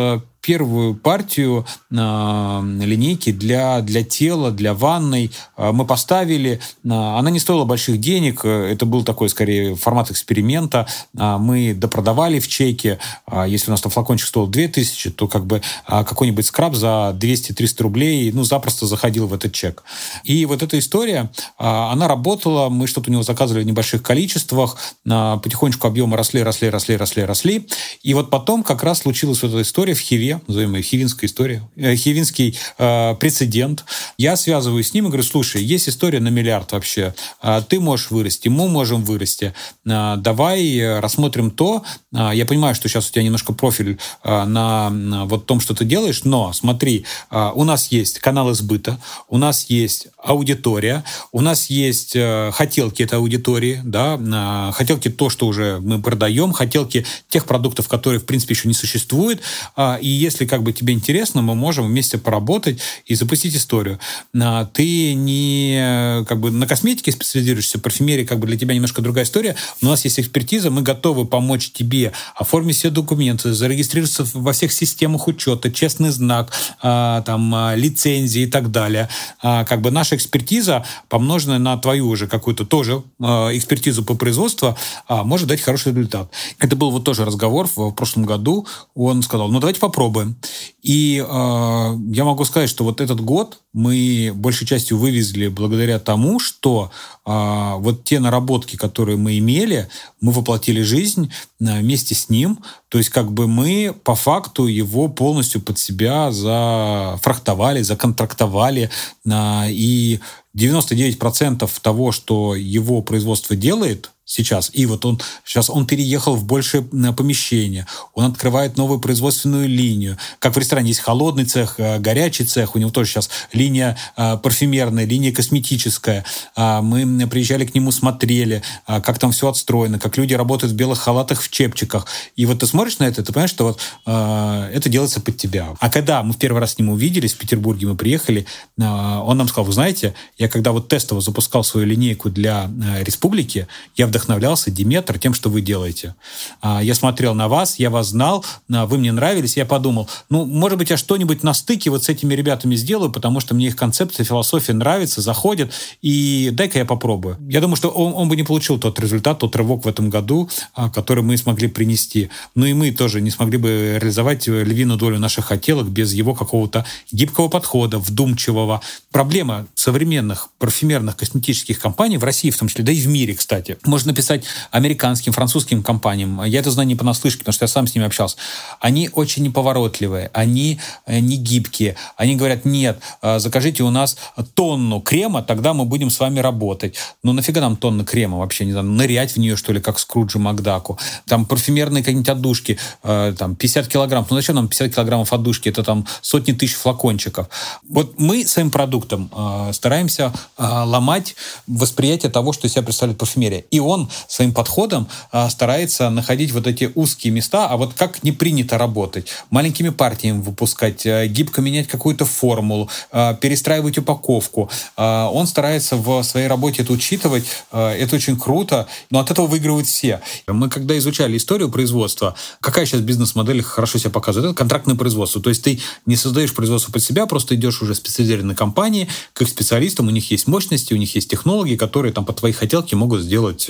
первую 0.49 0.95
партию 0.95 1.63
э, 1.91 1.95
линейки 1.95 3.31
для, 3.31 3.81
для 3.81 4.03
тела, 4.03 4.49
для 4.49 4.73
ванной 4.73 5.29
э, 5.55 5.71
мы 5.71 5.85
поставили. 5.85 6.59
Э, 6.83 6.89
она 6.89 7.29
не 7.29 7.37
стоила 7.37 7.65
больших 7.65 7.99
денег, 7.99 8.43
это 8.43 8.87
был 8.87 9.03
такой, 9.03 9.29
скорее, 9.29 9.75
формат 9.75 10.09
эксперимента. 10.09 10.87
Мы 11.13 11.75
допродавали 11.75 12.39
в 12.39 12.47
чеке. 12.47 12.97
Если 13.45 13.69
у 13.69 13.73
нас 13.73 13.81
там 13.81 13.91
флакончик 13.91 14.27
стоил 14.27 14.47
2000, 14.47 15.11
то 15.11 15.27
как 15.27 15.45
бы 15.45 15.61
какой-нибудь 15.85 16.45
скраб 16.45 16.73
за 16.73 17.15
200-300 17.19 17.83
рублей, 17.83 18.31
ну, 18.31 18.43
запросто 18.43 18.87
заходил 18.87 19.27
в 19.27 19.33
этот 19.33 19.53
чек. 19.53 19.83
И 20.23 20.45
вот 20.45 20.63
эта 20.63 20.79
история, 20.79 21.29
она 21.57 22.07
работала, 22.07 22.69
мы 22.69 22.87
что-то 22.87 23.09
у 23.09 23.13
него 23.13 23.23
заказывали 23.23 23.63
в 23.63 23.67
небольших 23.67 24.01
количествах, 24.01 24.77
потихонечку 25.03 25.87
объемы 25.87 26.17
росли, 26.17 26.41
росли, 26.41 26.69
росли, 26.69 26.95
росли, 26.97 27.23
росли. 27.23 27.67
И 28.01 28.13
вот 28.13 28.29
потом 28.29 28.63
как 28.63 28.83
раз 28.83 28.99
случилась 28.99 29.41
вот 29.43 29.49
эта 29.49 29.61
история 29.61 29.93
в 29.93 29.99
Хиве, 29.99 30.38
назовем 30.47 30.75
ее 30.75 30.81
хивинская 30.81 31.29
история, 31.29 31.61
э, 31.75 31.95
хивинский 31.95 32.57
э, 32.77 33.15
прецедент. 33.15 33.85
Я 34.17 34.35
связываю 34.35 34.83
с 34.83 34.93
ним 34.93 35.05
и 35.05 35.07
говорю, 35.07 35.23
слушай, 35.23 35.63
есть 35.63 35.89
история 35.89 36.19
на 36.19 36.29
миллиард 36.29 36.71
вообще. 36.71 37.13
Э, 37.41 37.61
ты 37.67 37.79
можешь 37.79 38.11
вырасти, 38.11 38.47
мы 38.47 38.67
можем 38.67 39.03
вырасти. 39.03 39.53
Э, 39.85 40.15
давай 40.17 40.99
рассмотрим 40.99 41.51
то. 41.51 41.83
Э, 42.13 42.31
я 42.33 42.45
понимаю, 42.45 42.75
что 42.75 42.87
сейчас 42.87 43.09
у 43.09 43.11
тебя 43.11 43.23
немножко 43.23 43.53
профиль 43.53 43.99
э, 44.23 44.43
на, 44.45 44.89
вот 45.25 45.45
том, 45.45 45.59
что 45.59 45.73
ты 45.73 45.85
делаешь, 45.85 46.23
но 46.23 46.53
смотри, 46.53 47.05
э, 47.31 47.51
у 47.55 47.63
нас 47.63 47.91
есть 47.91 48.19
канал 48.19 48.51
избыта, 48.51 48.99
у 49.27 49.37
нас 49.37 49.65
есть 49.69 50.07
аудитория, 50.17 51.03
у 51.31 51.41
нас 51.41 51.69
есть 51.69 52.15
э, 52.15 52.51
хотелки 52.53 53.03
этой 53.03 53.19
аудитории, 53.19 53.81
да, 53.83 54.19
э, 54.19 54.71
хотелки 54.73 55.09
то, 55.09 55.29
что 55.29 55.47
уже 55.47 55.79
мы 55.81 56.01
продаем, 56.01 56.51
хотелки 56.51 57.05
тех 57.29 57.45
продуктов, 57.45 57.87
которые, 57.87 58.19
в 58.19 58.25
принципе, 58.25 58.53
еще 58.53 58.67
не 58.67 58.73
существуют. 58.73 59.41
Э, 59.75 59.97
и 60.01 60.07
если 60.19 60.45
как 60.45 60.63
бы 60.63 60.73
тебе 60.73 60.93
интересно, 60.93 61.41
мы 61.41 61.55
можем 61.55 61.87
вместе 61.87 62.17
поработать 62.17 62.79
и 63.05 63.15
запустить 63.15 63.55
историю. 63.55 63.99
А, 64.39 64.65
ты 64.65 65.13
не 65.13 66.25
как 66.27 66.39
бы 66.39 66.51
на 66.51 66.67
косметике 66.67 67.11
специализируешься, 67.11 67.79
парфюмерии 67.79 68.25
как 68.25 68.39
бы 68.39 68.47
для 68.47 68.57
тебя 68.57 68.75
немножко 68.75 69.01
другая 69.01 69.25
история, 69.25 69.55
у 69.81 69.85
нас 69.85 70.03
есть 70.03 70.19
экспертиза, 70.19 70.69
мы 70.69 70.81
готовы 70.81 71.25
помочь 71.25 71.71
тебе 71.71 72.11
оформить 72.35 72.75
все 72.75 72.89
документы, 72.89 73.53
зарегистрироваться 73.53 74.25
во 74.33 74.51
всех 74.51 74.73
системах 74.73 75.27
учета, 75.27 75.71
честный 75.71 76.09
знак, 76.09 76.51
а, 76.81 77.21
там, 77.21 77.53
а, 77.55 77.75
лицензии 77.75 78.43
и 78.43 78.47
так 78.47 78.71
далее. 78.71 79.09
Как 79.41 79.81
бы 79.81 79.91
наша 79.91 80.15
экспертиза, 80.15 80.85
помноженная 81.07 81.59
на 81.59 81.77
твою 81.77 82.09
уже 82.09 82.27
какую-то 82.27 82.65
тоже 82.65 83.03
экспертизу 83.19 84.03
по 84.03 84.15
производству, 84.15 84.77
может 85.07 85.47
дать 85.47 85.61
хороший 85.61 85.93
результат. 85.93 86.31
Это 86.59 86.75
был 86.75 86.91
вот 86.91 87.03
тоже 87.03 87.25
разговор 87.25 87.69
в 87.73 87.91
прошлом 87.91 88.25
году. 88.25 88.67
Он 88.95 89.21
сказал, 89.23 89.49
ну 89.49 89.59
давайте 89.59 89.79
попробуем 89.79 90.08
попробуем. 90.09 90.35
И 90.81 91.23
э, 91.25 91.97
я 92.13 92.23
могу 92.23 92.45
сказать, 92.45 92.69
что 92.69 92.83
вот 92.83 93.01
этот 93.01 93.21
год 93.21 93.59
мы 93.73 94.31
большей 94.33 94.65
частью 94.65 94.97
вывезли 94.97 95.47
благодаря 95.47 95.99
тому, 95.99 96.39
что 96.39 96.91
э, 97.25 97.73
вот 97.77 98.03
те 98.03 98.19
наработки, 98.19 98.75
которые 98.75 99.17
мы 99.17 99.37
имели, 99.37 99.87
мы 100.21 100.31
воплотили 100.31 100.81
жизнь 100.81 101.31
э, 101.59 101.79
вместе 101.79 102.15
с 102.15 102.29
ним. 102.29 102.59
То 102.89 102.97
есть 102.97 103.09
как 103.09 103.31
бы 103.31 103.47
мы 103.47 103.93
по 104.03 104.15
факту 104.15 104.67
его 104.67 105.09
полностью 105.09 105.61
под 105.61 105.77
себя 105.77 106.31
зафрахтовали, 106.31 107.81
законтрактовали. 107.81 108.89
Э, 109.25 109.65
и 109.69 110.19
99% 110.57 111.69
того, 111.81 112.11
что 112.11 112.55
его 112.55 113.01
производство 113.01 113.55
делает, 113.55 114.11
сейчас. 114.29 114.69
И 114.73 114.85
вот 114.85 115.05
он 115.05 115.19
сейчас 115.43 115.69
он 115.69 115.87
переехал 115.87 116.35
в 116.35 116.45
большее 116.45 116.83
помещение, 116.83 117.87
он 118.13 118.25
открывает 118.25 118.77
новую 118.77 118.99
производственную 118.99 119.67
линию. 119.67 120.17
Как 120.37 120.55
в 120.55 120.57
ресторане 120.59 120.89
есть 120.89 120.99
холодный 120.99 121.45
цех, 121.45 121.75
э, 121.79 121.97
горячий 121.97 122.45
цех, 122.45 122.75
у 122.75 122.79
него 122.79 122.91
тоже 122.91 123.09
сейчас 123.09 123.29
линия 123.53 123.97
э, 124.15 124.37
парфюмерная, 124.37 125.05
линия 125.05 125.31
косметическая. 125.31 126.23
А, 126.55 126.81
мы 126.83 127.27
приезжали 127.27 127.65
к 127.65 127.73
нему, 127.73 127.91
смотрели, 127.91 128.61
а, 128.85 129.01
как 129.01 129.17
там 129.17 129.31
все 129.31 129.49
отстроено, 129.49 129.97
как 129.97 130.15
люди 130.17 130.35
работают 130.35 130.73
в 130.73 130.75
белых 130.75 130.99
халатах, 130.99 131.41
в 131.41 131.49
чепчиках. 131.49 132.05
И 132.35 132.45
вот 132.45 132.59
ты 132.59 132.67
смотришь 132.67 132.99
на 132.99 133.05
это, 133.05 133.23
ты 133.23 133.33
понимаешь, 133.33 133.49
что 133.49 133.63
вот 133.65 133.79
э, 134.05 134.71
это 134.75 134.89
делается 134.89 135.21
под 135.21 135.37
тебя. 135.37 135.75
А 135.79 135.89
когда 135.89 136.21
мы 136.21 136.33
в 136.33 136.37
первый 136.37 136.59
раз 136.59 136.73
с 136.73 136.77
ним 136.77 136.89
увиделись 136.89 137.33
в 137.33 137.37
Петербурге, 137.37 137.87
мы 137.87 137.95
приехали, 137.95 138.45
он 138.77 139.37
нам 139.37 139.47
сказал, 139.47 139.65
вы 139.65 139.73
знаете, 139.73 140.13
я 140.37 140.47
когда 140.47 140.71
вот 140.71 140.87
тестово 140.87 141.19
запускал 141.19 141.63
свою 141.63 141.87
линейку 141.87 142.29
для 142.29 142.69
республики, 143.01 143.67
я 143.95 144.05
вдохновился 144.05 144.18
вдохновлялся, 144.19 144.69
Диметр, 144.69 145.17
тем, 145.17 145.33
что 145.33 145.49
вы 145.49 145.61
делаете. 145.61 146.13
А, 146.61 146.83
я 146.83 146.93
смотрел 146.93 147.33
на 147.33 147.47
вас, 147.47 147.79
я 147.79 147.89
вас 147.89 148.09
знал, 148.09 148.45
а, 148.71 148.85
вы 148.85 148.97
мне 148.97 149.11
нравились, 149.11 149.55
я 149.55 149.65
подумал, 149.65 150.09
ну, 150.29 150.45
может 150.45 150.77
быть, 150.77 150.89
я 150.89 150.97
что-нибудь 150.97 151.41
на 151.43 151.53
стыке 151.53 151.89
вот 151.89 152.03
с 152.03 152.09
этими 152.09 152.33
ребятами 152.33 152.75
сделаю, 152.75 153.11
потому 153.11 153.39
что 153.39 153.55
мне 153.55 153.67
их 153.67 153.75
концепция, 153.75 154.25
философия 154.25 154.73
нравится, 154.73 155.21
заходит, 155.21 155.71
и 156.01 156.49
дай-ка 156.51 156.79
я 156.79 156.85
попробую. 156.85 157.37
Я 157.49 157.61
думаю, 157.61 157.77
что 157.77 157.89
он, 157.89 158.13
он 158.13 158.27
бы 158.27 158.35
не 158.35 158.43
получил 158.43 158.77
тот 158.77 158.99
результат, 158.99 159.39
тот 159.39 159.55
рывок 159.55 159.85
в 159.85 159.87
этом 159.87 160.09
году, 160.09 160.49
а, 160.73 160.89
который 160.89 161.23
мы 161.23 161.37
смогли 161.37 161.69
принести. 161.69 162.29
Ну 162.55 162.65
и 162.65 162.73
мы 162.73 162.91
тоже 162.91 163.21
не 163.21 163.31
смогли 163.31 163.57
бы 163.57 163.97
реализовать 164.01 164.47
львиную 164.47 164.99
долю 164.99 165.17
наших 165.17 165.45
хотелок 165.45 165.87
без 165.87 166.13
его 166.13 166.35
какого-то 166.35 166.85
гибкого 167.11 167.47
подхода, 167.47 167.99
вдумчивого. 167.99 168.81
Проблема 169.11 169.67
современных 169.75 170.49
парфюмерных 170.59 171.15
косметических 171.15 171.79
компаний 171.79 172.17
в 172.17 172.23
России, 172.23 172.49
в 172.49 172.57
том 172.57 172.67
числе, 172.67 172.83
да 172.83 172.91
и 172.91 172.99
в 172.99 173.07
мире, 173.07 173.33
кстати, 173.33 173.77
можно 173.85 174.08
написать 174.09 174.43
американским, 174.71 175.33
французским 175.33 175.83
компаниям. 175.83 176.43
Я 176.43 176.59
это 176.59 176.71
знаю 176.71 176.87
не 176.87 176.95
понаслышке, 176.95 177.39
потому 177.39 177.53
что 177.53 177.63
я 177.63 177.67
сам 177.67 177.87
с 177.87 177.95
ними 177.95 178.05
общался. 178.05 178.37
Они 178.79 179.09
очень 179.13 179.43
неповоротливые, 179.43 180.29
они 180.33 180.79
э, 181.05 181.19
не 181.19 181.37
гибкие. 181.37 181.95
Они 182.17 182.35
говорят, 182.35 182.65
нет, 182.65 182.99
э, 183.21 183.39
закажите 183.39 183.83
у 183.83 183.89
нас 183.89 184.17
тонну 184.53 185.01
крема, 185.01 185.41
тогда 185.41 185.73
мы 185.73 185.85
будем 185.85 186.09
с 186.09 186.19
вами 186.19 186.39
работать. 186.39 186.95
Ну 187.23 187.33
нафига 187.33 187.61
нам 187.61 187.75
тонна 187.75 188.05
крема 188.05 188.37
вообще? 188.37 188.65
Не 188.65 188.71
знаю, 188.71 188.87
нырять 188.87 189.33
в 189.33 189.37
нее, 189.37 189.55
что 189.55 189.73
ли, 189.73 189.79
как 189.79 189.99
Скруджи 189.99 190.39
Макдаку. 190.39 190.97
Там 191.27 191.45
парфюмерные 191.45 192.03
какие-нибудь 192.03 192.29
отдушки, 192.29 192.79
э, 193.03 193.33
там 193.37 193.55
50 193.55 193.87
килограмм. 193.87 194.25
Ну 194.29 194.35
зачем 194.35 194.55
нам 194.55 194.67
50 194.67 194.95
килограммов 194.95 195.33
отдушки? 195.33 195.69
Это 195.69 195.83
там 195.83 196.05
сотни 196.21 196.53
тысяч 196.53 196.75
флакончиков. 196.75 197.47
Вот 197.87 198.19
мы 198.19 198.45
своим 198.45 198.71
продуктом 198.71 199.31
стараемся 199.73 200.33
ломать 200.57 201.35
восприятие 201.67 202.31
того, 202.31 202.53
что 202.53 202.67
из 202.67 202.73
себя 202.73 202.83
представляет 202.83 203.17
парфюмерия. 203.17 203.59
И 203.71 203.79
он 203.79 203.98
своим 204.27 204.53
подходом 204.53 205.07
а, 205.31 205.49
старается 205.49 206.09
находить 206.09 206.51
вот 206.51 206.67
эти 206.67 206.91
узкие 206.95 207.33
места, 207.33 207.67
а 207.67 207.77
вот 207.77 207.93
как 207.93 208.23
не 208.23 208.31
принято 208.31 208.77
работать. 208.77 209.27
Маленькими 209.49 209.89
партиями 209.89 210.41
выпускать, 210.41 211.05
а, 211.05 211.27
гибко 211.27 211.61
менять 211.61 211.87
какую-то 211.87 212.25
формулу, 212.25 212.89
а, 213.11 213.33
перестраивать 213.33 213.97
упаковку. 213.97 214.69
А, 214.95 215.29
он 215.29 215.47
старается 215.47 215.95
в 215.95 216.23
своей 216.23 216.47
работе 216.47 216.83
это 216.83 216.93
учитывать. 216.93 217.45
Это 217.71 218.15
очень 218.15 218.39
круто, 218.39 218.87
но 219.09 219.19
от 219.19 219.31
этого 219.31 219.47
выигрывают 219.47 219.87
все. 219.87 220.21
Мы 220.47 220.69
когда 220.69 220.97
изучали 220.97 221.37
историю 221.37 221.69
производства, 221.69 222.35
какая 222.61 222.85
сейчас 222.85 223.01
бизнес-модель 223.01 223.61
хорошо 223.61 223.97
себя 223.97 224.11
показывает? 224.11 224.51
Это 224.51 224.57
контрактное 224.57 224.95
производство. 224.95 225.41
То 225.41 225.49
есть 225.49 225.63
ты 225.63 225.79
не 226.05 226.15
создаешь 226.15 226.53
производство 226.53 226.91
под 226.91 227.03
себя, 227.03 227.25
просто 227.25 227.55
идешь 227.55 227.81
уже 227.81 227.93
в 227.93 227.97
специализированные 227.97 228.55
компании, 228.55 229.07
к 229.33 229.41
их 229.41 229.49
специалистам, 229.49 230.07
у 230.07 230.11
них 230.11 230.31
есть 230.31 230.47
мощности, 230.47 230.93
у 230.93 230.97
них 230.97 231.15
есть 231.15 231.29
технологии, 231.29 231.75
которые 231.75 232.13
там 232.13 232.25
по 232.25 232.33
твоей 232.33 232.53
хотелке 232.53 232.95
могут 232.95 233.21
сделать 233.21 233.67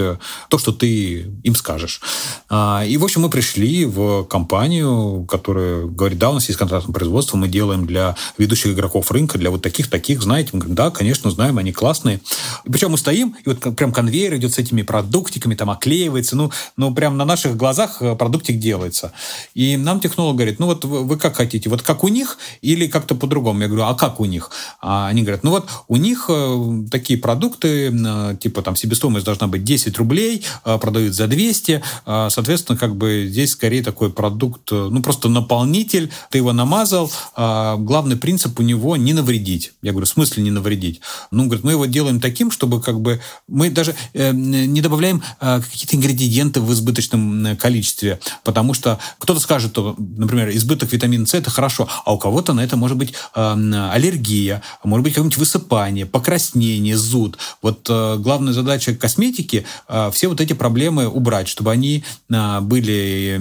то, 0.49 0.57
что 0.57 0.71
ты 0.71 1.27
им 1.43 1.55
скажешь. 1.55 2.01
А, 2.49 2.83
и, 2.87 2.97
в 2.97 3.03
общем, 3.03 3.21
мы 3.21 3.29
пришли 3.29 3.85
в 3.85 4.23
компанию, 4.23 5.25
которая 5.29 5.85
говорит, 5.85 6.17
да, 6.17 6.31
у 6.31 6.33
нас 6.33 6.47
есть 6.47 6.57
контрактное 6.57 6.93
производство, 6.93 7.37
мы 7.37 7.47
делаем 7.47 7.85
для 7.85 8.15
ведущих 8.37 8.73
игроков 8.73 9.11
рынка, 9.11 9.37
для 9.37 9.51
вот 9.51 9.61
таких-таких, 9.61 10.21
знаете. 10.21 10.51
Мы 10.53 10.59
говорим, 10.59 10.75
да, 10.75 10.91
конечно, 10.91 11.29
знаем, 11.31 11.57
они 11.57 11.71
классные. 11.71 12.21
Причем 12.65 12.91
мы 12.91 12.97
стоим, 12.97 13.35
и 13.45 13.49
вот 13.49 13.75
прям 13.75 13.91
конвейер 13.91 14.35
идет 14.35 14.53
с 14.53 14.57
этими 14.57 14.81
продуктиками, 14.81 15.55
там 15.55 15.69
оклеивается, 15.69 16.35
ну, 16.35 16.51
ну 16.77 16.93
прям 16.93 17.17
на 17.17 17.25
наших 17.25 17.57
глазах 17.57 18.01
э, 18.01 18.15
продуктик 18.15 18.59
делается. 18.59 19.11
И 19.53 19.77
нам 19.77 19.99
технолог 19.99 20.35
говорит, 20.35 20.59
ну 20.59 20.67
вот 20.67 20.85
вы 20.85 21.17
как 21.17 21.35
хотите, 21.35 21.69
вот 21.69 21.81
как 21.81 22.03
у 22.03 22.07
них 22.07 22.37
или 22.61 22.87
как-то 22.87 23.15
по-другому? 23.15 23.61
Я 23.61 23.67
говорю, 23.67 23.83
а 23.83 23.93
как 23.93 24.19
у 24.19 24.25
них? 24.25 24.51
А 24.81 25.07
они 25.07 25.21
говорят, 25.21 25.43
ну 25.43 25.51
вот 25.51 25.69
у 25.87 25.97
них 25.97 26.25
э, 26.29 26.83
такие 26.91 27.19
продукты, 27.19 27.91
э, 27.91 28.35
типа 28.39 28.61
там 28.61 28.75
себестоимость 28.75 29.25
должна 29.25 29.47
быть 29.47 29.63
10 29.63 29.98
рублей, 29.99 30.43
продают 30.63 31.13
за 31.13 31.27
200. 31.27 31.81
Соответственно, 32.05 32.77
как 32.77 32.95
бы 32.95 33.27
здесь 33.29 33.51
скорее 33.51 33.83
такой 33.83 34.11
продукт, 34.11 34.71
ну, 34.71 35.01
просто 35.01 35.29
наполнитель, 35.29 36.11
ты 36.31 36.39
его 36.39 36.53
намазал. 36.53 37.11
Главный 37.35 38.15
принцип 38.15 38.59
у 38.59 38.63
него 38.63 38.97
не 38.97 39.13
навредить. 39.13 39.73
Я 39.81 39.91
говорю, 39.91 40.05
в 40.05 40.09
смысле 40.09 40.43
не 40.43 40.51
навредить? 40.51 41.01
Ну, 41.31 41.45
говорит, 41.45 41.63
мы 41.63 41.71
его 41.71 41.85
делаем 41.85 42.19
таким, 42.19 42.51
чтобы 42.51 42.81
как 42.81 42.99
бы 42.99 43.21
мы 43.47 43.69
даже 43.69 43.95
э, 44.13 44.31
не 44.31 44.81
добавляем 44.81 45.21
какие-то 45.39 45.95
ингредиенты 45.95 46.61
в 46.61 46.71
избыточном 46.73 47.57
количестве, 47.57 48.19
потому 48.43 48.73
что 48.73 48.99
кто-то 49.19 49.39
скажет, 49.39 49.77
например, 49.77 50.49
избыток 50.51 50.91
витамина 50.91 51.25
С 51.25 51.33
это 51.33 51.49
хорошо, 51.49 51.87
а 52.05 52.13
у 52.13 52.17
кого-то 52.17 52.53
на 52.53 52.61
это 52.61 52.77
может 52.77 52.97
быть 52.97 53.13
аллергия, 53.33 54.61
может 54.83 55.03
быть 55.03 55.13
какое-нибудь 55.13 55.37
высыпание, 55.37 56.05
покраснение, 56.05 56.97
зуд. 56.97 57.37
Вот 57.61 57.87
э, 57.89 58.17
главная 58.17 58.53
задача 58.53 58.95
косметики 58.95 59.65
э, 59.87 59.88
все 60.11 60.27
вот 60.27 60.41
эти 60.41 60.53
проблемы 60.53 61.07
убрать, 61.07 61.47
чтобы 61.47 61.71
они 61.71 62.03
э, 62.29 62.59
были 62.61 63.37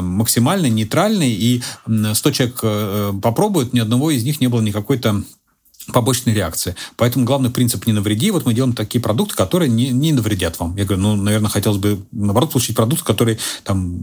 максимально 0.00 0.66
нейтральны, 0.66 1.28
и 1.28 1.62
100 1.86 2.30
человек 2.30 3.22
попробуют, 3.22 3.72
ни 3.72 3.80
одного 3.80 4.10
из 4.10 4.24
них 4.24 4.40
не 4.40 4.48
было 4.48 4.60
никакой-то 4.60 5.22
побочной 5.92 6.34
реакции. 6.34 6.74
Поэтому 6.96 7.24
главный 7.24 7.50
принцип 7.50 7.86
«не 7.86 7.92
навреди». 7.92 8.30
Вот 8.30 8.44
мы 8.44 8.54
делаем 8.54 8.74
такие 8.74 9.00
продукты, 9.00 9.36
которые 9.36 9.70
не, 9.70 9.88
не 9.90 10.12
навредят 10.12 10.58
вам. 10.58 10.76
Я 10.76 10.84
говорю, 10.84 11.02
ну, 11.02 11.16
наверное, 11.16 11.50
хотелось 11.50 11.78
бы, 11.78 12.00
наоборот, 12.12 12.52
получить 12.52 12.76
продукт, 12.76 13.02
который 13.02 13.38
там 13.64 13.98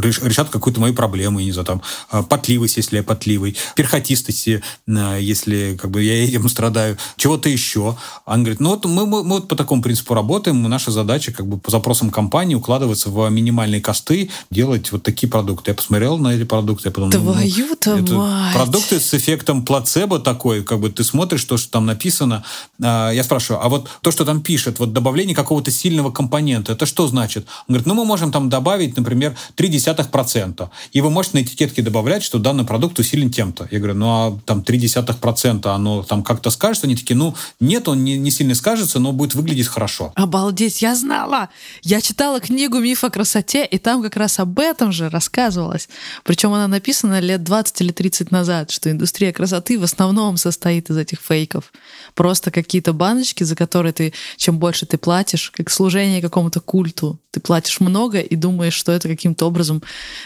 решат 0.00 0.48
какую-то 0.48 0.80
мою 0.80 0.94
проблему, 0.94 1.38
я 1.38 1.46
не 1.46 1.52
знаю, 1.52 1.66
там, 1.66 1.82
а, 2.10 2.22
потливость, 2.22 2.76
если 2.76 2.96
я 2.96 3.02
потливый, 3.02 3.56
перхотистости, 3.74 4.62
а, 4.88 5.16
если 5.16 5.78
как 5.80 5.90
бы 5.90 6.02
я 6.02 6.24
этим 6.24 6.48
страдаю, 6.48 6.98
чего-то 7.16 7.48
еще. 7.48 7.96
Он 8.24 8.40
говорит, 8.40 8.60
ну 8.60 8.70
вот 8.70 8.84
мы, 8.84 9.06
мы, 9.06 9.22
мы 9.22 9.36
вот 9.36 9.48
по 9.48 9.56
такому 9.56 9.82
принципу 9.82 10.14
работаем, 10.14 10.62
наша 10.62 10.90
задача 10.90 11.32
как 11.32 11.46
бы 11.46 11.58
по 11.58 11.70
запросам 11.70 12.10
компании 12.10 12.54
укладываться 12.54 13.10
в 13.10 13.28
минимальные 13.30 13.80
косты, 13.80 14.30
делать 14.50 14.92
вот 14.92 15.02
такие 15.02 15.28
продукты. 15.28 15.70
Я 15.70 15.74
посмотрел 15.74 16.18
на 16.18 16.34
эти 16.34 16.44
продукты, 16.44 16.88
я 16.88 16.92
подумал, 16.92 17.12
Твою-то 17.12 17.96
ну, 17.96 18.18
мать! 18.18 18.54
Продукты 18.54 19.00
с 19.00 19.14
эффектом 19.14 19.64
плацебо 19.64 20.18
такой, 20.18 20.62
как 20.62 20.80
бы 20.80 20.90
ты 20.96 21.04
смотришь 21.04 21.44
то, 21.44 21.56
что 21.56 21.70
там 21.70 21.86
написано. 21.86 22.44
А, 22.82 23.10
я 23.10 23.22
спрашиваю, 23.22 23.64
а 23.64 23.68
вот 23.68 23.88
то, 24.00 24.10
что 24.10 24.24
там 24.24 24.40
пишет, 24.40 24.78
вот 24.78 24.92
добавление 24.92 25.34
какого-то 25.34 25.70
сильного 25.70 26.10
компонента, 26.10 26.72
это 26.72 26.86
что 26.86 27.06
значит? 27.06 27.46
Он 27.68 27.74
говорит, 27.74 27.86
ну 27.86 27.94
мы 27.94 28.04
можем 28.04 28.32
там 28.32 28.48
добавить, 28.48 28.96
например, 28.96 29.36
0,3%. 29.56 30.68
И 30.92 31.00
вы 31.00 31.10
можете 31.10 31.38
на 31.38 31.42
этикетке 31.42 31.82
добавлять, 31.82 32.22
что 32.22 32.38
данный 32.38 32.64
продукт 32.64 32.98
усилен 32.98 33.30
тем-то. 33.30 33.68
Я 33.70 33.78
говорю, 33.78 33.94
ну 33.94 34.06
а 34.08 34.38
там 34.44 34.60
0,3%, 34.60 35.66
оно 35.68 36.02
там 36.02 36.22
как-то 36.22 36.50
скажется? 36.50 36.86
Они 36.86 36.96
такие, 36.96 37.16
ну 37.16 37.34
нет, 37.60 37.88
он 37.88 38.04
не, 38.04 38.18
не 38.18 38.30
сильно 38.30 38.54
скажется, 38.54 38.98
но 38.98 39.12
будет 39.12 39.34
выглядеть 39.34 39.68
хорошо. 39.68 40.12
Обалдеть, 40.14 40.82
я 40.82 40.94
знала! 40.94 41.48
Я 41.82 42.00
читала 42.00 42.40
книгу 42.40 42.78
«Миф 42.78 43.04
о 43.04 43.10
красоте», 43.10 43.64
и 43.64 43.78
там 43.78 44.02
как 44.02 44.16
раз 44.16 44.38
об 44.38 44.58
этом 44.58 44.92
же 44.92 45.08
рассказывалось. 45.08 45.88
Причем 46.24 46.52
она 46.52 46.68
написана 46.68 47.20
лет 47.20 47.42
20 47.42 47.80
или 47.80 47.92
30 47.92 48.30
назад, 48.30 48.70
что 48.70 48.90
индустрия 48.90 49.32
красоты 49.32 49.78
в 49.78 49.82
основном 49.82 50.36
состоит 50.36 50.75
из 50.78 50.96
этих 50.96 51.20
фейков. 51.20 51.72
Просто 52.14 52.50
какие-то 52.50 52.92
баночки, 52.92 53.44
за 53.44 53.56
которые 53.56 53.92
ты, 53.92 54.12
чем 54.36 54.58
больше 54.58 54.86
ты 54.86 54.98
платишь, 54.98 55.50
как 55.50 55.70
служение 55.70 56.22
какому-то 56.22 56.60
культу, 56.60 57.18
ты 57.30 57.40
платишь 57.40 57.80
много 57.80 58.20
и 58.20 58.36
думаешь, 58.36 58.74
что 58.74 58.92
это 58.92 59.08
каким-то 59.08 59.46
образом 59.46 59.82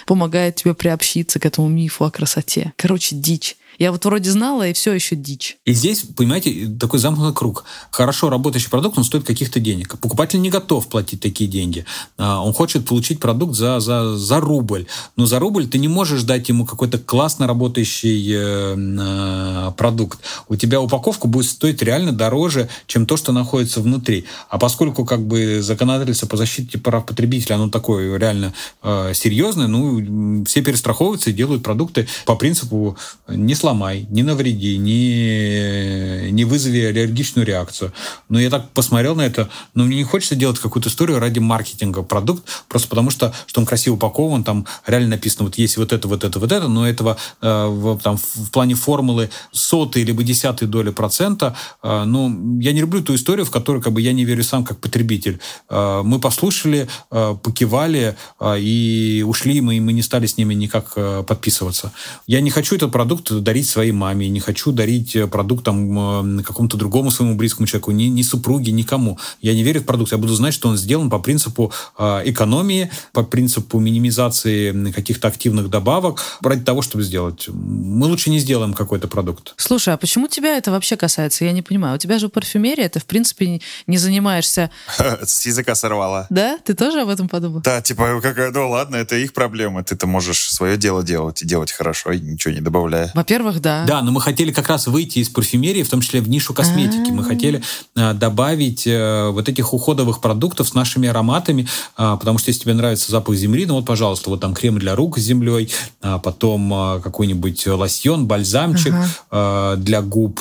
помогает 0.06 0.56
тебе 0.56 0.74
приобщиться 0.74 1.40
к 1.40 1.46
этому 1.46 1.68
мифу 1.68 2.04
о 2.04 2.10
красоте. 2.10 2.72
Короче, 2.76 3.16
дичь. 3.16 3.56
Я 3.80 3.92
вот 3.92 4.04
вроде 4.04 4.30
знала, 4.30 4.68
и 4.68 4.74
все 4.74 4.92
еще 4.92 5.16
дичь. 5.16 5.56
И 5.64 5.72
здесь, 5.72 6.02
понимаете, 6.02 6.68
такой 6.78 6.98
замкнутый 6.98 7.34
круг. 7.34 7.64
Хорошо 7.90 8.28
работающий 8.28 8.68
продукт, 8.68 8.98
он 8.98 9.04
стоит 9.04 9.24
каких-то 9.24 9.58
денег. 9.58 9.98
Покупатель 9.98 10.38
не 10.38 10.50
готов 10.50 10.86
платить 10.86 11.22
такие 11.22 11.48
деньги. 11.48 11.86
А, 12.18 12.44
он 12.44 12.52
хочет 12.52 12.86
получить 12.86 13.20
продукт 13.20 13.54
за, 13.54 13.80
за, 13.80 14.18
за 14.18 14.38
рубль. 14.38 14.86
Но 15.16 15.24
за 15.24 15.38
рубль 15.38 15.66
ты 15.66 15.78
не 15.78 15.88
можешь 15.88 16.24
дать 16.24 16.50
ему 16.50 16.66
какой-то 16.66 16.98
классно 16.98 17.46
работающий 17.46 18.22
э, 18.34 18.76
э, 18.76 19.72
продукт. 19.78 20.20
У 20.48 20.56
тебя 20.56 20.82
упаковка 20.82 21.26
будет 21.26 21.46
стоить 21.46 21.80
реально 21.80 22.12
дороже, 22.12 22.68
чем 22.86 23.06
то, 23.06 23.16
что 23.16 23.32
находится 23.32 23.80
внутри. 23.80 24.26
А 24.50 24.58
поскольку 24.58 25.06
как 25.06 25.26
бы 25.26 25.62
законодательство 25.62 26.26
по 26.26 26.36
защите 26.36 26.76
прав 26.76 27.06
потребителя, 27.06 27.54
оно 27.54 27.70
такое 27.70 28.18
реально 28.18 28.52
э, 28.82 29.12
серьезное, 29.14 29.68
ну, 29.68 30.44
все 30.44 30.60
перестраховываются 30.60 31.30
и 31.30 31.32
делают 31.32 31.62
продукты 31.62 32.06
по 32.26 32.36
принципу 32.36 32.98
не 33.26 33.54
слабо 33.54 33.69
сломай, 33.70 34.04
не 34.10 34.24
навреди, 34.24 34.78
не, 34.78 36.32
не 36.32 36.44
вызови 36.44 36.80
аллергичную 36.80 37.46
реакцию. 37.46 37.92
Но 38.28 38.40
я 38.40 38.50
так 38.50 38.68
посмотрел 38.70 39.14
на 39.14 39.22
это, 39.22 39.48
но 39.74 39.84
мне 39.84 39.98
не 39.98 40.02
хочется 40.02 40.34
делать 40.34 40.58
какую-то 40.58 40.88
историю 40.88 41.20
ради 41.20 41.38
маркетинга 41.38 42.02
продукт, 42.02 42.42
просто 42.68 42.88
потому 42.88 43.10
что, 43.10 43.32
что 43.46 43.60
он 43.60 43.66
красиво 43.66 43.94
упакован, 43.94 44.42
там 44.42 44.66
реально 44.88 45.10
написано, 45.10 45.44
вот 45.44 45.54
есть 45.56 45.76
вот 45.76 45.92
это, 45.92 46.08
вот 46.08 46.24
это, 46.24 46.40
вот 46.40 46.50
это, 46.50 46.66
но 46.66 46.88
этого 46.88 47.16
э, 47.40 47.66
в, 47.66 48.00
там, 48.00 48.16
в 48.16 48.50
плане 48.50 48.74
формулы 48.74 49.30
сотой 49.52 50.02
либо 50.02 50.24
десятой 50.24 50.66
доли 50.66 50.90
процента, 50.90 51.54
э, 51.84 52.02
ну, 52.04 52.58
я 52.60 52.72
не 52.72 52.80
люблю 52.80 53.04
ту 53.04 53.14
историю, 53.14 53.46
в 53.46 53.52
которой 53.52 53.80
как 53.80 53.92
бы 53.92 54.00
я 54.00 54.12
не 54.12 54.24
верю 54.24 54.42
сам 54.42 54.64
как 54.64 54.80
потребитель. 54.80 55.38
Э, 55.68 56.02
мы 56.02 56.18
послушали, 56.18 56.88
э, 57.12 57.36
покивали 57.40 58.16
э, 58.40 58.58
и 58.58 59.22
ушли, 59.24 59.60
мы, 59.60 59.80
мы 59.80 59.92
не 59.92 60.02
стали 60.02 60.26
с 60.26 60.36
ними 60.36 60.54
никак 60.54 60.94
э, 60.96 61.22
подписываться. 61.24 61.92
Я 62.26 62.40
не 62.40 62.50
хочу 62.50 62.74
этот 62.74 62.90
продукт 62.90 63.30
дарить 63.30 63.59
дарить 63.60 63.68
своей 63.68 63.92
маме, 63.92 64.28
не 64.28 64.40
хочу 64.40 64.72
дарить 64.72 65.16
э, 65.16 65.26
продукт 65.26 65.64
там, 65.64 66.38
э, 66.38 66.42
какому-то 66.42 66.76
другому 66.76 67.10
своему 67.10 67.34
близкому 67.34 67.66
человеку, 67.66 67.90
ни, 67.92 68.04
ни 68.04 68.22
супруге, 68.22 68.72
никому. 68.72 69.18
Я 69.42 69.54
не 69.54 69.62
верю 69.62 69.80
в 69.80 69.84
продукт, 69.84 70.12
я 70.12 70.18
буду 70.18 70.34
знать, 70.34 70.54
что 70.54 70.68
он 70.68 70.76
сделан 70.76 71.10
по 71.10 71.18
принципу 71.18 71.72
э, 71.98 72.22
экономии, 72.24 72.90
по 73.12 73.22
принципу 73.22 73.78
минимизации 73.78 74.92
каких-то 74.92 75.28
активных 75.28 75.68
добавок, 75.68 76.20
ради 76.42 76.64
того, 76.64 76.82
чтобы 76.82 77.04
сделать. 77.04 77.48
Мы 77.48 78.06
лучше 78.06 78.30
не 78.30 78.38
сделаем 78.38 78.72
какой-то 78.72 79.08
продукт. 79.08 79.54
Слушай, 79.56 79.94
а 79.94 79.96
почему 79.96 80.28
тебя 80.28 80.56
это 80.56 80.70
вообще 80.70 80.96
касается? 80.96 81.44
Я 81.44 81.52
не 81.52 81.62
понимаю. 81.62 81.96
У 81.96 81.98
тебя 81.98 82.18
же 82.18 82.28
парфюмерия, 82.28 82.88
ты, 82.88 82.98
в 82.98 83.04
принципе, 83.04 83.60
не 83.86 83.98
занимаешься... 83.98 84.70
С 85.22 85.46
языка 85.46 85.74
сорвала. 85.74 86.26
Да? 86.30 86.58
Ты 86.64 86.74
тоже 86.74 87.02
об 87.02 87.08
этом 87.08 87.28
подумал? 87.28 87.60
Да, 87.60 87.82
типа, 87.82 88.20
какая, 88.22 88.50
ну 88.52 88.70
ладно, 88.70 88.96
это 88.96 89.16
их 89.16 89.32
проблема. 89.32 89.82
Ты-то 89.82 90.06
можешь 90.06 90.50
свое 90.50 90.76
дело 90.76 91.02
делать 91.02 91.42
и 91.42 91.46
делать 91.46 91.72
хорошо, 91.72 92.12
и 92.12 92.20
ничего 92.20 92.54
не 92.54 92.60
добавляя. 92.60 93.10
Во-первых, 93.14 93.49
во-первых, 93.50 93.62
да. 93.62 93.84
Да, 93.86 94.02
но 94.02 94.12
мы 94.12 94.20
хотели 94.20 94.52
как 94.52 94.68
раз 94.68 94.86
выйти 94.86 95.18
из 95.18 95.28
парфюмерии, 95.28 95.82
в 95.82 95.88
том 95.88 96.00
числе 96.00 96.20
в 96.20 96.28
нишу 96.28 96.54
косметики. 96.54 97.10
Мы 97.10 97.22
а. 97.22 97.26
хотели 97.26 97.62
э, 97.96 98.14
добавить 98.14 98.86
э, 98.86 99.30
вот 99.30 99.48
этих 99.48 99.72
уходовых 99.72 100.20
продуктов 100.20 100.68
с 100.68 100.74
нашими 100.74 101.08
ароматами, 101.08 101.66
э, 101.98 102.16
потому 102.18 102.38
что 102.38 102.50
если 102.50 102.62
тебе 102.62 102.74
нравится 102.74 103.10
запах 103.10 103.34
земли, 103.36 103.66
ну 103.66 103.74
вот, 103.74 103.86
пожалуйста, 103.86 104.30
вот 104.30 104.40
там 104.40 104.54
крем 104.54 104.78
для 104.78 104.94
рук 104.94 105.18
с 105.18 105.22
землей, 105.22 105.70
а 106.00 106.18
потом 106.18 107.00
какой-нибудь 107.02 107.66
лосьон, 107.66 108.26
бальзамчик 108.26 108.94
ага. 109.30 109.76
для 109.76 110.02
губ 110.02 110.40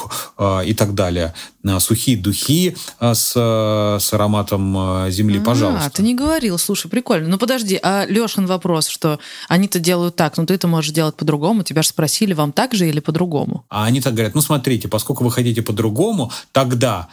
и 0.66 0.74
так 0.74 0.94
далее. 0.94 1.34
Сухие 1.80 2.18
духи 2.18 2.76
с, 3.00 3.32
с 3.34 4.14
ароматом 4.14 5.10
земли, 5.12 5.40
а, 5.40 5.44
пожалуйста. 5.44 5.86
А, 5.86 5.90
ты 5.90 6.02
не 6.04 6.16
говорил, 6.16 6.58
слушай, 6.58 6.90
прикольно. 6.90 7.28
Ну 7.28 7.38
подожди, 7.38 7.80
а 7.82 8.06
Лешин 8.06 8.46
вопрос, 8.46 8.88
что 8.88 9.20
они-то 9.50 9.80
делают 9.80 10.16
так, 10.16 10.38
но 10.38 10.46
ты 10.46 10.54
это 10.54 10.68
можешь 10.68 10.92
делать 10.92 11.16
по-другому, 11.16 11.64
тебя 11.64 11.82
же 11.82 11.90
спросили, 11.90 12.34
вам 12.34 12.54
так 12.54 12.74
же 12.74 12.88
или 12.88 13.00
по-другому? 13.00 13.66
А 13.70 13.86
они 13.86 14.00
так 14.02 14.14
говорят, 14.14 14.36
ну 14.36 14.42
смотрите, 14.42 14.88
поскольку 14.88 15.24
вы 15.24 15.32
хотите 15.32 15.62
по-другому, 15.62 16.32
тогда 16.54 17.10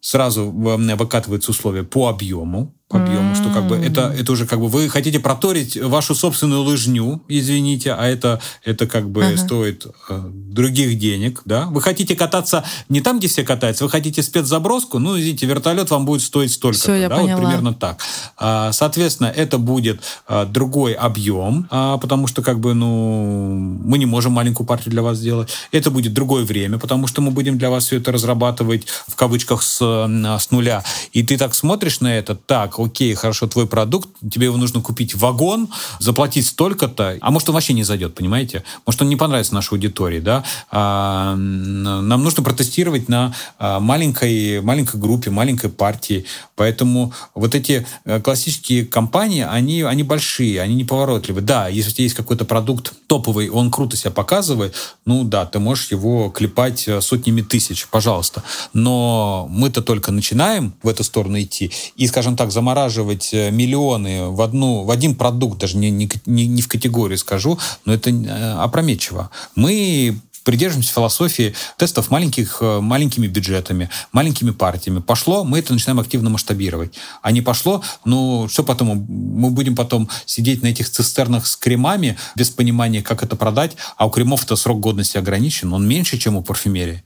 сразу 0.00 0.50
выкатываются 0.50 1.52
условия 1.52 1.84
по 1.84 2.08
объему, 2.08 2.74
объему, 2.94 3.34
что 3.34 3.50
как 3.50 3.66
бы 3.66 3.76
это, 3.76 4.14
это 4.16 4.32
уже 4.32 4.46
как 4.46 4.60
бы 4.60 4.68
вы 4.68 4.88
хотите 4.88 5.20
проторить 5.20 5.76
вашу 5.76 6.14
собственную 6.14 6.62
лыжню, 6.62 7.22
извините, 7.28 7.92
а 7.92 8.06
это, 8.06 8.40
это 8.64 8.86
как 8.86 9.10
бы 9.10 9.24
ага. 9.24 9.36
стоит 9.36 9.86
э, 10.08 10.30
других 10.32 10.98
денег, 10.98 11.42
да? 11.44 11.66
Вы 11.66 11.80
хотите 11.80 12.14
кататься 12.14 12.64
не 12.88 13.00
там, 13.00 13.18
где 13.18 13.28
все 13.28 13.44
катаются, 13.44 13.84
вы 13.84 13.90
хотите 13.90 14.22
спецзаброску, 14.22 14.98
ну, 14.98 15.18
извините, 15.18 15.46
вертолет 15.46 15.90
вам 15.90 16.04
будет 16.04 16.22
стоить 16.22 16.52
столько 16.52 16.78
Все, 16.78 16.94
я 16.94 17.08
да, 17.08 17.16
поняла. 17.16 17.36
вот 17.36 17.44
примерно 17.44 17.74
так. 17.74 17.98
А, 18.36 18.72
соответственно, 18.72 19.28
это 19.28 19.58
будет 19.58 20.02
а, 20.26 20.44
другой 20.44 20.92
объем, 20.92 21.66
а, 21.70 21.98
потому 21.98 22.26
что 22.26 22.42
как 22.42 22.60
бы, 22.60 22.74
ну, 22.74 23.56
мы 23.84 23.98
не 23.98 24.06
можем 24.06 24.32
маленькую 24.32 24.66
партию 24.66 24.90
для 24.90 25.02
вас 25.02 25.18
сделать. 25.18 25.50
Это 25.72 25.90
будет 25.90 26.12
другое 26.12 26.44
время, 26.44 26.78
потому 26.78 27.06
что 27.06 27.22
мы 27.22 27.30
будем 27.30 27.58
для 27.58 27.70
вас 27.70 27.86
все 27.86 27.96
это 27.96 28.12
разрабатывать 28.12 28.86
в 29.08 29.14
кавычках 29.14 29.62
с, 29.62 29.78
с 29.78 30.50
нуля. 30.50 30.84
И 31.12 31.22
ты 31.22 31.36
так 31.38 31.54
смотришь 31.54 32.00
на 32.00 32.16
это, 32.16 32.34
так, 32.34 32.78
окей, 32.84 33.14
хорошо, 33.14 33.46
твой 33.46 33.66
продукт, 33.66 34.08
тебе 34.30 34.46
его 34.46 34.56
нужно 34.56 34.80
купить 34.80 35.14
вагон, 35.14 35.68
заплатить 35.98 36.46
столько-то, 36.46 37.18
а 37.20 37.30
может 37.30 37.48
он 37.48 37.54
вообще 37.54 37.72
не 37.72 37.84
зайдет, 37.84 38.14
понимаете? 38.14 38.64
Может 38.86 39.02
он 39.02 39.08
не 39.08 39.16
понравится 39.16 39.54
нашей 39.54 39.72
аудитории, 39.72 40.20
да? 40.20 40.44
А, 40.70 41.34
нам 41.36 42.22
нужно 42.22 42.42
протестировать 42.42 43.08
на 43.08 43.34
а, 43.58 43.80
маленькой, 43.80 44.60
маленькой 44.60 45.00
группе, 45.00 45.30
маленькой 45.30 45.70
партии, 45.70 46.24
поэтому 46.56 47.12
вот 47.34 47.54
эти 47.54 47.86
э, 48.04 48.20
классические 48.20 48.86
компании, 48.86 49.46
они, 49.48 49.82
они 49.82 50.02
большие, 50.02 50.60
они 50.60 50.74
неповоротливые. 50.74 51.42
Да, 51.44 51.68
если 51.68 51.90
у 51.90 51.94
тебя 51.94 52.04
есть 52.04 52.16
какой-то 52.16 52.44
продукт 52.44 52.92
топовый, 53.06 53.48
он 53.48 53.70
круто 53.70 53.96
себя 53.96 54.10
показывает, 54.10 54.74
ну 55.04 55.24
да, 55.24 55.46
ты 55.46 55.58
можешь 55.58 55.90
его 55.90 56.30
клепать 56.30 56.86
э, 56.88 57.00
сотнями 57.00 57.42
тысяч, 57.42 57.86
пожалуйста. 57.88 58.42
Но 58.72 59.46
мы-то 59.50 59.82
только 59.82 60.12
начинаем 60.12 60.74
в 60.82 60.88
эту 60.88 61.04
сторону 61.04 61.40
идти, 61.40 61.70
и, 61.96 62.06
скажем 62.06 62.36
так, 62.36 62.52
за 62.52 62.60
замораживать 62.72 63.34
э, 63.34 63.50
миллионы 63.50 64.28
в, 64.28 64.40
одну, 64.40 64.84
в 64.84 64.90
один 64.90 65.14
продукт, 65.14 65.58
даже 65.58 65.76
не, 65.76 65.90
не, 65.90 66.46
не 66.46 66.62
в 66.62 66.68
категорию 66.68 67.18
скажу, 67.18 67.58
но 67.84 67.92
это 67.92 68.10
э, 68.10 68.52
опрометчиво. 68.58 69.30
Мы 69.54 70.16
придерживаемся 70.44 70.92
философии 70.92 71.54
тестов 71.76 72.10
маленьких, 72.10 72.58
э, 72.60 72.80
маленькими 72.80 73.26
бюджетами, 73.26 73.90
маленькими 74.12 74.50
партиями. 74.50 75.00
Пошло, 75.00 75.44
мы 75.44 75.58
это 75.58 75.72
начинаем 75.74 76.00
активно 76.00 76.30
масштабировать. 76.30 76.94
А 77.20 77.30
не 77.30 77.42
пошло, 77.42 77.82
ну, 78.04 78.48
что 78.48 78.62
потом? 78.62 79.06
Мы 79.08 79.50
будем 79.50 79.76
потом 79.76 80.08
сидеть 80.24 80.62
на 80.62 80.68
этих 80.68 80.88
цистернах 80.88 81.46
с 81.46 81.56
кремами 81.56 82.16
без 82.36 82.50
понимания, 82.50 83.02
как 83.02 83.22
это 83.22 83.36
продать, 83.36 83.72
а 83.96 84.06
у 84.06 84.10
кремов-то 84.10 84.56
срок 84.56 84.80
годности 84.80 85.18
ограничен, 85.18 85.72
он 85.74 85.86
меньше, 85.86 86.18
чем 86.18 86.36
у 86.36 86.42
парфюмерии. 86.42 87.02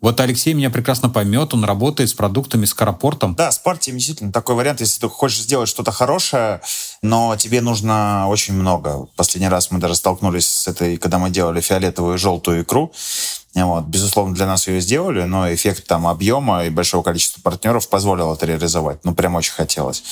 Вот 0.00 0.18
Алексей 0.20 0.54
меня 0.54 0.70
прекрасно 0.70 1.10
поймет, 1.10 1.52
он 1.52 1.64
работает 1.64 2.08
с 2.08 2.14
продуктами, 2.14 2.64
с 2.64 2.72
карапортом. 2.72 3.34
Да, 3.34 3.52
с 3.52 3.58
партиями 3.58 3.98
действительно 3.98 4.32
такой 4.32 4.54
вариант, 4.54 4.80
если 4.80 5.00
ты 5.00 5.08
хочешь 5.08 5.40
сделать 5.40 5.68
что-то 5.68 5.92
хорошее, 5.92 6.62
но 7.02 7.36
тебе 7.36 7.60
нужно 7.60 8.26
очень 8.28 8.54
много. 8.54 9.06
Последний 9.16 9.48
раз 9.48 9.70
мы 9.70 9.78
даже 9.78 9.94
столкнулись 9.94 10.48
с 10.48 10.68
этой, 10.68 10.96
когда 10.96 11.18
мы 11.18 11.28
делали 11.30 11.60
фиолетовую 11.60 12.14
и 12.14 12.18
желтую 12.18 12.62
икру, 12.62 12.92
вот. 13.54 13.84
Безусловно, 13.86 14.34
для 14.34 14.46
нас 14.46 14.68
ее 14.68 14.80
сделали, 14.80 15.22
но 15.24 15.52
эффект 15.52 15.86
там 15.86 16.06
объема 16.06 16.64
и 16.64 16.70
большого 16.70 17.02
количества 17.02 17.40
партнеров 17.42 17.88
позволил 17.88 18.32
это 18.32 18.46
реализовать. 18.46 19.04
Ну, 19.04 19.14
прям 19.14 19.34
очень 19.34 19.52
хотелось. 19.52 20.02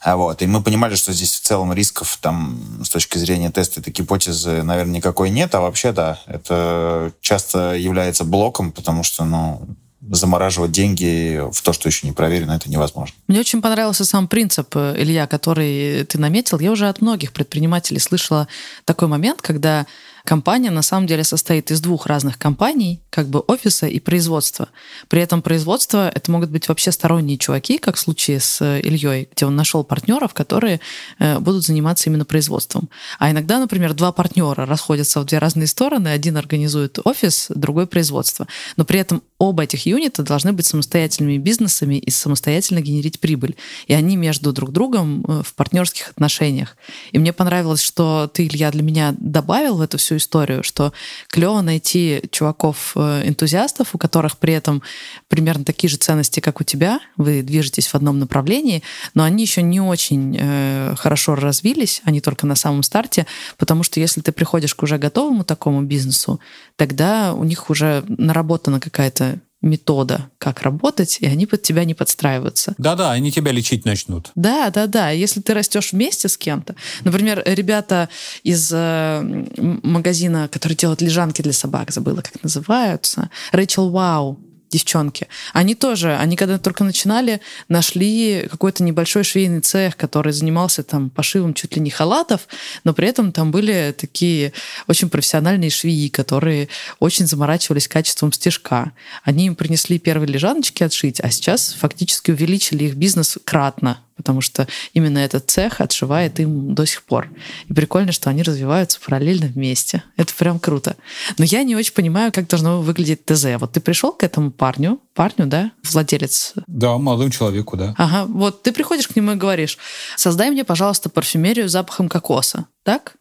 А 0.00 0.16
вот. 0.16 0.42
И 0.42 0.46
мы 0.46 0.62
понимали, 0.62 0.94
что 0.94 1.12
здесь 1.12 1.34
в 1.34 1.40
целом 1.40 1.72
рисков 1.72 2.18
там 2.20 2.82
с 2.84 2.90
точки 2.90 3.16
зрения 3.18 3.50
теста 3.50 3.80
этой 3.80 3.92
гипотезы, 3.92 4.62
наверное, 4.62 4.96
никакой 4.96 5.30
нет. 5.30 5.54
А 5.54 5.60
вообще, 5.60 5.92
да, 5.92 6.20
это 6.26 7.12
часто 7.22 7.74
является 7.74 8.24
блоком, 8.24 8.72
потому 8.72 9.02
что, 9.02 9.24
ну, 9.24 9.66
замораживать 10.10 10.72
деньги 10.72 11.40
в 11.52 11.62
то, 11.62 11.72
что 11.72 11.88
еще 11.88 12.06
не 12.06 12.12
проверено, 12.12 12.52
это 12.52 12.68
невозможно. 12.68 13.14
Мне 13.28 13.40
очень 13.40 13.62
понравился 13.62 14.04
сам 14.04 14.26
принцип, 14.26 14.76
Илья, 14.76 15.26
который 15.26 16.04
ты 16.04 16.18
наметил. 16.18 16.58
Я 16.58 16.72
уже 16.72 16.88
от 16.88 17.00
многих 17.00 17.32
предпринимателей 17.32 18.00
слышала 18.00 18.48
такой 18.84 19.06
момент, 19.08 19.40
когда 19.40 19.86
Компания 20.24 20.70
на 20.70 20.82
самом 20.82 21.06
деле 21.06 21.24
состоит 21.24 21.70
из 21.70 21.80
двух 21.80 22.06
разных 22.06 22.38
компаний, 22.38 23.02
как 23.10 23.28
бы 23.28 23.40
офиса 23.40 23.86
и 23.86 23.98
производства. 23.98 24.68
При 25.08 25.20
этом 25.20 25.42
производство 25.42 26.08
это 26.08 26.30
могут 26.30 26.50
быть 26.50 26.68
вообще 26.68 26.92
сторонние 26.92 27.38
чуваки, 27.38 27.78
как 27.78 27.96
в 27.96 27.98
случае 27.98 28.38
с 28.38 28.60
э, 28.60 28.80
Ильей, 28.80 29.28
где 29.34 29.46
он 29.46 29.56
нашел 29.56 29.82
партнеров, 29.82 30.32
которые 30.32 30.80
э, 31.18 31.38
будут 31.40 31.64
заниматься 31.64 32.08
именно 32.08 32.24
производством. 32.24 32.88
А 33.18 33.30
иногда, 33.30 33.58
например, 33.58 33.94
два 33.94 34.12
партнера 34.12 34.64
расходятся 34.64 35.20
в 35.20 35.24
две 35.24 35.38
разные 35.38 35.66
стороны, 35.66 36.08
один 36.08 36.36
организует 36.36 36.98
офис, 37.04 37.48
другой 37.54 37.86
производство. 37.86 38.46
Но 38.76 38.84
при 38.84 39.00
этом 39.00 39.22
оба 39.38 39.64
этих 39.64 39.86
юнита 39.86 40.22
должны 40.22 40.52
быть 40.52 40.66
самостоятельными 40.66 41.38
бизнесами 41.38 41.96
и 41.96 42.10
самостоятельно 42.10 42.80
генерить 42.80 43.18
прибыль. 43.18 43.56
И 43.88 43.92
они 43.92 44.16
между 44.16 44.52
друг 44.52 44.70
другом 44.70 45.24
э, 45.26 45.42
в 45.44 45.54
партнерских 45.54 46.10
отношениях. 46.10 46.76
И 47.10 47.18
мне 47.18 47.32
понравилось, 47.32 47.82
что 47.82 48.30
ты, 48.32 48.46
Илья, 48.46 48.70
для 48.70 48.82
меня 48.82 49.14
добавил 49.18 49.76
в 49.76 49.80
эту 49.80 49.98
всю 49.98 50.11
всю 50.12 50.16
историю, 50.16 50.62
что 50.62 50.92
клево 51.28 51.62
найти 51.62 52.22
чуваков-энтузиастов, 52.30 53.88
у 53.94 53.98
которых 53.98 54.36
при 54.36 54.52
этом 54.52 54.82
примерно 55.28 55.64
такие 55.64 55.88
же 55.88 55.96
ценности, 55.96 56.40
как 56.40 56.60
у 56.60 56.64
тебя, 56.64 57.00
вы 57.16 57.42
движетесь 57.42 57.86
в 57.86 57.94
одном 57.94 58.18
направлении, 58.18 58.82
но 59.14 59.24
они 59.24 59.44
еще 59.44 59.62
не 59.62 59.80
очень 59.80 60.36
э, 60.38 60.94
хорошо 60.98 61.34
развились, 61.34 62.02
они 62.04 62.20
только 62.20 62.46
на 62.46 62.54
самом 62.54 62.82
старте, 62.82 63.26
потому 63.56 63.82
что 63.82 64.00
если 64.00 64.20
ты 64.20 64.32
приходишь 64.32 64.74
к 64.74 64.82
уже 64.82 64.98
готовому 64.98 65.44
такому 65.44 65.82
бизнесу, 65.82 66.40
тогда 66.76 67.32
у 67.34 67.44
них 67.44 67.70
уже 67.70 68.04
наработана 68.08 68.80
какая-то 68.80 69.40
метода, 69.62 70.30
как 70.38 70.62
работать, 70.62 71.18
и 71.20 71.26
они 71.26 71.46
под 71.46 71.62
тебя 71.62 71.84
не 71.84 71.94
подстраиваются. 71.94 72.74
Да-да, 72.78 73.12
они 73.12 73.30
тебя 73.30 73.52
лечить 73.52 73.84
начнут. 73.84 74.30
Да, 74.34 74.70
да, 74.70 74.86
да. 74.86 75.10
Если 75.10 75.40
ты 75.40 75.54
растешь 75.54 75.92
вместе 75.92 76.28
с 76.28 76.36
кем-то, 76.36 76.74
например, 77.04 77.42
ребята 77.46 78.08
из 78.42 78.70
э, 78.72 79.22
магазина, 79.56 80.48
который 80.48 80.76
делают 80.76 81.00
лежанки 81.00 81.42
для 81.42 81.52
собак, 81.52 81.92
забыла, 81.92 82.22
как 82.22 82.42
называются, 82.42 83.30
Рэйчел 83.52 83.90
Вау, 83.90 84.38
девчонки, 84.72 85.28
они 85.52 85.74
тоже, 85.74 86.16
они 86.16 86.36
когда 86.36 86.58
только 86.58 86.82
начинали, 86.82 87.40
нашли 87.68 88.48
какой-то 88.50 88.82
небольшой 88.82 89.22
швейный 89.22 89.60
цех, 89.60 89.96
который 89.96 90.32
занимался 90.32 90.82
там 90.82 91.10
пошивом 91.10 91.54
чуть 91.54 91.76
ли 91.76 91.82
не 91.82 91.90
халатов, 91.90 92.48
но 92.82 92.94
при 92.94 93.06
этом 93.06 93.32
там 93.32 93.50
были 93.50 93.94
такие 93.96 94.52
очень 94.88 95.10
профессиональные 95.10 95.70
швеи, 95.70 96.08
которые 96.08 96.68
очень 96.98 97.26
заморачивались 97.26 97.86
качеством 97.86 98.32
стежка. 98.32 98.92
Они 99.22 99.46
им 99.46 99.54
принесли 99.54 99.98
первые 99.98 100.28
лежаночки 100.28 100.82
отшить, 100.82 101.20
а 101.20 101.30
сейчас 101.30 101.74
фактически 101.78 102.30
увеличили 102.30 102.84
их 102.84 102.94
бизнес 102.94 103.38
кратно 103.44 103.98
потому 104.16 104.40
что 104.40 104.66
именно 104.92 105.18
этот 105.18 105.50
цех 105.50 105.80
отшивает 105.80 106.40
им 106.40 106.74
до 106.74 106.86
сих 106.86 107.02
пор. 107.02 107.28
И 107.68 107.72
прикольно, 107.72 108.12
что 108.12 108.30
они 108.30 108.42
развиваются 108.42 109.00
параллельно 109.00 109.46
вместе. 109.46 110.02
Это 110.16 110.34
прям 110.34 110.58
круто. 110.58 110.96
Но 111.38 111.44
я 111.44 111.62
не 111.62 111.76
очень 111.76 111.94
понимаю, 111.94 112.32
как 112.32 112.48
должно 112.48 112.82
выглядеть 112.82 113.24
ТЗ. 113.24 113.46
Вот 113.58 113.72
ты 113.72 113.80
пришел 113.80 114.12
к 114.12 114.22
этому 114.22 114.50
парню, 114.50 115.00
парню, 115.14 115.46
да, 115.46 115.72
владелец? 115.82 116.54
Да, 116.66 116.98
молодому 116.98 117.30
человеку, 117.30 117.76
да. 117.76 117.94
Ага, 117.98 118.26
вот 118.26 118.62
ты 118.62 118.72
приходишь 118.72 119.08
к 119.08 119.16
нему 119.16 119.32
и 119.32 119.36
говоришь, 119.36 119.78
создай 120.16 120.50
мне, 120.50 120.64
пожалуйста, 120.64 121.08
парфюмерию 121.08 121.68
с 121.68 121.72
запахом 121.72 122.08
кокоса, 122.08 122.66
так? 122.82 123.14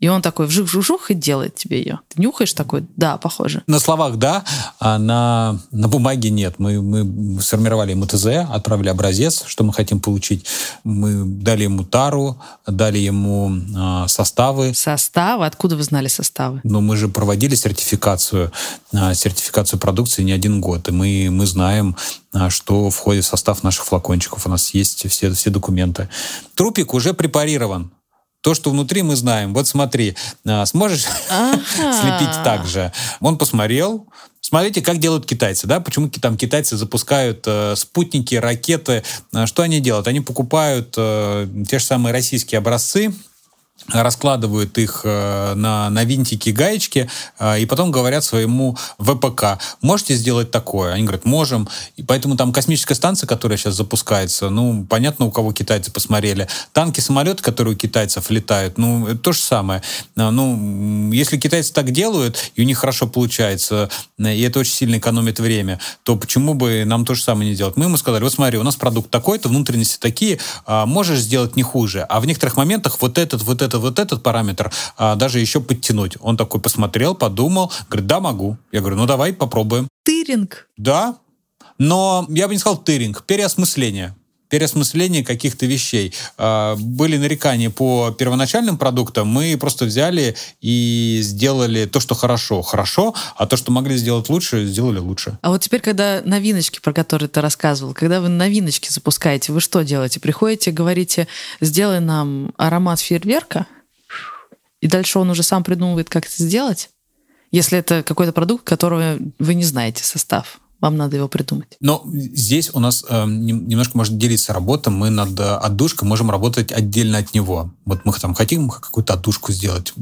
И 0.00 0.08
он 0.08 0.22
такой 0.22 0.46
вжух-вжух 0.46 1.10
и 1.10 1.14
делает 1.14 1.54
тебе 1.56 1.78
ее. 1.78 2.00
Ты 2.08 2.22
нюхаешь 2.22 2.54
такой? 2.54 2.86
Да, 2.96 3.18
похоже. 3.18 3.62
На 3.66 3.78
словах 3.78 4.16
да, 4.16 4.44
а 4.78 4.98
на, 4.98 5.60
на 5.70 5.88
бумаге 5.88 6.30
нет. 6.30 6.54
Мы, 6.58 6.80
мы 6.80 7.40
сформировали 7.42 7.92
МТЗ, 7.92 8.26
отправили 8.50 8.88
образец, 8.88 9.44
что 9.46 9.62
мы 9.62 9.74
хотим 9.74 10.00
получить. 10.00 10.46
Мы 10.84 11.24
дали 11.24 11.64
ему 11.64 11.84
тару, 11.84 12.40
дали 12.66 12.98
ему 12.98 13.52
а, 13.76 14.08
составы. 14.08 14.72
Составы? 14.74 15.44
Откуда 15.44 15.76
вы 15.76 15.82
знали 15.82 16.08
составы? 16.08 16.60
Ну, 16.64 16.80
мы 16.80 16.96
же 16.96 17.08
проводили 17.08 17.54
сертификацию, 17.54 18.52
а, 18.94 19.12
сертификацию 19.12 19.78
продукции 19.78 20.22
не 20.22 20.32
один 20.32 20.62
год. 20.62 20.88
И 20.88 20.92
мы, 20.92 21.28
мы 21.30 21.44
знаем, 21.44 21.94
а, 22.32 22.48
что 22.48 22.88
входит 22.88 23.24
в 23.24 23.28
состав 23.28 23.62
наших 23.62 23.84
флакончиков. 23.84 24.46
У 24.46 24.48
нас 24.48 24.72
есть 24.72 25.06
все, 25.10 25.30
все 25.30 25.50
документы. 25.50 26.08
Трупик 26.54 26.94
уже 26.94 27.12
препарирован 27.12 27.90
то, 28.40 28.54
что 28.54 28.70
внутри 28.70 29.02
мы 29.02 29.16
знаем. 29.16 29.54
Вот 29.54 29.68
смотри, 29.68 30.16
а, 30.46 30.64
сможешь 30.66 31.02
слепить 31.74 32.42
так 32.44 32.66
же? 32.66 32.92
Он 33.20 33.38
посмотрел, 33.38 34.06
Смотрите, 34.42 34.82
как 34.82 34.98
делают 34.98 35.26
китайцы, 35.26 35.68
да? 35.68 35.78
Почему 35.78 36.08
там 36.08 36.36
китайцы 36.36 36.76
запускают 36.76 37.44
э, 37.46 37.76
спутники, 37.76 38.34
ракеты? 38.34 39.04
А, 39.32 39.46
что 39.46 39.62
они 39.62 39.78
делают? 39.78 40.08
Они 40.08 40.20
покупают 40.20 40.94
э, 40.96 41.46
те 41.68 41.78
же 41.78 41.84
самые 41.84 42.12
российские 42.12 42.58
образцы, 42.58 43.12
раскладывают 43.88 44.76
их 44.78 45.02
э, 45.04 45.54
на, 45.54 45.90
на 45.90 46.04
винтики, 46.04 46.50
гаечки, 46.50 47.10
э, 47.38 47.60
и 47.60 47.66
потом 47.66 47.90
говорят 47.90 48.24
своему 48.24 48.76
ВПК, 48.98 49.58
можете 49.82 50.14
сделать 50.14 50.50
такое? 50.50 50.92
Они 50.92 51.04
говорят, 51.04 51.24
можем. 51.24 51.68
И 51.96 52.02
поэтому 52.02 52.36
там 52.36 52.52
космическая 52.52 52.94
станция, 52.94 53.26
которая 53.26 53.58
сейчас 53.58 53.74
запускается, 53.74 54.50
ну, 54.50 54.86
понятно, 54.88 55.26
у 55.26 55.30
кого 55.30 55.52
китайцы 55.52 55.90
посмотрели. 55.90 56.48
Танки, 56.72 57.00
самолеты, 57.00 57.42
которые 57.42 57.74
у 57.74 57.76
китайцев 57.76 58.30
летают, 58.30 58.78
ну, 58.78 59.06
это 59.06 59.18
то 59.18 59.32
же 59.32 59.40
самое. 59.40 59.82
Э, 60.16 60.30
ну, 60.30 61.12
если 61.12 61.36
китайцы 61.36 61.72
так 61.72 61.90
делают, 61.90 62.50
и 62.54 62.62
у 62.62 62.64
них 62.64 62.78
хорошо 62.78 63.06
получается, 63.06 63.90
и 64.18 64.42
это 64.42 64.60
очень 64.60 64.72
сильно 64.72 64.98
экономит 64.98 65.40
время, 65.40 65.80
то 66.04 66.16
почему 66.16 66.54
бы 66.54 66.84
нам 66.84 67.04
то 67.04 67.14
же 67.14 67.22
самое 67.22 67.50
не 67.50 67.56
делать? 67.56 67.76
Мы 67.76 67.86
ему 67.86 67.96
сказали, 67.96 68.22
вот 68.22 68.32
смотри, 68.32 68.58
у 68.58 68.62
нас 68.62 68.76
продукт 68.76 69.10
такой-то, 69.10 69.48
внутренности 69.48 69.98
такие, 69.98 70.38
а 70.66 70.86
можешь 70.86 71.20
сделать 71.20 71.56
не 71.56 71.62
хуже. 71.62 72.06
А 72.08 72.20
в 72.20 72.26
некоторых 72.26 72.56
моментах 72.56 72.98
вот 73.00 73.18
этот, 73.18 73.42
вот 73.42 73.62
этот, 73.62 73.69
вот 73.78 73.98
этот 73.98 74.22
параметр 74.22 74.72
а, 74.96 75.16
даже 75.16 75.40
еще 75.40 75.60
подтянуть. 75.60 76.16
Он 76.20 76.36
такой 76.36 76.60
посмотрел, 76.60 77.14
подумал, 77.14 77.72
говорит, 77.88 78.06
да, 78.06 78.20
могу. 78.20 78.56
Я 78.72 78.80
говорю, 78.80 78.96
ну 78.96 79.06
давай 79.06 79.32
попробуем. 79.32 79.88
Тыринг. 80.04 80.68
Да, 80.76 81.16
но 81.78 82.26
я 82.28 82.46
бы 82.46 82.54
не 82.54 82.58
сказал 82.58 82.78
тыринг, 82.78 83.22
переосмысление 83.24 84.14
переосмысление 84.50 85.24
каких-то 85.24 85.64
вещей. 85.64 86.12
А, 86.36 86.76
были 86.76 87.16
нарекания 87.16 87.70
по 87.70 88.10
первоначальным 88.10 88.76
продуктам, 88.76 89.28
мы 89.28 89.56
просто 89.58 89.86
взяли 89.86 90.36
и 90.60 91.20
сделали 91.22 91.86
то, 91.86 92.00
что 92.00 92.14
хорошо, 92.14 92.60
хорошо, 92.60 93.14
а 93.36 93.46
то, 93.46 93.56
что 93.56 93.72
могли 93.72 93.96
сделать 93.96 94.28
лучше, 94.28 94.66
сделали 94.66 94.98
лучше. 94.98 95.38
А 95.40 95.50
вот 95.50 95.62
теперь, 95.62 95.80
когда 95.80 96.20
новиночки, 96.24 96.80
про 96.80 96.92
которые 96.92 97.28
ты 97.28 97.40
рассказывал, 97.40 97.94
когда 97.94 98.20
вы 98.20 98.28
новиночки 98.28 98.90
запускаете, 98.90 99.52
вы 99.52 99.60
что 99.60 99.82
делаете? 99.82 100.20
Приходите, 100.20 100.72
говорите, 100.72 101.28
сделай 101.60 102.00
нам 102.00 102.52
аромат 102.56 103.00
фейерверка, 103.00 103.66
и 104.80 104.88
дальше 104.88 105.18
он 105.18 105.30
уже 105.30 105.42
сам 105.42 105.62
придумывает, 105.62 106.08
как 106.08 106.26
это 106.26 106.42
сделать? 106.42 106.90
Если 107.52 107.78
это 107.78 108.02
какой-то 108.02 108.32
продукт, 108.32 108.64
которого 108.64 109.18
вы 109.38 109.54
не 109.54 109.64
знаете 109.64 110.02
состав. 110.04 110.60
Вам 110.80 110.96
надо 110.96 111.16
его 111.16 111.28
придумать. 111.28 111.76
Но 111.80 112.02
здесь 112.06 112.70
у 112.72 112.80
нас 112.80 113.04
э, 113.08 113.24
немножко 113.26 113.96
может 113.96 114.16
делиться 114.16 114.52
работа. 114.52 114.90
Мы 114.90 115.10
над 115.10 115.38
э, 115.38 115.42
отдушкой 115.42 116.08
можем 116.08 116.30
работать 116.30 116.72
отдельно 116.72 117.18
от 117.18 117.34
него. 117.34 117.70
Вот 117.84 118.00
мы 118.04 118.12
там 118.12 118.34
хотим 118.34 118.70
какую-то 118.70 119.14
отдушку 119.14 119.52
сделать, 119.52 119.92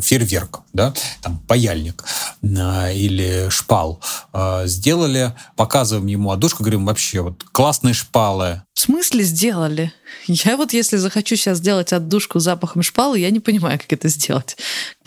фейерверк, 0.00 0.61
да, 0.72 0.94
там 1.20 1.38
паяльник 1.46 2.04
э, 2.42 2.94
или 2.94 3.48
шпал. 3.50 4.00
Э, 4.32 4.62
сделали, 4.66 5.34
показываем 5.56 6.06
ему 6.06 6.30
отдушку, 6.30 6.62
говорим, 6.62 6.86
вообще 6.86 7.20
вот 7.20 7.44
классные 7.52 7.94
шпалы, 7.94 8.62
В 8.74 8.80
смысле 8.80 9.22
сделали? 9.24 9.92
Я 10.26 10.56
вот 10.56 10.72
если 10.72 10.96
захочу 10.96 11.36
сейчас 11.36 11.58
сделать 11.58 11.92
отдушку 11.92 12.38
запахом 12.38 12.82
шпалы, 12.82 13.18
я 13.18 13.30
не 13.30 13.40
понимаю, 13.40 13.78
как 13.78 13.92
это 13.92 14.08
сделать. 14.08 14.56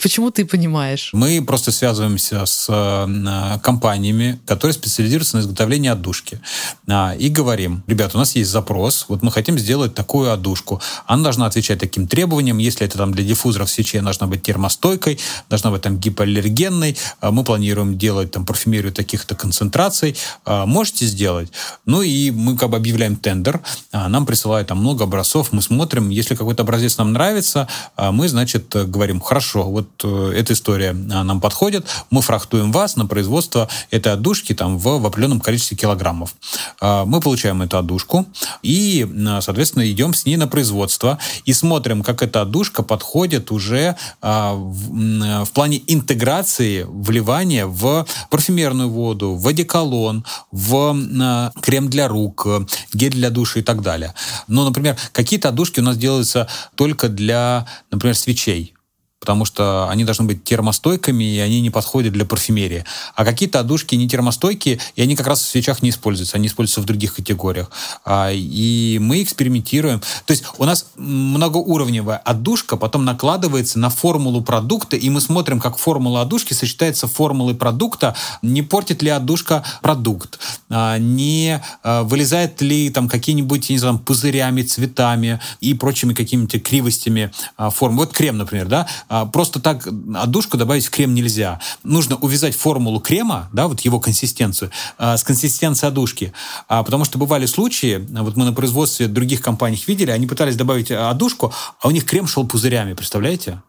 Почему 0.02 0.30
ты 0.30 0.46
понимаешь? 0.46 1.10
Мы 1.14 1.44
просто 1.44 1.72
связываемся 1.72 2.46
с 2.46 2.68
э, 2.70 3.60
компаниями, 3.64 4.40
которые 4.46 4.74
специализируются 4.74 5.38
на 5.38 5.42
изготовлении 5.42 5.90
отдушки. 5.90 6.40
А, 6.88 7.16
и 7.18 7.30
говорим, 7.30 7.84
ребята, 7.88 8.18
у 8.18 8.20
нас 8.20 8.36
есть 8.36 8.52
запрос, 8.52 9.06
вот 9.08 9.24
мы 9.24 9.32
хотим 9.32 9.58
сделать 9.58 9.96
такую 9.96 10.32
отдушку. 10.32 10.82
Она 11.06 11.24
должна 11.24 11.46
отвечать 11.46 11.80
таким 11.80 12.08
требованиям. 12.08 12.58
Если 12.58 12.86
это 12.86 12.98
там 12.98 13.14
для 13.14 13.24
диффузоров 13.24 13.70
свечей, 13.70 14.02
должна 14.02 14.28
быть 14.28 14.44
термостойкой, 14.44 15.20
должна 15.56 15.72
быть 15.72 15.82
там 15.82 15.98
гипоаллергенной. 15.98 16.98
А 17.20 17.32
мы 17.32 17.44
планируем 17.44 17.98
делать 17.98 18.32
там 18.32 18.46
парфюмерию 18.46 18.92
таких-то 18.92 19.36
концентраций. 19.36 20.16
А, 20.46 20.66
можете 20.66 21.06
сделать? 21.06 21.52
Ну 21.86 22.02
и 22.02 22.32
мы 22.32 22.58
как 22.58 22.70
бы 22.70 22.78
объявляем 22.78 23.16
тендер. 23.16 23.62
Нам 23.92 24.26
присылают 24.26 24.68
там 24.68 24.80
много 24.80 25.04
образцов, 25.04 25.52
мы 25.52 25.62
смотрим. 25.62 26.10
Если 26.10 26.36
какой-то 26.36 26.64
образец 26.64 26.98
нам 26.98 27.14
нравится, 27.14 27.68
мы, 27.98 28.28
значит, 28.28 28.76
говорим, 28.76 29.20
хорошо, 29.20 29.64
вот 29.64 29.90
э, 30.04 30.34
эта 30.36 30.54
история 30.54 30.92
а, 30.92 31.24
нам 31.24 31.42
подходит, 31.42 31.86
мы 32.10 32.22
фрахтуем 32.22 32.72
вас 32.72 32.96
на 32.96 33.06
производство 33.06 33.70
этой 33.92 34.14
отдушки 34.14 34.54
там 34.54 34.78
в, 34.78 35.00
в 35.00 35.06
определенном 35.06 35.40
количестве 35.40 35.78
килограммов. 35.78 36.36
А, 36.80 37.06
мы 37.06 37.20
получаем 37.22 37.62
эту 37.62 37.78
отдушку 37.78 38.26
и, 38.62 39.08
а, 39.28 39.42
соответственно, 39.42 39.90
идем 39.90 40.14
с 40.14 40.26
ней 40.26 40.38
на 40.38 40.48
производство 40.48 41.20
и 41.46 41.54
смотрим, 41.54 42.04
как 42.04 42.22
эта 42.22 42.42
отдушка 42.42 42.84
подходит 42.84 43.52
уже 43.52 43.96
в, 44.22 45.45
в 45.46 45.52
плане 45.52 45.82
интеграции, 45.88 46.86
вливания 46.88 47.66
в 47.66 48.06
парфюмерную 48.30 48.90
воду, 48.90 49.36
в 49.36 49.48
одеколон, 49.48 50.26
в 50.52 51.52
крем 51.62 51.90
для 51.90 52.08
рук, 52.08 52.48
гель 52.94 53.14
для 53.14 53.30
души 53.30 53.60
и 53.60 53.64
так 53.64 53.82
далее. 53.82 54.14
Но, 54.48 54.66
например, 54.66 54.98
какие-то 55.12 55.50
отдушки 55.50 55.80
у 55.80 55.84
нас 55.84 55.98
делаются 55.98 56.48
только 56.76 57.10
для, 57.10 57.66
например, 57.92 58.16
свечей 58.16 58.75
потому 59.20 59.46
что 59.46 59.90
они 59.90 60.04
должны 60.04 60.26
быть 60.26 60.44
термостойкими, 60.44 61.24
и 61.24 61.40
они 61.40 61.62
не 61.62 61.70
подходят 61.70 62.14
для 62.14 62.26
парфюмерии. 62.26 62.86
А 63.16 63.26
какие-то 63.26 63.60
одушки 63.60 63.96
не 63.96 64.08
термостойкие, 64.08 64.80
и 64.96 65.02
они 65.02 65.16
как 65.16 65.28
раз 65.28 65.42
в 65.42 65.48
свечах 65.48 65.82
не 65.82 65.90
используются, 65.90 66.38
они 66.38 66.48
используются 66.48 66.82
в 66.82 66.86
других 66.86 67.16
категориях. 67.16 67.72
А, 68.04 68.30
и 68.32 69.00
мы 69.00 69.24
экспериментируем. 69.24 70.02
То 70.26 70.32
есть 70.32 70.44
у 70.58 70.66
нас 70.66 70.88
многоуровневая 70.98 72.18
отдушка 72.18 72.78
потом 72.78 73.06
накладывается 73.06 73.80
на 73.80 73.90
формулу 73.90 74.42
продукта, 74.42 74.96
и 74.96 75.10
мы 75.10 75.22
смотрим, 75.22 75.60
как 75.60 75.78
формула 75.78 76.22
отдушки 76.22 76.54
сочетается 76.54 77.08
с 77.08 77.12
формулой 77.12 77.56
продукта, 77.56 78.16
не 78.42 78.62
портит 78.62 79.02
ли 79.02 79.10
отдушка 79.10 79.64
продукт, 79.82 80.40
а, 80.70 80.98
не 80.98 81.62
а, 81.84 82.04
вылезает 82.04 82.62
ли 82.62 82.90
там 82.90 83.08
какие-нибудь, 83.08 83.70
не 83.70 83.80
знаю, 83.80 83.98
пузырями, 83.98 84.62
цветами 84.62 85.40
и 85.62 85.74
прочими 85.74 86.14
какими-то 86.14 86.60
кривостями 86.60 87.32
формы. 87.58 87.98
Вот 88.00 88.14
крем, 88.14 88.38
например, 88.38 88.68
да, 88.68 88.88
просто 89.24 89.62
так 89.62 89.88
отдушку 89.88 90.58
добавить 90.58 90.86
в 90.86 90.90
крем 90.90 91.14
нельзя. 91.14 91.62
Нужно 91.84 92.18
увязать 92.18 92.56
формулу 92.56 93.00
крема, 93.00 93.50
да, 93.54 93.68
вот 93.68 93.82
его 93.82 94.00
консистенцию, 94.00 94.72
а, 94.98 95.16
с 95.16 95.24
консистенцией 95.24 95.90
отдушки. 95.90 96.34
А, 96.68 96.84
потому 96.84 97.06
что 97.06 97.18
бывали 97.18 97.46
случаи, 97.46 98.06
вот 98.10 98.36
мы 98.36 98.46
на 98.46 98.54
производстве 98.54 99.08
других 99.08 99.42
компаний 99.42 99.82
видели, 99.88 100.12
они 100.12 100.28
пытались 100.28 100.56
добавить 100.56 100.92
отдушку, 100.92 101.54
а 101.80 101.88
у 101.88 101.92
них 101.92 102.06
крем 102.06 102.28
шел 102.28 102.46
пузырями, 102.46 102.94
представляете? 102.94 103.62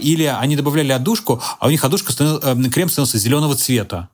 Или 0.00 0.24
они 0.24 0.56
добавляли 0.56 0.92
отдушку, 0.92 1.42
а 1.58 1.66
у 1.66 1.70
них 1.70 1.80
становилась, 1.80 2.42
э, 2.42 2.70
крем 2.70 2.88
становился 2.88 3.18
зеленого 3.18 3.54
цвета. 3.54 4.08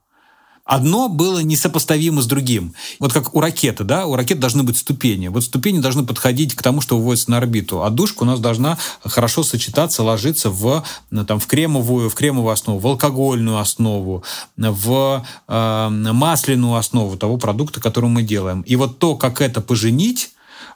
Одно 0.65 1.09
было 1.09 1.41
несопоставимо 1.41 2.23
с 2.23 2.27
другим. 2.27 2.75
Вот 3.01 3.13
как 3.13 3.35
у 3.35 3.41
ракеты, 3.41 3.83
да, 3.83 4.07
у 4.07 4.15
ракет 4.15 4.39
должны 4.39 4.63
быть 4.63 4.77
ступени. 4.77 5.27
Вот 5.27 5.43
ступени 5.43 5.81
должны 5.81 6.05
подходить 6.05 6.55
к 6.55 6.63
тому, 6.63 6.81
что 6.81 6.97
выводится 6.97 7.33
на 7.33 7.39
орбиту. 7.39 7.83
А 7.83 7.91
душка 7.91 8.23
у 8.23 8.27
нас 8.27 8.39
должна 8.39 8.79
хорошо 9.05 9.43
сочетаться, 9.43 10.05
ложиться 10.05 10.51
в, 10.51 10.85
там, 11.27 11.41
в 11.41 11.47
кремовую, 11.49 12.09
в 12.09 12.15
кремовую 12.15 12.53
основу, 12.53 12.79
в 12.79 12.87
алкогольную 12.87 13.59
основу, 13.59 14.23
в 14.57 15.27
э, 15.49 15.89
масляную 15.91 16.77
основу 16.77 17.17
того 17.17 17.39
продукта, 17.39 17.81
который 17.81 18.09
мы 18.09 18.23
делаем. 18.23 18.61
И 18.61 18.77
вот 18.77 19.01
то, 19.01 19.17
как 19.17 19.41
это 19.41 19.61
поженить, 19.61 20.31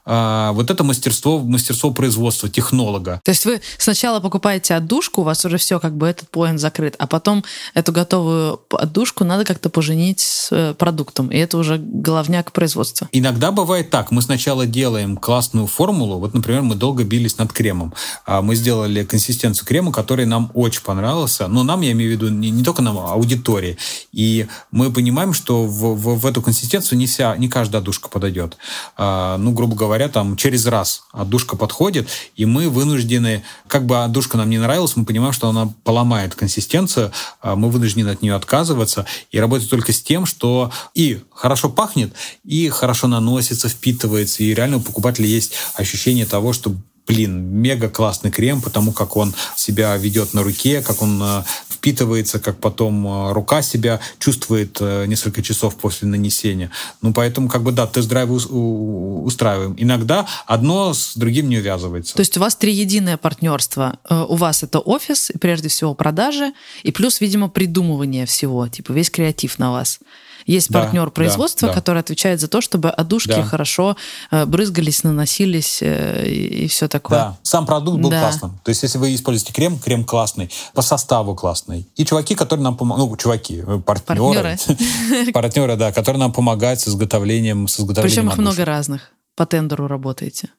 а, 0.07 0.53
вот 0.53 0.71
это 0.71 0.85
мастерство, 0.85 1.41
мастерство 1.41 1.91
производства 1.91 2.49
технолога. 2.49 3.21
То 3.25 3.31
есть 3.33 3.45
вы 3.45 3.61
сначала 3.77 4.21
покупаете 4.21 4.75
отдушку, 4.75 5.23
у 5.23 5.25
вас 5.25 5.45
уже 5.45 5.59
все 5.59 5.81
как 5.81 5.97
бы 5.97 6.07
этот 6.07 6.31
поинт 6.31 6.61
закрыт, 6.61 6.95
а 6.99 7.09
потом 7.09 7.45
эту 7.75 7.93
готовую 7.93 8.61
отдушку 8.71 9.25
надо 9.25 9.45
как-то 9.45 9.69
поженить 9.69 10.21
с 10.21 10.49
э, 10.53 10.75
продуктом, 10.75 11.29
и 11.29 11.37
это 11.37 11.59
уже 11.59 11.79
головняк 11.79 12.53
производства. 12.53 13.09
Иногда 13.11 13.51
бывает 13.51 13.91
так, 13.91 14.13
мы 14.13 14.23
сначала 14.23 14.65
делаем 14.65 15.17
классную 15.17 15.67
формулу, 15.67 16.21
вот, 16.21 16.35
например, 16.35 16.63
мы 16.63 16.77
долго 16.77 17.03
бились 17.03 17.39
над 17.39 17.53
кремом, 17.53 17.93
а 18.25 18.43
мы 18.43 18.55
сделали 18.55 19.03
консистенцию 19.05 19.67
крема, 19.67 19.91
который 19.91 20.25
нам 20.25 20.53
очень 20.55 20.83
понравился, 20.83 21.49
но 21.49 21.65
нам, 21.65 21.81
я 21.81 21.91
имею 21.93 22.11
в 22.11 22.13
виду, 22.13 22.29
не, 22.29 22.51
не 22.51 22.63
только 22.63 22.81
нам, 22.81 22.99
а 22.99 23.13
аудитории, 23.13 23.77
и 24.13 24.47
мы 24.71 24.93
понимаем, 24.93 25.33
что 25.35 25.65
в, 25.65 25.97
в, 25.97 26.21
в 26.21 26.27
эту 26.27 26.43
консистенцию 26.43 26.99
не 26.99 27.07
вся, 27.07 27.37
не 27.37 27.49
каждая 27.49 27.83
отдушка 27.83 28.09
подойдет. 28.09 28.57
А, 28.97 29.37
ну, 29.39 29.51
грубо 29.51 29.75
говоря, 29.75 29.96
говоря, 29.97 30.13
там 30.13 30.37
через 30.37 30.67
раз 30.67 31.05
отдушка 31.13 31.57
подходит, 31.57 32.09
и 32.37 32.45
мы 32.45 32.69
вынуждены, 32.69 33.43
как 33.67 33.87
бы 33.87 34.05
отдушка 34.05 34.37
нам 34.37 34.51
не 34.51 34.59
нравилась, 34.59 34.95
мы 34.97 35.05
понимаем, 35.05 35.33
что 35.33 35.49
она 35.49 35.73
поломает 35.85 36.35
консистенцию, 36.35 37.13
а 37.41 37.57
мы 37.57 37.71
вынуждены 37.71 38.11
от 38.11 38.23
нее 38.23 38.35
отказываться 38.35 39.07
и 39.31 39.41
работать 39.41 39.71
только 39.71 39.93
с 39.93 40.03
тем, 40.03 40.27
что 40.27 40.71
и 40.95 41.23
хорошо 41.33 41.71
пахнет, 41.71 42.13
и 42.45 42.69
хорошо 42.69 43.09
наносится, 43.09 43.69
впитывается, 43.69 44.43
и 44.43 44.55
реально 44.55 44.79
у 44.79 44.81
покупателя 44.81 45.27
есть 45.27 45.55
ощущение 45.75 46.27
того, 46.27 46.53
что 46.53 46.75
блин, 47.07 47.41
мега 47.41 47.89
классный 47.89 48.31
крем, 48.31 48.61
потому 48.61 48.93
как 48.93 49.17
он 49.17 49.33
себя 49.55 49.97
ведет 49.97 50.35
на 50.35 50.43
руке, 50.43 50.83
как 50.83 51.03
он 51.03 51.23
э, 51.23 51.45
впитывается, 51.87 52.41
как 52.41 52.59
потом 52.59 53.07
э, 53.07 53.33
рука 53.33 53.63
себя 53.63 54.01
чувствует 54.19 54.79
э, 54.81 55.07
несколько 55.07 55.41
часов 55.41 55.77
после 55.77 56.09
нанесения. 56.09 56.71
Ну, 57.01 57.13
поэтому, 57.13 57.49
как 57.49 57.63
бы, 57.63 57.71
да, 57.71 57.87
тест-драйвы 57.87 58.37
устраиваем. 58.37 59.77
Иногда 59.79 60.27
одно 60.47 60.95
с 60.95 61.17
другим 61.17 61.49
не 61.49 61.59
увязывается. 61.59 62.15
То 62.17 62.21
есть 62.21 62.37
у 62.37 62.41
вас 62.41 62.57
три 62.57 62.73
единое 62.73 63.17
партнерство. 63.17 63.99
У 64.11 64.35
вас 64.35 64.65
это 64.65 64.81
офис, 64.81 65.31
прежде 65.41 65.69
всего 65.69 65.95
продажи, 65.95 66.53
и 66.83 66.91
плюс, 66.91 67.21
видимо, 67.21 67.49
придумывание 67.49 68.27
всего, 68.27 68.67
типа 68.67 68.93
весь 68.93 69.11
креатив 69.11 69.59
на 69.59 69.71
вас. 69.71 70.01
Есть 70.47 70.71
да, 70.71 70.83
партнер 70.83 71.11
производства, 71.11 71.69
да, 71.69 71.75
да. 71.75 71.81
который 71.81 72.01
отвечает 72.01 72.41
за 72.41 72.49
то, 72.49 72.61
чтобы 72.61 72.89
одушки 72.89 73.31
да. 73.31 73.43
хорошо 73.43 73.97
э, 74.31 74.47
брызгались, 74.47 75.03
наносились 75.03 75.83
э, 75.83 76.25
и 76.27 76.69
все 76.69 76.87
такое. 76.87 77.19
Да, 77.19 77.37
сам 77.43 77.67
продукт 77.67 78.01
был 78.01 78.11
да. 78.11 78.21
классным. 78.21 78.59
То 78.63 78.69
есть, 78.69 78.83
если 78.83 78.99
вы 78.99 79.15
используете 79.15 79.53
крем, 79.53 79.79
крем 79.79 80.05
классный, 80.05 80.51
по 80.73 80.83
составу 80.83 81.35
классный. 81.35 81.89
И 81.97 82.05
чуваки, 82.05 82.37
которые 82.37 82.63
нам 82.63 82.77
помогают, 82.77 83.11
ну, 83.11 83.17
чуваки, 83.17 83.65
э, 83.67 83.81
партнеры, 83.85 84.57
партнеры, 84.57 85.33
партнеры, 85.33 85.77
да, 85.77 85.93
которые 85.93 86.21
нам 86.21 86.33
помогают 86.33 86.81
с 86.81 86.89
изготовлением, 86.89 87.67
с 87.67 87.81
изготовлением 87.81 88.27
Причем 88.27 88.29
их 88.29 88.39
много 88.39 88.65
разных. 88.65 89.11
По 89.35 89.47
тендеру 89.47 89.89
работаете. 89.89 90.51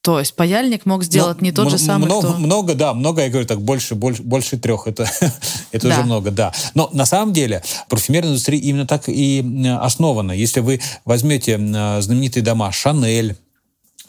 То 0.00 0.20
есть 0.20 0.34
паяльник 0.36 0.86
мог 0.86 1.02
сделать 1.02 1.40
Но, 1.40 1.44
не 1.44 1.52
тот 1.52 1.70
же 1.70 1.78
самый, 1.78 2.06
много, 2.06 2.28
кто... 2.28 2.38
Много, 2.38 2.74
да, 2.74 2.94
много, 2.94 3.22
я 3.22 3.28
говорю 3.28 3.46
так, 3.46 3.60
больше, 3.60 3.94
больше, 3.94 4.22
больше 4.22 4.56
трех, 4.56 4.86
это, 4.86 5.10
это 5.72 5.88
да. 5.88 5.94
уже 5.94 6.04
много, 6.04 6.30
да. 6.30 6.52
Но 6.74 6.88
на 6.92 7.04
самом 7.04 7.32
деле 7.32 7.62
парфюмерная 7.88 8.30
индустрия 8.30 8.60
именно 8.60 8.86
так 8.86 9.08
и 9.08 9.44
основана. 9.80 10.32
Если 10.32 10.60
вы 10.60 10.80
возьмете 11.04 11.58
знаменитые 11.58 12.42
дома 12.42 12.70
Шанель, 12.72 13.36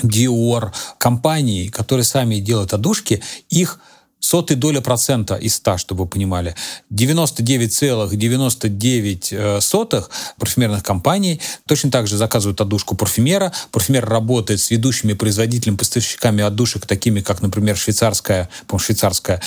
Dior, 0.01 0.71
компании, 0.97 1.67
которые 1.67 2.05
сами 2.05 2.35
делают 2.35 2.73
одушки, 2.73 3.21
их 3.49 3.79
сотый 4.19 4.57
доля 4.57 4.81
процента 4.81 5.35
из 5.35 5.55
100, 5.55 5.77
чтобы 5.77 6.03
вы 6.03 6.09
понимали. 6.09 6.55
99,99 6.93 9.61
сотых 9.61 10.09
парфюмерных 10.37 10.83
компаний 10.83 11.39
точно 11.65 11.89
так 11.91 12.07
же 12.07 12.17
заказывают 12.17 12.59
отдушку 12.61 12.95
парфюмера. 12.95 13.51
Парфюмер 13.71 14.05
работает 14.05 14.59
с 14.59 14.69
ведущими 14.71 15.13
производителями, 15.13 15.77
поставщиками 15.77 16.43
отдушек, 16.43 16.85
такими 16.85 17.21
как, 17.21 17.41
например, 17.41 17.77
швейцарская, 17.77 18.49
по 18.67 18.77
швейцарская 18.77 19.41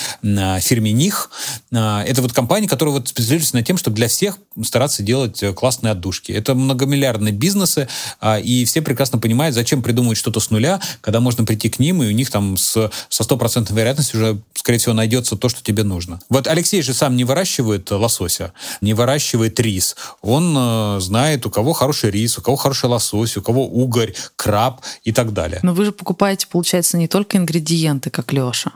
фирме 0.59 0.91
Них. 0.91 1.29
А, 1.73 2.03
это 2.03 2.21
вот 2.21 2.33
компания, 2.33 2.67
которая 2.67 2.95
вот 2.95 3.07
специализируется 3.07 3.55
на 3.55 3.63
тем, 3.63 3.77
чтобы 3.77 3.95
для 3.95 4.07
всех 4.07 4.37
стараться 4.63 5.03
делать 5.03 5.41
э, 5.43 5.53
классные 5.53 5.91
отдушки. 5.91 6.31
Это 6.31 6.55
многомиллиардные 6.55 7.33
бизнесы, 7.33 7.87
а, 8.19 8.39
и 8.39 8.65
все 8.65 8.81
прекрасно 8.81 9.19
понимают, 9.19 9.55
зачем 9.55 9.81
придумывать 9.81 10.17
что-то 10.17 10.39
с 10.39 10.49
нуля, 10.49 10.81
когда 11.01 11.19
можно 11.19 11.45
прийти 11.45 11.69
к 11.69 11.79
ним, 11.79 12.03
и 12.03 12.07
у 12.07 12.11
них 12.11 12.29
там 12.29 12.57
с, 12.57 12.91
со 13.09 13.23
стопроцентной 13.23 13.77
вероятностью 13.77 14.19
уже 14.19 14.41
скорее 14.63 14.77
всего, 14.77 14.93
найдется 14.93 15.35
то, 15.35 15.49
что 15.49 15.61
тебе 15.61 15.83
нужно. 15.83 16.21
Вот 16.29 16.47
Алексей 16.47 16.81
же 16.81 16.93
сам 16.93 17.17
не 17.17 17.25
выращивает 17.25 17.91
лосося, 17.91 18.53
не 18.79 18.93
выращивает 18.93 19.59
рис. 19.59 19.97
Он 20.21 20.55
э, 20.57 20.99
знает, 21.01 21.45
у 21.45 21.49
кого 21.49 21.73
хороший 21.73 22.11
рис, 22.11 22.37
у 22.37 22.41
кого 22.41 22.55
хороший 22.55 22.85
лосось, 22.85 23.35
у 23.35 23.41
кого 23.41 23.67
угорь, 23.67 24.13
краб 24.37 24.81
и 25.03 25.11
так 25.11 25.33
далее. 25.33 25.59
Но 25.63 25.73
вы 25.73 25.83
же 25.83 25.91
покупаете, 25.91 26.47
получается, 26.47 26.97
не 26.97 27.09
только 27.09 27.37
ингредиенты, 27.37 28.09
как 28.09 28.31
Леша, 28.31 28.71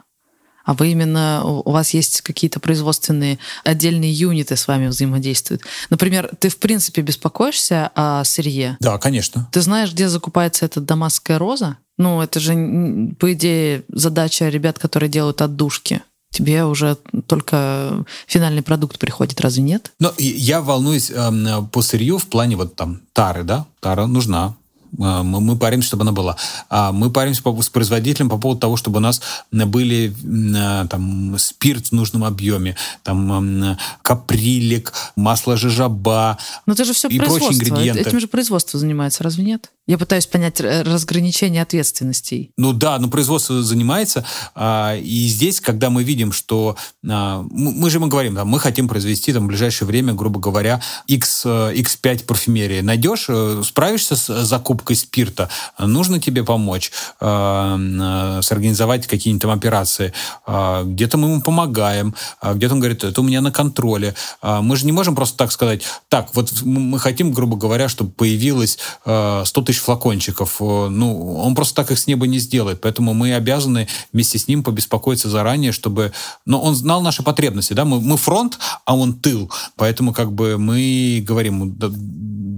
а 0.68 0.74
вы 0.74 0.92
именно, 0.92 1.44
у 1.46 1.72
вас 1.72 1.92
есть 1.92 2.22
какие-то 2.22 2.60
производственные 2.60 3.40
отдельные 3.64 4.12
юниты 4.12 4.58
с 4.58 4.68
вами 4.68 4.88
взаимодействуют. 4.88 5.62
Например, 5.90 6.30
ты 6.40 6.50
в 6.50 6.58
принципе 6.58 7.02
беспокоишься 7.02 7.90
о 7.96 8.26
сырье? 8.26 8.76
Да, 8.82 8.98
конечно. 8.98 9.48
Ты 9.54 9.62
знаешь, 9.62 9.94
где 9.94 10.10
закупается 10.10 10.66
эта 10.66 10.82
дамасская 10.82 11.40
роза? 11.40 11.78
Ну, 11.98 12.22
это 12.22 12.42
же, 12.42 13.16
по 13.18 13.32
идее, 13.32 13.84
задача 13.88 14.50
ребят, 14.50 14.78
которые 14.78 15.10
делают 15.10 15.42
отдушки 15.42 16.02
тебе 16.30 16.66
уже 16.66 16.98
только 17.26 18.04
финальный 18.28 18.62
продукт 18.62 19.00
приходит, 19.00 19.40
разве 19.42 19.64
нет? 19.64 19.94
Но 20.00 20.14
я 20.18 20.62
волнуюсь 20.62 21.10
э, 21.10 21.32
по 21.72 21.82
сырью 21.82 22.18
в 22.20 22.28
плане 22.28 22.58
вот 22.58 22.76
там 22.76 23.02
тары, 23.14 23.44
да? 23.44 23.66
Тара 23.80 24.06
нужна, 24.06 24.56
мы, 24.92 25.42
мы 25.42 25.58
паримся, 25.58 25.88
чтобы 25.88 26.04
она 26.04 26.12
была. 26.12 26.36
А 26.70 26.92
мы 26.92 27.10
паримся 27.10 27.42
с 27.62 27.70
производителем 27.70 28.30
по 28.30 28.38
поводу 28.38 28.60
того, 28.60 28.78
чтобы 28.78 28.98
у 28.98 29.02
нас 29.02 29.22
были 29.52 30.14
а, 30.56 30.88
там 30.88 31.38
спирт 31.38 31.88
в 31.88 31.92
нужном 31.92 32.24
объеме, 32.24 32.76
там 33.04 33.78
каприлик, 34.02 34.94
масло 35.16 35.58
жижаба 35.58 36.38
Но 36.66 36.74
это 36.74 36.86
же 36.86 36.94
все 36.94 37.08
и 37.08 37.20
прочие 37.20 37.54
ингредиенты. 37.54 38.02
Этим 38.02 38.20
же 38.20 38.28
производство 38.28 38.80
занимается, 38.80 39.24
разве 39.24 39.44
нет? 39.44 39.72
Я 39.86 39.98
пытаюсь 39.98 40.28
понять 40.28 40.60
разграничение 40.60 41.62
ответственностей. 41.62 42.52
Ну 42.58 42.74
да, 42.74 43.00
но 43.00 43.08
производство 43.08 43.62
занимается. 43.64 44.26
И 44.60 45.28
здесь, 45.30 45.62
когда 45.62 45.90
мы 45.90 46.04
видим, 46.04 46.34
что 46.34 46.76
мы 47.02 47.90
же 47.90 48.00
мы 48.00 48.08
говорим, 48.08 48.36
да, 48.36 48.44
мы 48.44 48.60
хотим 48.60 48.88
произвести 48.88 49.32
там, 49.32 49.46
в 49.46 49.48
ближайшее 49.48 49.88
время, 49.88 50.14
грубо 50.14 50.40
говоря, 50.40 50.82
X, 51.08 51.46
X5 51.46 52.26
парфюмерии. 52.26 52.82
Найдешь, 52.82 53.26
э, 53.30 53.62
справишься 53.64 54.16
с 54.16 54.44
закупкой 54.44 54.77
спирта, 54.96 55.50
нужно 55.78 56.20
тебе 56.20 56.44
помочь, 56.44 56.92
сорганизовать 57.20 59.08
какие-нибудь 59.08 59.42
там 59.42 59.52
операции. 59.52 60.14
Где-то 60.48 61.18
мы 61.18 61.30
ему 61.30 61.42
помогаем, 61.42 62.16
где-то 62.42 62.74
он 62.74 62.80
говорит, 62.80 63.04
это 63.04 63.22
у 63.22 63.24
меня 63.24 63.42
на 63.42 63.52
контроле. 63.52 64.16
Мы 64.42 64.76
же 64.76 64.86
не 64.86 64.92
можем 64.92 65.16
просто 65.16 65.38
так 65.38 65.52
сказать, 65.52 65.84
так, 66.10 66.30
вот 66.34 66.52
мы 66.64 67.00
хотим, 67.00 67.32
грубо 67.32 67.58
говоря, 67.58 67.90
чтобы 67.90 68.12
появилось 68.12 68.80
100 69.04 69.44
тысяч 69.66 69.80
флакончиков. 69.80 70.58
Э, 70.60 70.88
ну, 70.90 71.38
он 71.38 71.56
просто 71.56 71.76
так 71.76 71.92
их 71.92 72.00
с 72.00 72.08
неба 72.08 72.28
не 72.28 72.40
сделает. 72.40 72.82
Поэтому 72.82 73.14
мы 73.14 73.34
обязаны 73.34 73.88
вместе 74.14 74.38
с 74.38 74.48
ним 74.48 74.64
побеспокоиться 74.64 75.30
заранее, 75.30 75.72
чтобы... 75.72 76.14
Но 76.46 76.62
он 76.62 76.76
знал 76.76 77.02
наши 77.02 77.24
потребности, 77.24 77.74
да? 77.74 77.86
Мы, 77.86 78.00
мы 78.00 78.18
фронт, 78.18 78.58
а 78.86 78.96
он 78.96 79.14
тыл. 79.14 79.52
Поэтому 79.76 80.14
как 80.14 80.32
бы 80.32 80.58
мы 80.58 81.24
говорим, 81.26 81.76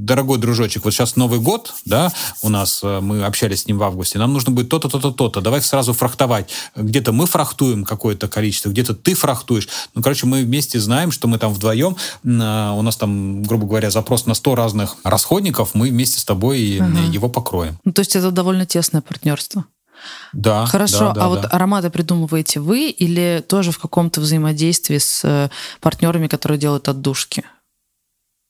дорогой 0.09 0.39
дружочек, 0.39 0.85
вот 0.85 0.93
сейчас 0.93 1.15
Новый 1.15 1.39
год, 1.39 1.73
да, 1.85 2.08
у 2.41 2.49
нас, 2.49 2.81
э, 2.83 2.99
мы 2.99 3.23
общались 3.23 3.61
с 3.61 3.67
ним 3.67 3.77
в 3.77 3.83
августе, 3.83 4.19
нам 4.19 4.33
нужно 4.33 4.51
будет 4.51 4.69
то-то, 4.69 4.89
то-то, 4.89 5.11
то-то, 5.11 5.41
давай 5.41 5.61
сразу 5.61 5.93
фрахтовать. 5.93 6.49
Где-то 6.75 7.11
мы 7.11 7.25
фрахтуем 7.25 7.83
какое-то 7.83 8.27
количество, 8.27 8.69
где-то 8.69 8.93
ты 8.93 9.13
фрахтуешь. 9.13 9.67
Ну, 9.95 10.01
короче, 10.01 10.25
мы 10.25 10.43
вместе 10.43 10.79
знаем, 10.79 11.11
что 11.11 11.27
мы 11.27 11.37
там 11.37 11.53
вдвоем, 11.53 11.95
э, 12.23 12.27
у 12.27 12.81
нас 12.81 12.95
там, 12.97 13.43
грубо 13.43 13.67
говоря, 13.67 13.89
запрос 13.91 14.25
на 14.25 14.33
100 14.33 14.55
разных 14.55 14.97
расходников, 15.03 15.71
мы 15.73 15.89
вместе 15.89 16.19
с 16.19 16.25
тобой 16.25 16.79
ага. 16.79 16.99
его 17.11 17.29
покроем. 17.29 17.77
Ну, 17.85 17.91
то 17.91 18.01
есть 18.01 18.15
это 18.15 18.31
довольно 18.31 18.65
тесное 18.65 19.01
партнерство. 19.01 19.65
Да. 20.33 20.65
Хорошо. 20.65 20.99
Да, 20.99 21.13
да, 21.13 21.21
а 21.21 21.23
да. 21.23 21.29
вот 21.29 21.53
ароматы 21.53 21.89
придумываете 21.89 22.59
вы 22.59 22.89
или 22.89 23.43
тоже 23.47 23.71
в 23.71 23.79
каком-то 23.79 24.21
взаимодействии 24.21 24.97
с 24.97 25.21
э, 25.23 25.49
партнерами, 25.81 26.27
которые 26.27 26.57
делают 26.57 26.87
отдушки? 26.87 27.43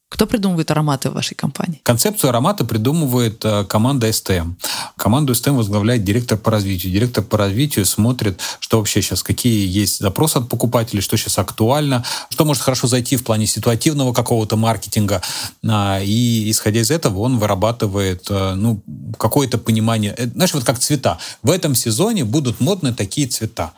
Кто 0.10 0.26
придумывает 0.26 0.72
ароматы 0.72 1.12
в 1.12 1.14
вашей 1.14 1.36
компании? 1.36 1.80
Концепцию 1.84 2.32
аромата 2.32 2.66
придумывает 2.66 3.46
э, 3.46 3.64
команда 3.66 4.10
STM. 4.10 4.56
Команду 4.98 5.34
STM 5.34 5.56
возглавляет 5.56 6.04
директор 6.04 6.36
по 6.36 6.50
развитию. 6.50 6.92
Директор 6.92 7.24
по 7.24 7.38
развитию 7.38 7.86
смотрит, 7.86 8.42
что 8.60 8.80
вообще 8.80 9.04
сейчас, 9.04 9.22
какие 9.22 9.68
есть 9.68 10.00
запросы 10.00 10.38
от 10.38 10.50
покупателей, 10.50 11.04
что 11.04 11.16
сейчас 11.16 11.38
актуально, 11.38 12.04
что 12.30 12.44
может 12.44 12.64
хорошо 12.64 12.88
зайти 12.88 13.18
в 13.18 13.24
плане 13.24 13.46
ситуативного 13.46 14.12
какого-то 14.12 14.58
маркетинга. 14.58 15.22
А, 15.68 16.00
и 16.02 16.50
исходя 16.50 16.82
из 16.82 16.90
этого 16.90 17.20
он 17.20 17.38
вырабатывает 17.38 18.26
э, 18.32 18.56
ну, 18.56 18.82
какое-то 19.20 19.60
понимание. 19.60 20.16
Э, 20.18 20.26
знаешь, 20.26 20.56
вот 20.56 20.64
как 20.64 20.80
цвета. 20.80 21.20
В 21.44 21.52
этом 21.52 21.76
сезоне 21.76 22.26
будут 22.26 22.60
модны 22.60 22.96
такие 22.96 23.28
цвета. 23.28 23.74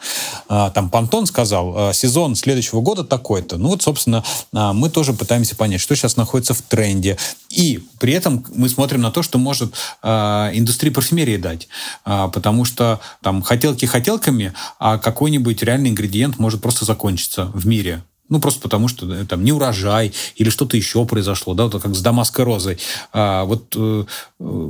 А, 0.47 0.69
там 0.69 0.89
Пантон 0.89 1.25
сказал, 1.25 1.93
сезон 1.93 2.35
следующего 2.35 2.79
года 2.79 3.03
такой-то. 3.03 3.57
Ну 3.57 3.69
вот, 3.69 3.81
собственно, 3.81 4.23
а, 4.53 4.71
мы 4.71 4.89
тоже 4.89 5.11
пытаемся 5.11 5.57
понять, 5.57 5.81
что 5.81 5.93
сейчас 5.93 6.15
находится 6.21 6.53
в 6.53 6.61
тренде. 6.61 7.17
И 7.49 7.83
при 7.99 8.13
этом 8.13 8.45
мы 8.55 8.69
смотрим 8.69 9.01
на 9.01 9.11
то, 9.11 9.23
что 9.23 9.37
может 9.37 9.73
э, 10.01 10.07
индустрия 10.53 10.91
парфюмерии 10.91 11.37
дать. 11.37 11.67
Э, 12.05 12.29
потому 12.33 12.65
что 12.65 12.99
там 13.21 13.41
хотелки 13.41 13.85
хотелками, 13.85 14.53
а 14.79 14.97
какой-нибудь 14.97 15.63
реальный 15.63 15.89
ингредиент 15.89 16.39
может 16.39 16.61
просто 16.61 16.85
закончиться 16.85 17.51
в 17.53 17.67
мире. 17.67 18.01
Ну, 18.31 18.39
просто 18.39 18.61
потому 18.61 18.87
что 18.87 19.13
э, 19.13 19.25
там 19.25 19.43
не 19.43 19.51
урожай 19.51 20.13
или 20.37 20.49
что-то 20.49 20.77
еще 20.77 21.05
произошло, 21.05 21.53
да, 21.53 21.65
вот 21.67 21.81
как 21.81 21.93
с 21.93 22.01
Дамасской 22.01 22.45
розой. 22.45 22.77
А, 23.11 23.43
вот 23.43 23.75
э, 23.75 24.05
э, 24.39 24.69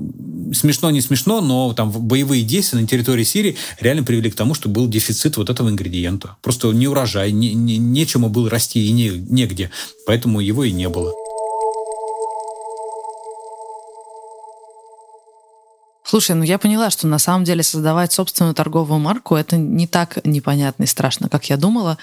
смешно, 0.54 0.89
не 0.89 0.99
смешно, 0.99 1.41
но 1.41 1.72
там 1.74 1.91
боевые 1.91 2.41
действия 2.41 2.80
на 2.80 2.88
территории 2.88 3.24
Сирии 3.24 3.56
реально 3.80 4.02
привели 4.02 4.32
к 4.32 4.36
тому, 4.36 4.56
что 4.56 4.68
был 4.68 4.88
дефицит 4.88 5.38
вот 5.38 5.52
этого 5.52 5.70
ингредиента. 5.70 6.38
Просто 6.41 6.72
не 6.72 6.88
урожай, 6.88 7.32
не, 7.32 7.54
не, 7.54 7.78
нечему 7.78 8.30
было 8.30 8.49
расти 8.49 8.84
и 8.84 8.91
не, 8.91 9.10
негде, 9.10 9.70
поэтому 10.08 10.39
его 10.39 10.64
и 10.64 10.72
не 10.72 10.89
было. 10.89 11.14
Слушай, 16.12 16.36
ну 16.36 16.43
я 16.43 16.57
поняла, 16.57 16.89
что 16.89 17.07
на 17.07 17.20
самом 17.20 17.45
деле 17.45 17.64
создавать 17.64 18.12
собственную 18.12 18.53
торговую 18.53 18.99
марку 18.99 19.38
это 19.38 19.55
не 19.55 19.88
так 19.88 20.18
непонятно 20.26 20.84
и 20.84 20.86
страшно, 20.86 21.30
как 21.30 21.49
я 21.49 21.55
думала. 21.55 21.97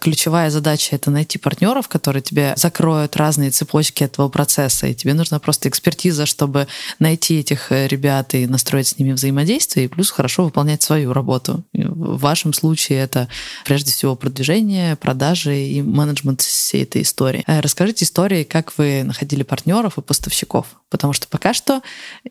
Ключевая 0.00 0.48
задача 0.48 0.96
это 0.96 1.10
найти 1.10 1.38
партнеров, 1.38 1.86
которые 1.86 2.22
тебе 2.22 2.54
закроют 2.56 3.16
разные 3.16 3.50
цепочки 3.50 4.02
этого 4.02 4.30
процесса, 4.30 4.86
и 4.86 4.94
тебе 4.94 5.12
нужна 5.12 5.38
просто 5.40 5.68
экспертиза, 5.68 6.24
чтобы 6.24 6.68
найти 7.00 7.40
этих 7.40 7.70
э, 7.70 7.86
ребят 7.86 8.32
и 8.32 8.46
настроить 8.46 8.88
с 8.88 8.98
ними 8.98 9.12
взаимодействие, 9.12 9.84
и 9.84 9.88
плюс 9.88 10.10
хорошо 10.10 10.44
выполнять 10.44 10.82
свою 10.82 11.12
работу. 11.12 11.62
В 11.74 12.18
вашем 12.18 12.54
случае 12.54 13.00
это 13.00 13.28
прежде 13.66 13.92
всего 13.92 14.16
продвижение, 14.16 14.96
продажи 14.96 15.54
и 15.58 15.82
менеджмент 15.82 16.40
всей 16.40 16.84
этой 16.84 17.02
истории. 17.02 17.44
Э, 17.46 17.60
расскажите 17.60 18.06
истории, 18.06 18.44
как 18.44 18.72
вы 18.78 19.02
находили 19.02 19.42
партнеров 19.42 19.98
и 19.98 20.00
поставщиков, 20.00 20.66
потому 20.88 21.12
что 21.12 21.28
пока 21.28 21.52
что 21.52 21.82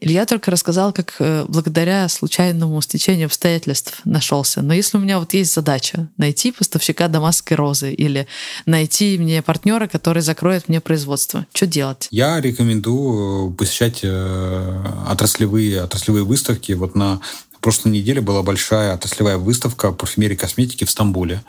Илья 0.02 0.26
только 0.26 0.50
рассказал, 0.50 0.92
как 0.92 1.19
благодаря 1.48 2.08
случайному 2.10 2.82
стечению 2.82 3.28
обстоятельств 3.28 4.02
нашелся. 4.06 4.62
Но 4.62 4.74
если 4.74 4.98
у 4.98 5.02
меня 5.02 5.20
вот 5.20 5.34
есть 5.34 5.54
задача 5.54 6.10
найти 6.18 6.52
поставщика 6.52 7.08
дамасской 7.08 7.58
розы 7.58 7.94
или 7.94 8.28
найти 8.66 9.18
мне 9.18 9.42
партнера, 9.42 9.88
который 9.88 10.22
закроет 10.22 10.70
мне 10.70 10.82
производство, 10.82 11.46
что 11.54 11.66
делать? 11.66 12.08
Я 12.12 12.40
рекомендую 12.40 13.52
посещать 13.52 14.00
э, 14.04 14.84
отраслевые, 15.10 15.82
отраслевые 15.84 16.24
выставки. 16.24 16.74
Вот 16.74 16.96
на 16.96 17.20
прошлой 17.62 17.92
неделе 17.92 18.22
была 18.22 18.44
большая 18.44 18.94
отраслевая 18.94 19.38
выставка 19.38 19.92
парфюмерии 19.92 20.34
и 20.34 20.38
косметики 20.38 20.86
в 20.86 20.90
Стамбуле. 20.92 21.44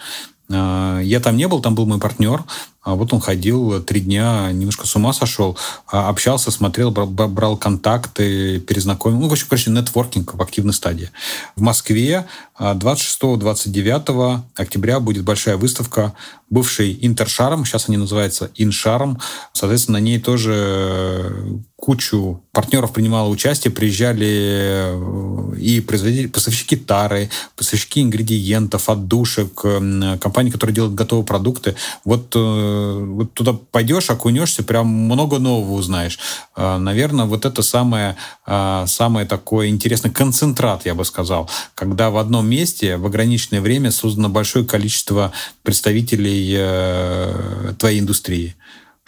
Э, 0.51 1.01
я 1.03 1.20
там 1.20 1.36
не 1.36 1.48
был, 1.48 1.61
там 1.61 1.74
был 1.74 1.86
мой 1.86 1.98
партнер. 1.98 2.44
А 2.82 2.94
вот 2.94 3.12
он 3.12 3.20
ходил 3.20 3.82
три 3.82 4.01
дня, 4.01 4.51
немножко 4.53 4.86
с 4.86 4.96
ума 4.96 5.12
сошел, 5.12 5.59
а 5.86 6.09
общался, 6.09 6.51
смотрел, 6.51 6.90
брал 6.90 7.59
контакты, 7.59 8.59
перезнакомил. 8.59 9.20
Ну, 9.20 9.28
в 9.28 9.32
общем, 9.32 9.46
короче, 9.51 9.70
нетворкинг 9.70 10.32
в 10.32 10.40
активной 10.40 10.72
стадии. 10.72 11.11
В 11.57 11.61
Москве 11.61 12.26
26-29 12.59 14.03
а, 14.09 14.44
октября 14.57 14.98
будет 14.98 15.24
большая 15.24 15.59
выставка, 15.59 16.14
бывший 16.48 16.96
Интершаром, 17.03 17.66
сейчас 17.66 17.88
они 17.88 17.98
называются 17.98 18.51
Иншаром. 18.57 19.20
Соответственно, 19.53 19.98
на 19.98 20.03
ней 20.03 20.18
тоже 20.18 21.61
кучу 21.76 22.42
партнеров 22.53 22.92
принимало 22.92 23.28
участие, 23.28 23.72
приезжали 23.72 24.26
э, 24.26 25.57
и 25.59 25.80
производители, 25.80 26.26
поставщики 26.26 26.76
тары, 26.76 27.30
поставщики 27.57 28.03
ингредиентов, 28.03 28.88
отдушек, 28.88 29.55
компании, 29.55 30.39
которые 30.49 30.74
делают 30.74 30.95
готовые 30.95 31.26
продукты. 31.26 31.76
Вот 32.05 32.34
э, 32.34 33.05
вот 33.05 33.34
туда 33.34 33.53
пойдешь, 33.53 34.09
окунешься, 34.09 34.62
прям 34.62 34.86
много 34.86 35.38
нового 35.38 35.72
узнаешь. 35.72 36.18
А, 36.57 36.78
наверное, 36.78 37.26
вот 37.26 37.45
это 37.45 37.62
самое, 37.62 38.16
а, 38.47 38.86
самое 38.86 39.26
такое 39.26 39.68
интересное 39.68 40.11
концентрат, 40.11 40.86
я 40.86 40.95
бы 40.95 41.05
сказал, 41.05 41.51
когда 41.74 42.11
в 42.11 42.16
одном 42.16 42.49
месте 42.49 42.97
в 42.97 43.05
ограниченное 43.05 43.61
время 43.61 43.91
создано 43.91 44.28
большое 44.28 44.64
количество 44.64 45.32
представителей 45.62 46.55
э, 46.57 47.74
твоей 47.78 48.01
индустрии 48.01 48.55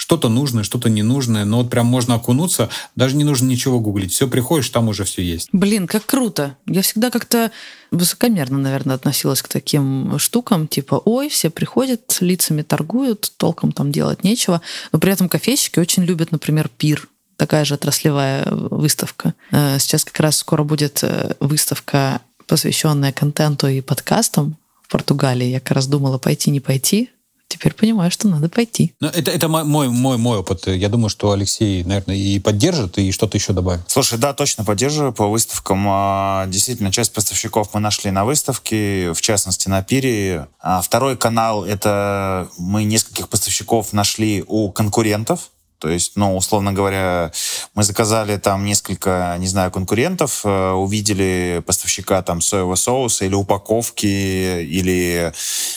что-то 0.03 0.29
нужное, 0.29 0.65
что-то 0.65 0.91
ненужное, 0.91 1.45
но 1.45 1.59
вот 1.59 1.71
прям 1.71 1.87
можно 1.87 2.17
окунуться, 2.17 2.69
даже 2.97 3.15
не 3.15 3.23
нужно 3.23 3.47
ничего 3.47 3.79
гуглить. 3.79 4.13
Все 4.13 4.27
приходишь, 4.27 4.69
там 4.69 4.89
уже 4.89 5.05
все 5.05 5.23
есть. 5.23 5.49
Блин, 5.53 5.87
как 5.87 6.05
круто. 6.07 6.57
Я 6.67 6.83
всегда 6.83 7.09
как-то 7.09 7.53
высокомерно, 7.93 8.59
наверное, 8.59 8.97
относилась 8.97 9.43
к 9.43 9.49
таким 9.49 10.19
штукам, 10.19 10.67
типа, 10.67 11.01
ой, 11.05 11.29
все 11.29 11.51
приходят, 11.51 12.19
лицами 12.19 12.63
торгуют, 12.63 13.31
толком 13.37 13.71
там 13.71 13.93
делать 13.93 14.25
нечего. 14.25 14.61
Но 14.91 14.99
при 14.99 15.13
этом 15.13 15.29
кофейщики 15.29 15.79
очень 15.79 16.03
любят, 16.03 16.33
например, 16.33 16.69
пир 16.69 17.09
такая 17.37 17.65
же 17.65 17.75
отраслевая 17.75 18.45
выставка. 18.51 19.35
Э, 19.53 19.79
сейчас 19.79 20.05
как 20.05 20.19
раз 20.19 20.37
скоро 20.37 20.65
будет 20.65 21.05
э, 21.05 21.37
выставка, 21.39 22.21
посвященная 22.49 23.13
контенту 23.13 23.69
и 23.69 23.81
подкастам 23.81 24.57
Португалии. 24.93 25.47
Я 25.47 25.61
как 25.61 25.77
раз 25.77 25.87
думала, 25.87 26.19
пойти, 26.19 26.51
не 26.51 26.61
пойти. 26.61 27.11
Теперь 27.53 27.75
понимаю, 27.75 28.11
что 28.11 28.29
надо 28.29 28.49
пойти. 28.49 28.95
Но 28.99 29.09
это, 29.09 29.31
это 29.31 29.47
мой, 29.47 29.91
мой, 29.91 30.17
мой 30.17 30.39
опыт. 30.39 30.69
Я 30.69 30.89
думаю, 30.89 31.11
что 31.11 31.33
Алексей, 31.33 31.85
наверное, 31.85 32.17
и 32.17 32.39
поддержит, 32.39 32.97
и 32.97 33.13
что-то 33.13 33.37
еще 33.37 33.53
добавит. 33.53 33.83
Слушай, 33.89 34.19
да, 34.19 34.33
точно 34.33 34.65
поддерживаю 34.65 35.13
по 35.13 35.29
выставкам. 35.29 35.85
А, 35.87 36.47
действительно, 36.47 36.91
часть 36.91 37.13
поставщиков 37.13 37.69
мы 37.75 37.81
нашли 37.81 38.11
на 38.11 38.25
выставке, 38.25 39.13
в 39.13 39.21
частности, 39.21 39.69
на 39.69 39.83
Пире. 39.83 40.49
А 40.61 40.81
второй 40.81 41.19
канал— 41.19 41.63
это 41.67 42.49
мы 42.57 42.85
нескольких 42.85 43.29
поставщиков 43.29 43.93
нашли 43.93 44.43
у 44.49 44.73
конкурентов. 44.73 45.51
То 45.83 45.89
есть, 45.89 46.12
ну, 46.14 46.37
условно 46.37 46.72
говоря, 46.72 47.33
мы 47.74 47.83
заказали 47.83 48.37
там 48.37 48.64
несколько, 48.64 49.35
не 49.41 49.49
знаю, 49.49 49.72
конкурентов, 49.72 50.43
э, 50.45 50.70
увидели 50.70 51.61
поставщика 51.66 52.22
там 52.22 52.41
соевого 52.41 52.76
соуса 52.76 53.24
или 53.24 53.35
упаковки, 53.35 54.07
или 54.07 55.33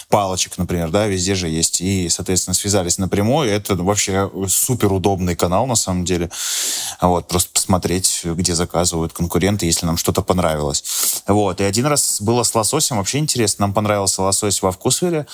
палочек, 0.07 0.59
например, 0.59 0.91
да, 0.91 1.07
везде 1.07 1.33
же 1.33 1.49
есть. 1.49 1.81
И, 1.81 2.07
соответственно, 2.09 2.53
связались 2.53 2.99
напрямую. 2.99 3.49
Это 3.49 3.73
вообще 3.75 4.29
супер 4.47 4.93
удобный 4.93 5.35
канал, 5.35 5.65
на 5.65 5.73
самом 5.73 6.05
деле. 6.05 6.29
Вот, 7.01 7.27
просто 7.27 7.49
посмотреть, 7.51 8.21
где 8.23 8.53
заказывают 8.53 9.11
конкуренты, 9.11 9.65
если 9.65 9.87
нам 9.87 9.97
что-то 9.97 10.21
понравилось. 10.21 11.14
Вот, 11.27 11.59
и 11.59 11.63
один 11.63 11.87
раз 11.87 12.21
было 12.21 12.43
с 12.43 12.53
лососем, 12.53 12.97
вообще 12.97 13.17
интересно. 13.17 13.65
Нам 13.65 13.73
понравился 13.73 14.21
лосось 14.21 14.61
во 14.61 14.71
Вкусвилле. 14.71 15.25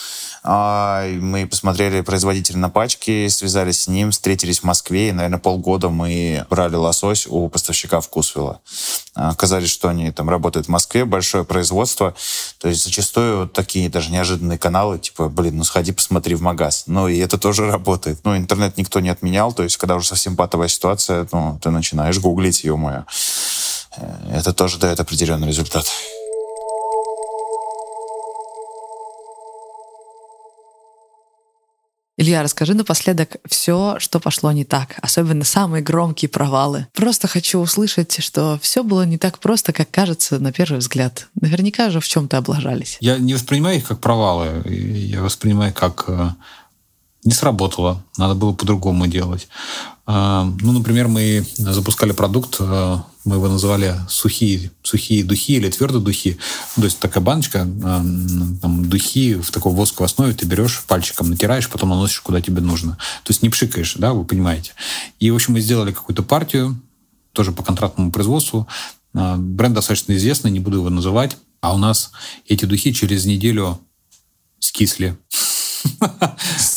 А, 0.43 1.05
мы 1.19 1.45
посмотрели 1.45 2.01
производителя 2.01 2.57
на 2.57 2.69
пачке, 2.69 3.29
связались 3.29 3.81
с 3.81 3.87
ним, 3.87 4.11
встретились 4.11 4.59
в 4.59 4.63
Москве, 4.63 5.09
и, 5.09 5.11
наверное, 5.11 5.39
полгода 5.39 5.89
мы 5.89 6.45
брали 6.49 6.75
лосось 6.75 7.27
у 7.27 7.49
поставщика 7.49 7.99
Вкусвилла. 7.99 8.61
Оказались, 9.13 9.69
что 9.69 9.89
они 9.89 10.11
там 10.11 10.29
работают 10.29 10.67
в 10.67 10.69
Москве, 10.69 11.03
большое 11.03 11.43
производство. 11.43 12.15
То 12.59 12.69
есть 12.69 12.83
зачастую 12.83 13.49
такие 13.49 13.89
даже 13.89 14.11
неожиданные 14.11 14.57
каналы, 14.57 14.97
типа, 14.97 15.27
блин, 15.27 15.57
ну 15.57 15.63
сходи, 15.65 15.91
посмотри 15.91 16.35
в 16.35 16.41
магаз. 16.41 16.85
Ну, 16.87 17.09
и 17.09 17.17
это 17.17 17.37
тоже 17.37 17.69
работает. 17.69 18.19
Ну, 18.23 18.37
интернет 18.37 18.77
никто 18.77 19.01
не 19.01 19.09
отменял, 19.09 19.51
то 19.51 19.63
есть 19.63 19.75
когда 19.75 19.95
уже 19.95 20.07
совсем 20.07 20.37
патовая 20.37 20.69
ситуация, 20.69 21.27
ну, 21.33 21.59
ты 21.61 21.69
начинаешь 21.69 22.19
гуглить, 22.19 22.63
ее 22.63 22.77
мое 22.77 23.05
Это 24.31 24.53
тоже 24.53 24.77
дает 24.77 24.99
определенный 24.99 25.47
результат. 25.47 25.85
Илья, 32.21 32.43
расскажи 32.43 32.75
напоследок 32.75 33.37
все, 33.47 33.95
что 33.97 34.19
пошло 34.19 34.51
не 34.51 34.63
так, 34.63 34.97
особенно 35.01 35.43
самые 35.43 35.81
громкие 35.81 36.29
провалы. 36.29 36.85
Просто 36.93 37.27
хочу 37.27 37.57
услышать, 37.57 38.21
что 38.23 38.59
все 38.61 38.83
было 38.83 39.07
не 39.07 39.17
так 39.17 39.39
просто, 39.39 39.73
как 39.73 39.89
кажется 39.89 40.37
на 40.37 40.51
первый 40.51 40.77
взгляд. 40.77 41.29
Наверняка 41.33 41.89
же 41.89 41.99
в 41.99 42.07
чем-то 42.07 42.37
облажались. 42.37 42.97
Я 42.99 43.17
не 43.17 43.33
воспринимаю 43.33 43.77
их 43.77 43.87
как 43.87 44.01
провалы, 44.01 44.61
я 44.69 45.23
воспринимаю 45.23 45.73
как 45.73 46.05
э, 46.09 46.29
не 47.23 47.33
сработало, 47.33 48.03
надо 48.17 48.35
было 48.35 48.53
по-другому 48.53 49.07
делать. 49.07 49.47
А, 50.07 50.51
ну, 50.59 50.71
например, 50.71 51.07
мы 51.07 51.45
запускали 51.55 52.11
продукт, 52.11 52.57
э, 52.59 52.97
мы 53.23 53.35
его 53.35 53.47
называли 53.47 53.95
сухие, 54.09 54.71
сухие 54.81 55.23
духи 55.23 55.53
или 55.53 55.69
твердые 55.69 56.01
духи. 56.01 56.37
То 56.75 56.83
есть 56.83 56.99
такая 56.99 57.23
баночка, 57.23 57.59
э, 57.59 57.81
там, 58.61 58.89
духи 58.89 59.35
в 59.35 59.51
такой 59.51 59.73
восковой 59.73 60.07
основе 60.07 60.33
ты 60.33 60.47
берешь, 60.47 60.83
пальчиком 60.87 61.29
натираешь, 61.29 61.69
потом 61.69 61.89
наносишь 61.89 62.21
куда 62.21 62.41
тебе 62.41 62.61
нужно. 62.61 62.97
То 63.23 63.31
есть 63.31 63.43
не 63.43 63.49
пшикаешь, 63.49 63.95
да, 63.97 64.13
вы 64.13 64.25
понимаете. 64.25 64.73
И, 65.19 65.29
в 65.29 65.35
общем, 65.35 65.53
мы 65.53 65.61
сделали 65.61 65.91
какую-то 65.91 66.23
партию, 66.23 66.81
тоже 67.33 67.51
по 67.51 67.63
контрактному 67.63 68.11
производству. 68.11 68.67
А, 69.13 69.37
бренд 69.37 69.75
достаточно 69.75 70.13
известный, 70.17 70.49
не 70.49 70.59
буду 70.59 70.77
его 70.77 70.89
называть. 70.89 71.37
А 71.61 71.75
у 71.75 71.77
нас 71.77 72.11
эти 72.47 72.65
духи 72.65 72.91
через 72.91 73.25
неделю 73.25 73.79
скисли. 74.59 75.15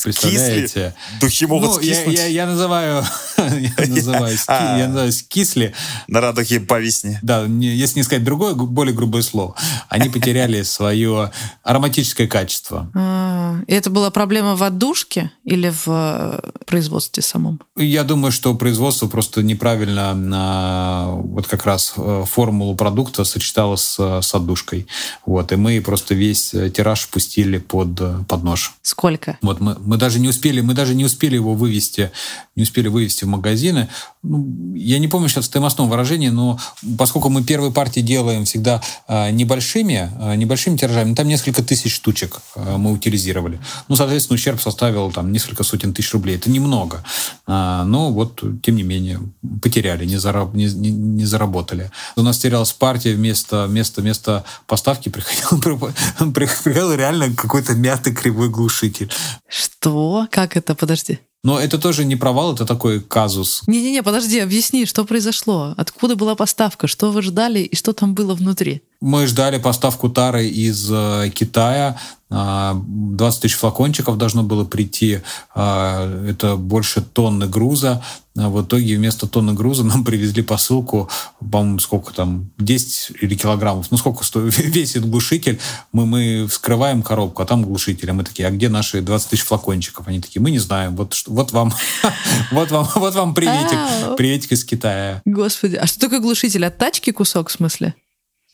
Представляете? 0.02 0.94
Духи 1.20 1.46
могут 1.46 1.70
ну, 1.70 1.74
скиснуть. 1.76 2.16
Я, 2.16 2.26
я, 2.26 2.44
я 2.44 2.46
называю, 2.46 3.05
я 3.47 3.86
называю, 3.88 4.36
ски, 4.36 4.47
а. 4.49 4.78
я 4.78 4.86
называю 4.88 5.12
скисли. 5.12 5.74
На 6.09 6.20
радуге 6.20 6.61
по 6.61 6.80
весне. 6.80 7.18
Да, 7.22 7.45
если 7.45 7.99
не 7.99 8.05
сказать 8.05 8.24
другое, 8.24 8.55
более 8.55 8.95
грубое 8.95 9.22
слово. 9.22 9.55
Они 9.88 10.09
потеряли 10.09 10.62
свое 10.74 11.30
ароматическое 11.62 12.26
качество. 12.26 12.90
А, 12.95 13.57
и 13.66 13.74
это 13.74 13.90
была 13.90 14.11
проблема 14.11 14.57
в 14.57 14.62
отдушке 14.62 15.30
или 15.45 15.70
в 15.70 15.84
э, 15.86 16.51
производстве 16.66 17.22
самом? 17.22 17.61
Я 17.76 18.05
думаю, 18.05 18.32
что 18.32 18.55
производство 18.55 19.07
просто 19.07 19.42
неправильно 19.42 20.14
на 20.14 21.07
вот 21.11 21.47
как 21.47 21.64
раз 21.66 21.95
э, 21.97 22.24
формулу 22.26 22.74
продукта 22.74 23.24
сочетало 23.24 23.76
с, 23.76 24.20
с 24.20 24.34
отдушкой. 24.34 24.86
Вот, 25.26 25.53
и 25.53 25.57
мы 25.57 25.80
просто 25.80 26.14
весь 26.14 26.51
тираж 26.51 27.09
пустили 27.09 27.59
под, 27.59 28.26
под 28.26 28.42
нож. 28.42 28.74
Сколько? 28.82 29.38
Вот 29.42 29.61
мы, 29.61 29.76
мы 29.80 29.97
даже 29.97 30.20
не 30.20 30.28
успели, 30.28 30.61
мы 30.61 30.74
даже 30.74 30.95
не 30.95 31.05
успели 31.05 31.34
его 31.34 31.55
вывести, 31.55 32.11
не 32.57 32.62
успели 32.62 32.88
вывести 32.88 33.24
в 33.24 33.28
магазины. 33.37 33.89
Ну, 34.22 34.74
я 34.74 34.99
не 34.99 35.09
помню 35.09 35.28
сейчас 35.28 35.47
стоимостного 35.47 35.89
выражения, 35.89 36.30
но 36.30 36.59
поскольку 36.99 37.28
мы 37.28 37.43
первые 37.45 37.72
партии 37.72 38.01
делаем 38.01 38.45
всегда 38.45 38.80
э, 39.09 39.30
небольшими, 39.30 40.11
э, 40.18 40.35
небольшими 40.37 40.76
тиражами, 40.76 41.14
там 41.14 41.28
несколько 41.28 41.62
тысяч 41.62 41.95
штучек 41.95 42.41
э, 42.57 42.76
мы 42.76 42.93
утилизировали. 42.93 43.61
Ну, 43.89 43.97
соответственно, 43.97 44.37
ущерб 44.37 44.61
составил 44.61 45.12
там 45.12 45.32
несколько 45.32 45.62
сотен 45.64 45.93
тысяч 45.93 46.12
рублей. 46.12 46.37
Это 46.37 46.51
немного. 46.51 47.05
Э, 47.47 47.82
но 47.85 48.11
вот, 48.12 48.43
тем 48.62 48.76
не 48.76 48.82
менее, 48.82 49.20
потеряли, 49.62 50.05
не, 50.07 50.16
зараб, 50.16 50.55
не, 50.55 50.66
не, 50.66 50.91
не 50.91 51.24
заработали. 51.26 51.91
У 52.16 52.22
нас 52.22 52.39
терялась 52.39 52.72
партия 52.72 53.14
вместо, 53.14 53.66
вместо, 53.66 54.01
вместо 54.01 54.45
поставки 54.66 55.09
приходил, 55.09 55.61
реально 56.97 57.35
какой-то 57.35 57.74
мятый 57.74 58.14
кривой 58.14 58.49
глушитель. 58.49 59.11
Что? 59.49 60.26
Как 60.30 60.57
это? 60.57 60.74
Подожди. 60.74 61.18
Но 61.45 61.61
это 61.61 61.78
тоже 61.78 62.07
не 62.07 62.16
провал, 62.16 62.55
это 62.55 62.64
такой 62.64 63.01
казус. 63.01 63.62
Не-не-не, 63.66 64.03
подожди, 64.03 64.40
объясни, 64.40 64.86
что 64.86 65.05
произошло? 65.05 65.74
Откуда 65.76 66.16
была 66.16 66.34
поставка? 66.34 66.86
Что 66.86 67.11
вы 67.12 67.20
ждали 67.20 67.61
и 67.61 67.76
что 67.76 67.92
там 67.92 68.14
было 68.14 68.34
внутри? 68.34 68.82
Мы 69.05 69.26
ждали 69.26 69.59
поставку 69.59 70.09
тары 70.09 70.46
из 70.46 70.90
э, 70.90 71.28
Китая. 71.34 71.98
20 72.30 72.30
а, 72.30 73.30
тысяч 73.38 73.55
флакончиков 73.55 74.16
должно 74.16 74.42
было 74.42 74.64
прийти. 74.64 75.20
А, 75.55 76.26
это 76.26 76.57
больше 76.57 77.02
тонны 77.02 77.46
груза. 77.46 78.02
А 78.34 78.48
в 78.48 78.64
итоге 78.64 78.96
вместо 78.96 79.26
тонны 79.26 79.52
груза 79.52 79.84
нам 79.84 80.05
привезли 80.07 80.42
посылку, 80.42 81.11
по-моему, 81.38 81.80
сколько 81.80 82.14
там, 82.14 82.50
10 82.57 83.18
или 83.20 83.34
килограммов. 83.34 83.90
Ну, 83.90 83.98
сколько 83.98 84.24
стоит, 84.24 84.57
весит 84.59 85.05
глушитель. 85.07 85.61
Мы, 85.92 86.07
мы 86.07 86.46
вскрываем 86.48 87.02
коробку, 87.02 87.42
а 87.42 87.44
там 87.44 87.62
глушитель. 87.62 88.11
А 88.11 88.14
мы 88.14 88.24
такие, 88.24 88.48
а 88.48 88.50
где 88.50 88.70
наши 88.70 89.02
20 89.02 89.28
тысяч 89.28 89.44
флакончиков? 89.44 90.09
Они 90.09 90.22
такие, 90.22 90.40
мы 90.40 90.50
не 90.50 90.61
знаем. 90.61 90.96
Вот, 90.96 91.14
вот 91.26 91.52
вам, 91.52 91.74
вот 92.52 92.70
вам, 92.70 92.88
вот 92.94 93.14
вам 93.14 93.34
приветик, 93.34 94.16
приветик 94.16 94.52
из 94.52 94.64
Китая. 94.64 95.20
Господи, 95.26 95.76
а 95.76 95.86
что 95.86 96.00
такое 96.00 96.20
глушитель? 96.20 96.64
От 96.64 96.78
тачки 96.78 97.12
кусок, 97.12 97.50
в 97.50 97.52
смысле? 97.52 97.94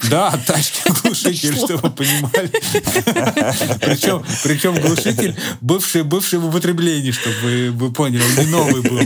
Да, 0.09 0.33
тачки 0.47 0.81
глушитель, 1.03 1.57
чтобы 1.57 1.77
вы 1.77 1.91
понимали. 1.91 2.51
Причем, 3.81 4.25
причем 4.43 4.75
глушитель 4.81 5.37
бывший, 5.61 6.03
бывший 6.05 6.39
в 6.39 6.47
употреблении, 6.49 7.11
чтобы 7.11 7.37
вы, 7.43 7.71
вы 7.71 7.93
поняли, 7.93 8.23
он 8.23 8.45
не 8.45 8.51
новый 8.51 8.83
был. 8.83 9.01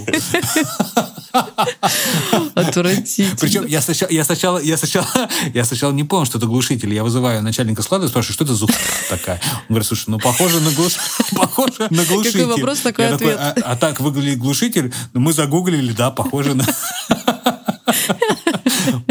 Отвратительно. 2.55 3.37
Причем 3.41 3.67
я 3.67 3.81
сначала, 3.81 4.11
я 4.11 4.25
сначала, 4.25 4.59
я 4.59 4.77
сначала, 4.77 5.29
я 5.53 5.65
сначала 5.65 5.93
не 5.93 6.05
понял, 6.05 6.27
что 6.27 6.39
это 6.39 6.47
глушитель. 6.47 6.95
Я 6.95 7.03
вызываю 7.03 7.43
начальника 7.43 7.83
склада 7.83 8.07
и 8.07 8.09
спрашиваю, 8.09 8.35
что 8.35 8.45
это 8.45 8.55
за 8.55 8.67
такая? 9.09 9.41
Он 9.45 9.67
говорит, 9.71 9.89
слушай, 9.89 10.05
ну 10.09 10.19
похоже 10.19 10.61
на, 10.61 10.71
глуш... 10.71 10.93
похоже 11.33 11.89
на 11.91 12.05
глушитель. 12.05 12.41
Какой 12.41 12.57
вопрос, 12.57 12.79
такой 12.81 13.07
я 13.07 13.15
ответ. 13.15 13.37
Такой, 13.37 13.63
а, 13.63 13.73
а 13.73 13.77
так 13.77 14.01
выглядит 14.01 14.39
глушитель? 14.39 14.93
Ну, 15.13 15.21
мы 15.21 15.33
загуглили, 15.33 15.93
да, 15.93 16.11
похоже 16.11 16.55
на... 16.55 16.65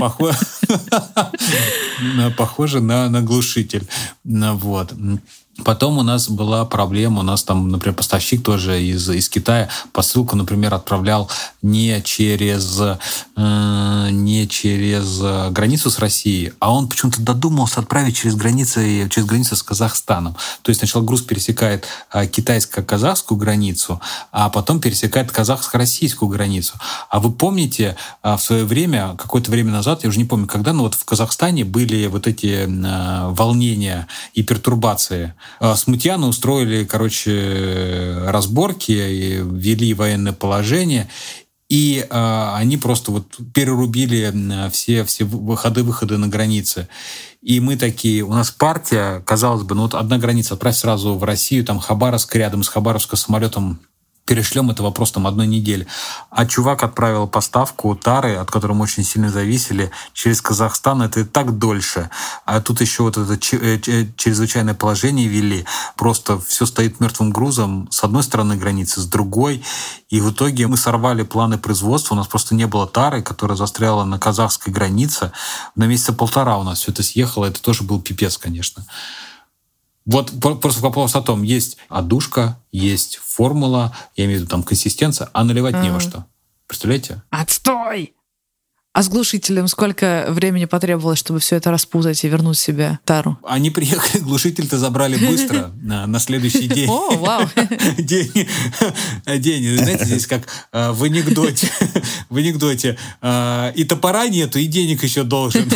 Похоже, 2.38 2.82
на, 2.82 3.22
глушитель. 3.22 3.88
Вот. 4.24 4.94
Потом 5.64 5.98
у 5.98 6.04
нас 6.04 6.30
была 6.30 6.66
проблема, 6.66 7.20
у 7.20 7.24
нас 7.24 7.44
там, 7.44 7.70
например, 7.70 7.96
поставщик 7.96 8.44
тоже 8.44 8.82
из, 8.82 9.10
из 9.10 9.30
Китая 9.30 9.70
посылку, 9.92 10.36
например, 10.36 10.74
отправлял 10.74 11.30
не 11.62 12.02
через, 12.04 12.80
э, 12.80 14.10
не 14.12 14.48
через 14.48 15.52
границу 15.52 15.90
с 15.90 16.00
Россией, 16.00 16.54
а 16.60 16.74
он 16.74 16.88
почему-то 16.88 17.22
додумался 17.22 17.80
отправить 17.80 18.18
через 18.18 18.36
границу, 18.36 18.82
через 19.10 19.26
границу 19.26 19.56
с 19.56 19.64
Казахстаном. 19.64 20.36
То 20.62 20.70
есть 20.70 20.80
сначала 20.80 21.04
груз 21.04 21.22
пересекает 21.22 21.86
э, 22.14 22.26
китайско-казахскую 22.28 23.38
границу, 23.38 24.02
а 24.32 24.50
потом 24.50 24.80
пересекает 24.80 25.32
казахско-российскую 25.32 26.30
границу. 26.30 26.74
А 27.10 27.20
вы 27.20 27.32
помните, 27.32 27.96
э, 28.24 28.36
в 28.36 28.40
свое 28.40 28.66
время, 28.66 29.16
какое-то 29.18 29.52
время 29.52 29.72
назад, 29.72 30.04
я 30.04 30.10
уже 30.10 30.18
не 30.18 30.26
помню, 30.26 30.48
когда, 30.48 30.74
но 30.74 30.84
вот 30.84 30.96
в 30.96 31.06
Казахстане 31.06 31.66
были 31.66 32.08
вот 32.08 32.28
эти 32.28 32.68
э, 32.68 33.30
волнения 33.32 34.08
и 34.34 34.44
пертурбации 34.44 35.34
смутьяны 35.76 36.28
устроили, 36.28 36.84
короче, 36.84 38.26
разборки, 38.28 38.92
и 38.92 39.38
ввели 39.38 39.94
военное 39.94 40.34
положение. 40.34 41.10
И 41.70 42.06
э, 42.08 42.52
они 42.56 42.78
просто 42.78 43.12
вот 43.12 43.26
перерубили 43.54 44.32
все, 44.70 45.04
все 45.06 45.24
выходы-выходы 45.24 46.18
на 46.18 46.28
границе. 46.28 46.88
И 47.42 47.60
мы 47.60 47.78
такие, 47.78 48.22
у 48.24 48.32
нас 48.32 48.52
партия, 48.52 49.22
казалось 49.26 49.64
бы, 49.64 49.74
ну 49.76 49.84
вот 49.84 49.96
одна 49.96 50.18
граница, 50.18 50.54
отправь 50.54 50.76
сразу 50.76 51.16
в 51.16 51.24
Россию, 51.24 51.66
там 51.66 51.80
Хабаровск 51.80 52.36
рядом 52.36 52.64
с 52.64 52.68
Хабаровска 52.68 53.16
самолетом 53.16 53.80
перешлем 54.26 54.72
это 54.72 54.84
вопрос 54.84 55.12
там 55.12 55.28
одной 55.28 55.48
недели. 55.48 55.88
А 56.30 56.46
чувак 56.46 56.84
отправил 56.84 57.28
поставку 57.28 57.96
тары, 57.96 58.36
от 58.36 58.50
которой 58.50 58.74
мы 58.74 58.84
очень 58.84 59.04
сильно 59.04 59.30
зависели, 59.30 59.92
через 60.14 60.42
Казахстан. 60.42 61.02
Это 61.02 61.22
и 61.22 61.24
так 61.24 61.58
дольше. 61.58 62.10
А 62.46 62.62
тут 62.62 62.82
еще 62.82 63.04
вот 63.04 63.18
это 63.18 63.34
э, 63.34 64.08
чрезвычайное 64.16 64.74
положение 64.74 65.28
ввели. 65.28 65.66
Просто 65.98 66.40
все 66.40 66.66
стоит 66.66 67.00
мертвым 67.00 67.32
грузом 67.32 67.88
с 67.92 68.04
одной 68.04 68.24
стороны 68.24 68.56
границы, 68.56 69.02
с 69.02 69.06
другой. 69.06 69.64
И 70.10 70.22
в 70.22 70.32
итоге 70.32 70.68
мы 70.68 70.78
сорвали 70.78 71.24
планы 71.24 71.58
производства. 71.58 72.16
У 72.16 72.18
нас 72.18 72.28
просто 72.28 72.56
не 72.56 72.68
было 72.68 72.88
тары, 72.88 73.22
которая 73.22 73.58
застряла 73.58 74.06
на 74.06 74.20
казахской 74.20 74.72
границе. 74.72 75.32
На 75.76 75.86
месяца 75.86 76.14
полтора 76.14 76.58
у 76.58 76.64
нас 76.64 76.80
все 76.80 76.92
это 76.92 77.04
съехало. 77.04 77.46
Это 77.46 77.62
тоже 77.62 77.84
был 77.84 78.02
пипец, 78.02 78.38
конечно. 78.38 78.86
Вот 80.06 80.32
просто 80.40 80.82
вопрос 80.82 81.16
о 81.16 81.22
том, 81.22 81.44
есть 81.44 81.78
отдушка, 81.90 82.60
есть 82.72 83.18
формула, 83.18 83.96
я 84.16 84.26
имею 84.26 84.40
в 84.40 84.42
виду 84.42 84.52
там 84.52 84.64
консистенция, 84.64 85.30
а 85.34 85.44
наливать 85.44 85.82
не 85.82 85.92
во 85.92 86.00
что. 86.00 86.26
Представляете? 86.68 87.22
Отстой! 87.30 88.14
А 88.96 89.02
с 89.02 89.10
глушителем 89.10 89.68
сколько 89.68 90.28
времени 90.30 90.66
потребовалось, 90.66 91.18
чтобы 91.18 91.40
все 91.40 91.56
это 91.56 91.72
распутать 91.72 92.24
и 92.24 92.28
вернуть 92.28 92.60
себе 92.60 93.00
тару? 93.06 93.40
Они 93.44 93.72
приехали, 93.72 94.22
глушитель-то 94.24 94.78
забрали 94.78 95.18
быстро, 95.18 95.72
на, 95.82 96.06
на 96.06 96.20
следующий 96.20 96.68
день. 96.68 96.88
О, 96.88 97.18
вау! 97.18 97.50
День, 97.98 98.32
день, 99.26 99.78
знаете, 99.80 100.06
здесь 100.06 100.28
как 100.28 100.44
э, 100.72 100.92
в 100.92 101.04
анекдоте. 101.04 101.72
В 102.30 102.38
анекдоте. 102.38 102.98
Э, 103.22 103.72
и 103.74 103.84
топора 103.84 104.28
нету, 104.28 104.60
и 104.60 104.68
денег 104.68 105.04
еще 105.04 105.24
должен. 105.24 105.68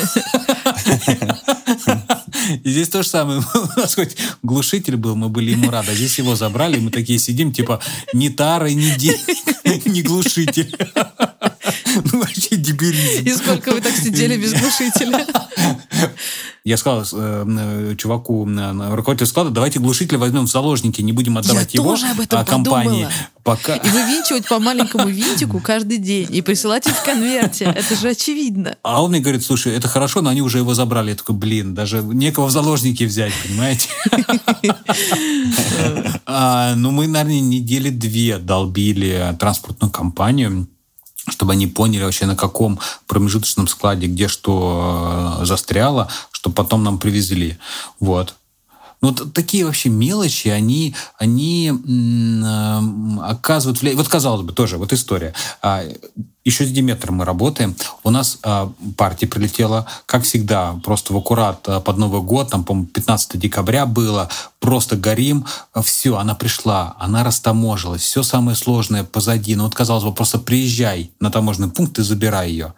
Здесь 2.63 2.89
то 2.89 3.03
же 3.03 3.09
самое. 3.09 3.41
У 3.53 3.79
нас 3.79 3.95
хоть 3.95 4.15
глушитель 4.43 4.97
был, 4.97 5.15
мы 5.15 5.29
были 5.29 5.51
ему 5.51 5.69
рады. 5.69 5.91
А 5.91 5.95
здесь 5.95 6.17
его 6.17 6.35
забрали, 6.35 6.79
мы 6.79 6.91
такие 6.91 7.19
сидим, 7.19 7.51
типа, 7.51 7.81
ни 8.13 8.29
тары, 8.29 8.73
ни 8.73 8.89
денег, 8.97 9.85
ни 9.85 10.01
глушитель. 10.01 10.75
Ну, 12.03 12.19
вообще 12.19 12.55
дебилизм. 12.55 13.25
И 13.25 13.33
сколько 13.33 13.71
вы 13.71 13.81
так 13.81 13.93
сидели 13.93 14.37
без 14.37 14.53
глушителя? 14.53 15.25
Я 16.67 16.75
сказал 16.75 17.05
э, 17.13 17.95
чуваку, 17.97 18.45
э, 18.45 18.93
руководителю 18.93 19.27
склада, 19.27 19.51
давайте 19.51 19.79
глушитель 19.79 20.17
возьмем 20.17 20.47
в 20.47 20.49
заложники, 20.49 21.01
не 21.01 21.13
будем 21.13 21.37
отдавать 21.37 21.73
Я 21.73 21.79
его 21.79 21.91
тоже 21.91 22.07
об 22.07 22.19
этом 22.19 22.39
а, 22.39 22.43
компании. 22.43 23.07
Пока... 23.41 23.77
И 23.77 23.89
вывинчивать 23.89 24.45
по 24.49 24.59
маленькому 24.59 25.07
винтику 25.07 25.61
каждый 25.61 25.97
день 25.97 26.27
и 26.29 26.41
присылать 26.41 26.85
их 26.85 26.93
в 26.93 27.05
конверте. 27.05 27.73
Это 27.73 27.95
же 27.95 28.09
очевидно. 28.09 28.75
А 28.83 29.01
он 29.01 29.11
мне 29.11 29.21
говорит, 29.21 29.45
слушай, 29.45 29.73
это 29.73 29.87
хорошо, 29.87 30.21
но 30.21 30.29
они 30.29 30.41
уже 30.41 30.57
его 30.57 30.73
забрали. 30.73 31.11
Я 31.11 31.15
такой, 31.15 31.35
блин, 31.35 31.73
даже 31.73 32.01
некого 32.03 32.47
в 32.47 32.51
заложники 32.51 33.05
взять, 33.05 33.31
понимаете? 33.47 33.87
А, 36.25 36.75
ну, 36.75 36.91
мы, 36.91 37.07
наверное, 37.07 37.39
недели 37.39 37.89
две 37.89 38.37
долбили 38.37 39.35
транспортную 39.39 39.91
компанию 39.91 40.67
чтобы 41.29 41.53
они 41.53 41.67
поняли 41.67 42.03
вообще 42.03 42.25
на 42.25 42.35
каком 42.35 42.79
промежуточном 43.07 43.67
складе, 43.67 44.07
где 44.07 44.27
что 44.27 45.39
э, 45.41 45.45
застряло, 45.45 46.09
чтобы 46.31 46.55
потом 46.55 46.83
нам 46.83 46.97
привезли. 46.97 47.57
Вот. 47.99 48.35
Ну, 49.01 49.09
вот 49.09 49.33
такие 49.33 49.65
вообще 49.65 49.89
мелочи, 49.89 50.47
они, 50.47 50.95
они 51.17 51.71
оказывают 53.21 53.81
влияние. 53.81 54.01
Вот, 54.01 54.07
казалось 54.09 54.41
бы, 54.41 54.53
тоже 54.53 54.77
вот 54.77 54.91
история. 54.91 55.33
А, 55.61 55.83
еще 56.47 56.65
с 56.65 56.71
Диметром 56.71 57.15
мы 57.15 57.25
работаем. 57.25 57.75
У 58.03 58.09
нас 58.09 58.39
э, 58.41 58.69
партия 58.95 59.27
прилетела, 59.27 59.85
как 60.05 60.23
всегда, 60.23 60.79
просто 60.81 61.13
в 61.13 61.17
аккурат 61.17 61.67
э, 61.67 61.81
под 61.81 61.97
Новый 61.97 62.21
год, 62.21 62.49
там, 62.49 62.63
по-моему, 62.63 62.87
15 62.87 63.37
декабря 63.37 63.85
было, 63.85 64.29
просто 64.59 64.95
горим, 64.95 65.45
все, 65.83 66.15
она 66.15 66.35
пришла, 66.35 66.95
она 66.99 67.25
растаможилась, 67.25 68.01
все 68.01 68.23
самое 68.23 68.55
сложное 68.55 69.03
позади. 69.03 69.57
Ну 69.57 69.65
вот, 69.65 69.75
казалось 69.75 70.05
бы, 70.05 70.13
просто 70.13 70.39
приезжай 70.39 71.11
на 71.19 71.29
таможенный 71.29 71.69
пункт 71.69 71.99
и 71.99 72.03
забирай 72.03 72.49
ее. 72.49 72.73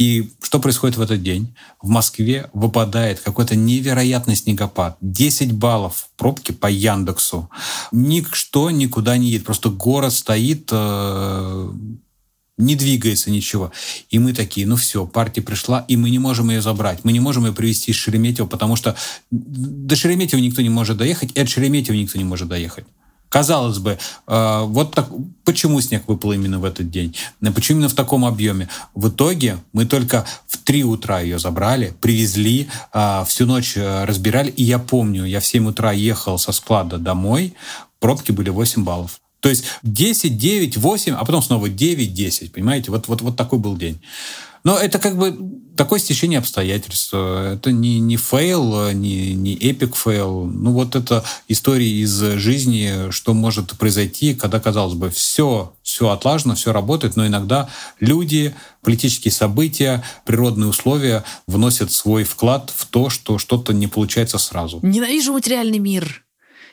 И 0.00 0.30
что 0.40 0.60
происходит 0.60 0.96
в 0.96 1.02
этот 1.02 1.22
день? 1.22 1.54
В 1.82 1.88
Москве 1.90 2.48
выпадает 2.54 3.20
какой-то 3.20 3.54
невероятный 3.54 4.34
снегопад. 4.34 4.96
10 5.02 5.52
баллов 5.52 6.08
пробки 6.16 6.52
по 6.52 6.68
Яндексу. 6.68 7.50
Ничто 7.92 8.70
никуда 8.70 9.18
не 9.18 9.28
едет. 9.28 9.44
Просто 9.44 9.68
город 9.68 10.14
стоит, 10.14 10.70
э, 10.72 11.72
не 12.56 12.76
двигается 12.76 13.30
ничего. 13.30 13.72
И 14.08 14.18
мы 14.18 14.32
такие, 14.32 14.66
ну 14.66 14.76
все, 14.76 15.06
партия 15.06 15.42
пришла, 15.42 15.84
и 15.86 15.98
мы 15.98 16.08
не 16.08 16.18
можем 16.18 16.48
ее 16.48 16.62
забрать. 16.62 17.00
Мы 17.04 17.12
не 17.12 17.20
можем 17.20 17.44
ее 17.44 17.52
привезти 17.52 17.90
из 17.90 17.98
Шереметьево, 17.98 18.46
потому 18.46 18.76
что 18.76 18.96
до 19.30 19.96
Шереметьево 19.96 20.40
никто 20.40 20.62
не 20.62 20.70
может 20.70 20.96
доехать, 20.96 21.32
и 21.34 21.40
от 21.40 21.50
Шереметьево 21.50 21.96
никто 21.96 22.16
не 22.16 22.24
может 22.24 22.48
доехать. 22.48 22.86
Казалось 23.30 23.78
бы, 23.78 23.96
э, 24.26 24.62
вот 24.64 24.92
так, 24.92 25.08
почему 25.44 25.80
снег 25.80 26.02
выпал 26.08 26.32
именно 26.32 26.58
в 26.58 26.64
этот 26.64 26.90
день? 26.90 27.14
Почему 27.54 27.78
именно 27.78 27.88
в 27.88 27.94
таком 27.94 28.24
объеме? 28.24 28.68
В 28.92 29.08
итоге 29.08 29.58
мы 29.72 29.86
только 29.86 30.26
в 30.48 30.58
3 30.58 30.82
утра 30.82 31.20
ее 31.20 31.38
забрали, 31.38 31.94
привезли, 32.00 32.68
э, 32.92 33.24
всю 33.28 33.46
ночь 33.46 33.76
э, 33.76 34.04
разбирали. 34.04 34.50
И 34.50 34.64
я 34.64 34.80
помню, 34.80 35.24
я 35.24 35.38
в 35.38 35.46
7 35.46 35.68
утра 35.68 35.92
ехал 35.92 36.38
со 36.38 36.50
склада 36.50 36.98
домой, 36.98 37.54
пробки 38.00 38.32
были 38.32 38.50
8 38.50 38.82
баллов. 38.82 39.20
То 39.38 39.48
есть 39.48 39.64
10, 39.84 40.36
9, 40.36 40.76
8, 40.76 41.14
а 41.14 41.24
потом 41.24 41.40
снова 41.40 41.68
9, 41.68 42.12
10, 42.12 42.52
понимаете? 42.52 42.90
Вот, 42.90 43.06
вот, 43.06 43.22
вот 43.22 43.36
такой 43.36 43.60
был 43.60 43.76
день. 43.76 44.00
Но 44.64 44.78
это 44.78 44.98
как 44.98 45.16
бы 45.16 45.36
такое 45.76 45.98
стечение 45.98 46.38
обстоятельств. 46.38 47.14
Это 47.14 47.72
не, 47.72 48.00
не 48.00 48.16
фейл, 48.16 48.90
не, 48.90 49.32
не 49.34 49.54
эпик 49.54 49.96
фейл. 49.96 50.44
Ну 50.44 50.72
вот 50.72 50.94
это 50.94 51.24
история 51.48 51.90
из 51.90 52.12
жизни, 52.36 53.10
что 53.10 53.32
может 53.32 53.78
произойти, 53.78 54.34
когда, 54.34 54.60
казалось 54.60 54.94
бы, 54.94 55.08
все, 55.08 55.72
все 55.82 56.10
отлажено, 56.10 56.54
все 56.54 56.72
работает, 56.72 57.16
но 57.16 57.26
иногда 57.26 57.70
люди, 57.98 58.54
политические 58.82 59.32
события, 59.32 60.04
природные 60.26 60.68
условия 60.68 61.24
вносят 61.46 61.92
свой 61.92 62.24
вклад 62.24 62.70
в 62.76 62.86
то, 62.86 63.08
что 63.08 63.38
что-то 63.38 63.72
не 63.72 63.86
получается 63.86 64.36
сразу. 64.36 64.80
Ненавижу 64.82 65.32
материальный 65.32 65.78
мир 65.78 66.24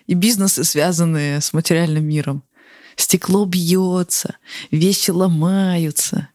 и 0.05 0.15
бизнесы, 0.15 0.65
связанные 0.65 1.39
с 1.39 1.53
материальным 1.53 2.05
миром. 2.05 2.43
Стекло 2.97 3.45
бьется, 3.45 4.35
вещи 4.71 5.11
ломаются 5.11 6.29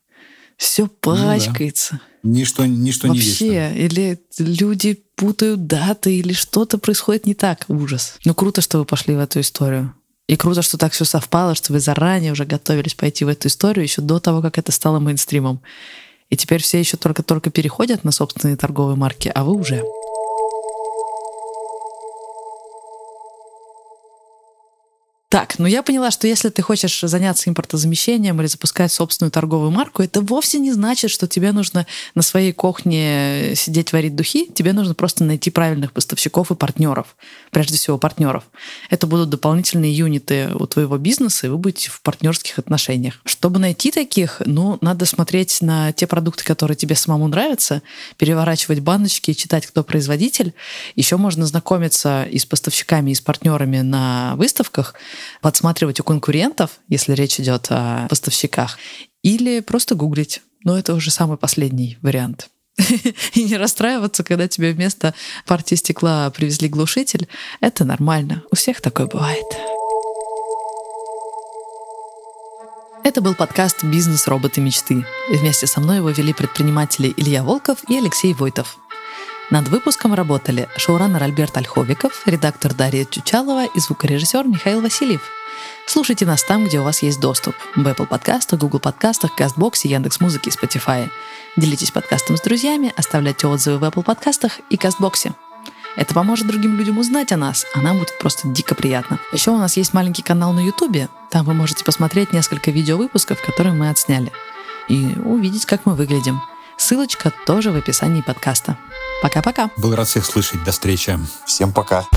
все 0.62 0.86
пачкается. 0.86 2.00
Ну, 2.22 2.32
да. 2.32 2.38
Ничто, 2.38 2.66
ничто 2.66 3.08
Вообще, 3.08 3.44
не 3.44 3.50
вечно. 3.50 3.78
или 3.78 4.20
люди 4.38 5.02
путают 5.16 5.66
даты, 5.66 6.16
или 6.16 6.32
что-то 6.32 6.78
происходит 6.78 7.26
не 7.26 7.34
так. 7.34 7.64
Ужас. 7.66 8.14
Ну, 8.24 8.32
круто, 8.32 8.60
что 8.60 8.78
вы 8.78 8.84
пошли 8.84 9.16
в 9.16 9.18
эту 9.18 9.40
историю. 9.40 9.92
И 10.28 10.36
круто, 10.36 10.62
что 10.62 10.78
так 10.78 10.92
все 10.92 11.04
совпало, 11.04 11.56
что 11.56 11.72
вы 11.72 11.80
заранее 11.80 12.30
уже 12.30 12.44
готовились 12.44 12.94
пойти 12.94 13.24
в 13.24 13.28
эту 13.28 13.48
историю 13.48 13.82
еще 13.82 14.02
до 14.02 14.20
того, 14.20 14.40
как 14.40 14.56
это 14.56 14.70
стало 14.70 15.00
мейнстримом. 15.00 15.60
И 16.30 16.36
теперь 16.36 16.62
все 16.62 16.78
еще 16.78 16.96
только-только 16.96 17.50
переходят 17.50 18.04
на 18.04 18.12
собственные 18.12 18.56
торговые 18.56 18.96
марки, 18.96 19.32
а 19.34 19.42
вы 19.42 19.56
уже. 19.56 19.82
Так, 25.32 25.58
ну 25.58 25.64
я 25.64 25.82
поняла, 25.82 26.10
что 26.10 26.26
если 26.26 26.50
ты 26.50 26.60
хочешь 26.60 27.00
заняться 27.00 27.48
импортозамещением 27.48 28.38
или 28.38 28.46
запускать 28.48 28.92
собственную 28.92 29.30
торговую 29.30 29.70
марку, 29.70 30.02
это 30.02 30.20
вовсе 30.20 30.58
не 30.58 30.72
значит, 30.72 31.10
что 31.10 31.26
тебе 31.26 31.52
нужно 31.52 31.86
на 32.14 32.20
своей 32.20 32.52
кухне 32.52 33.54
сидеть 33.56 33.94
варить 33.94 34.14
духи. 34.14 34.44
Тебе 34.52 34.74
нужно 34.74 34.92
просто 34.92 35.24
найти 35.24 35.48
правильных 35.48 35.94
поставщиков 35.94 36.50
и 36.50 36.54
партнеров. 36.54 37.16
Прежде 37.50 37.78
всего, 37.78 37.96
партнеров. 37.96 38.44
Это 38.90 39.06
будут 39.06 39.30
дополнительные 39.30 39.90
юниты 39.96 40.50
у 40.54 40.66
твоего 40.66 40.98
бизнеса, 40.98 41.46
и 41.46 41.48
вы 41.48 41.56
будете 41.56 41.88
в 41.88 42.02
партнерских 42.02 42.58
отношениях. 42.58 43.18
Чтобы 43.24 43.58
найти 43.58 43.90
таких, 43.90 44.42
ну, 44.44 44.76
надо 44.82 45.06
смотреть 45.06 45.62
на 45.62 45.92
те 45.92 46.06
продукты, 46.06 46.44
которые 46.44 46.76
тебе 46.76 46.94
самому 46.94 47.26
нравятся, 47.28 47.80
переворачивать 48.18 48.80
баночки 48.80 49.32
читать, 49.32 49.64
кто 49.64 49.82
производитель. 49.82 50.52
Еще 50.94 51.16
можно 51.16 51.46
знакомиться 51.46 52.24
и 52.24 52.38
с 52.38 52.44
поставщиками, 52.44 53.12
и 53.12 53.14
с 53.14 53.22
партнерами 53.22 53.80
на 53.80 54.34
выставках, 54.36 54.94
подсматривать 55.40 56.00
у 56.00 56.04
конкурентов, 56.04 56.80
если 56.88 57.12
речь 57.12 57.40
идет 57.40 57.66
о 57.70 58.06
поставщиках, 58.08 58.78
или 59.22 59.60
просто 59.60 59.94
гуглить. 59.94 60.42
Но 60.64 60.78
это 60.78 60.94
уже 60.94 61.10
самый 61.10 61.36
последний 61.36 61.98
вариант. 62.02 62.48
И 63.34 63.44
не 63.44 63.56
расстраиваться, 63.56 64.24
когда 64.24 64.48
тебе 64.48 64.72
вместо 64.72 65.14
партии 65.46 65.74
стекла 65.74 66.30
привезли 66.30 66.68
глушитель. 66.68 67.28
Это 67.60 67.84
нормально. 67.84 68.42
У 68.50 68.56
всех 68.56 68.80
такое 68.80 69.06
бывает. 69.06 69.46
Это 73.04 73.20
был 73.20 73.34
подкаст 73.34 73.82
«Бизнес. 73.82 74.28
Роботы. 74.28 74.60
Мечты». 74.60 75.04
И 75.30 75.36
вместе 75.36 75.66
со 75.66 75.80
мной 75.80 75.96
его 75.96 76.10
вели 76.10 76.32
предприниматели 76.32 77.12
Илья 77.16 77.42
Волков 77.42 77.78
и 77.88 77.98
Алексей 77.98 78.32
Войтов. 78.32 78.78
Над 79.52 79.68
выпуском 79.68 80.14
работали 80.14 80.66
шоураннер 80.78 81.22
Альберт 81.22 81.54
Ольховиков, 81.58 82.22
редактор 82.24 82.72
Дарья 82.72 83.04
Чучалова 83.04 83.66
и 83.66 83.80
звукорежиссер 83.80 84.48
Михаил 84.48 84.80
Васильев. 84.80 85.20
Слушайте 85.86 86.24
нас 86.24 86.42
там, 86.42 86.64
где 86.64 86.80
у 86.80 86.84
вас 86.84 87.02
есть 87.02 87.20
доступ. 87.20 87.54
В 87.76 87.86
Apple 87.86 88.06
подкастах, 88.06 88.58
Google 88.58 88.78
подкастах, 88.78 89.34
Кастбоксе, 89.34 89.90
Яндекс.Музыке 89.90 90.48
и 90.48 90.52
Spotify. 90.54 91.10
Делитесь 91.58 91.90
подкастом 91.90 92.38
с 92.38 92.40
друзьями, 92.40 92.94
оставляйте 92.96 93.46
отзывы 93.46 93.76
в 93.76 93.84
Apple 93.84 94.02
подкастах 94.02 94.60
и 94.70 94.78
Кастбоксе. 94.78 95.34
Это 95.96 96.14
поможет 96.14 96.46
другим 96.46 96.78
людям 96.78 96.96
узнать 96.96 97.30
о 97.32 97.36
нас, 97.36 97.66
а 97.74 97.82
нам 97.82 97.98
будет 97.98 98.18
просто 98.18 98.48
дико 98.48 98.74
приятно. 98.74 99.18
Еще 99.34 99.50
у 99.50 99.58
нас 99.58 99.76
есть 99.76 99.92
маленький 99.92 100.22
канал 100.22 100.54
на 100.54 100.60
Ютубе. 100.60 101.10
Там 101.30 101.44
вы 101.44 101.52
можете 101.52 101.84
посмотреть 101.84 102.32
несколько 102.32 102.70
видеовыпусков, 102.70 103.42
которые 103.42 103.74
мы 103.74 103.90
отсняли. 103.90 104.32
И 104.88 105.12
увидеть, 105.22 105.66
как 105.66 105.84
мы 105.84 105.94
выглядим. 105.94 106.40
Ссылочка 106.82 107.30
тоже 107.46 107.70
в 107.70 107.76
описании 107.76 108.22
подкаста. 108.22 108.76
Пока-пока. 109.22 109.70
Был 109.76 109.94
рад 109.94 110.08
всех 110.08 110.26
слышать. 110.26 110.64
До 110.64 110.72
встречи. 110.72 111.16
Всем 111.46 111.72
пока. 111.72 112.08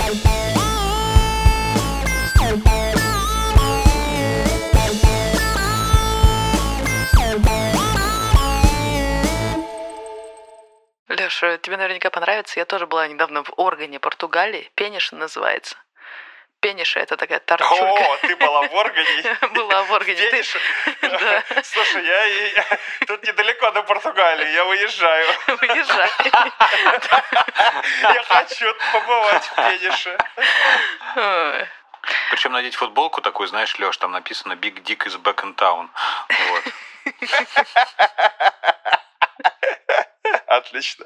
Леша, 11.09 11.59
тебе 11.59 11.77
наверняка 11.77 12.09
понравится. 12.09 12.59
Я 12.59 12.65
тоже 12.65 12.87
была 12.87 13.07
недавно 13.07 13.43
в 13.43 13.53
Органе, 13.57 13.99
Португалии. 13.99 14.71
Пениш 14.73 15.11
называется. 15.11 15.75
Пениша 16.61 16.99
это 16.99 17.15
такая 17.17 17.39
торчулька. 17.39 17.83
О, 17.85 18.17
ты 18.17 18.35
была 18.35 18.61
в 18.67 18.73
Органе? 18.73 19.37
Была 19.53 19.83
в 19.83 19.91
Органе. 19.91 20.17
Ты- 20.17 20.31
Пениш? 20.31 20.57
Да. 21.01 21.43
Слушай, 21.63 22.03
я, 22.05 22.65
тут 23.05 23.23
недалеко 23.23 23.71
до 23.71 23.83
Португалии, 23.83 24.51
я 24.51 24.63
выезжаю. 24.65 25.27
Уезжай. 25.47 26.09
Я 28.01 28.23
хочу 28.23 28.73
побывать 28.93 29.43
в 29.43 29.55
Пенише. 29.55 30.17
Причем 32.31 32.51
надеть 32.51 32.75
футболку 32.75 33.21
такую, 33.21 33.47
знаешь, 33.47 33.77
Леш, 33.79 33.97
там 33.97 34.11
написано 34.11 34.53
Big 34.53 34.81
Dick 34.83 35.05
is 35.07 35.17
back 35.21 35.43
in 35.43 35.55
town. 35.55 35.89
Вот. 36.49 36.63
Отлично. 40.47 41.03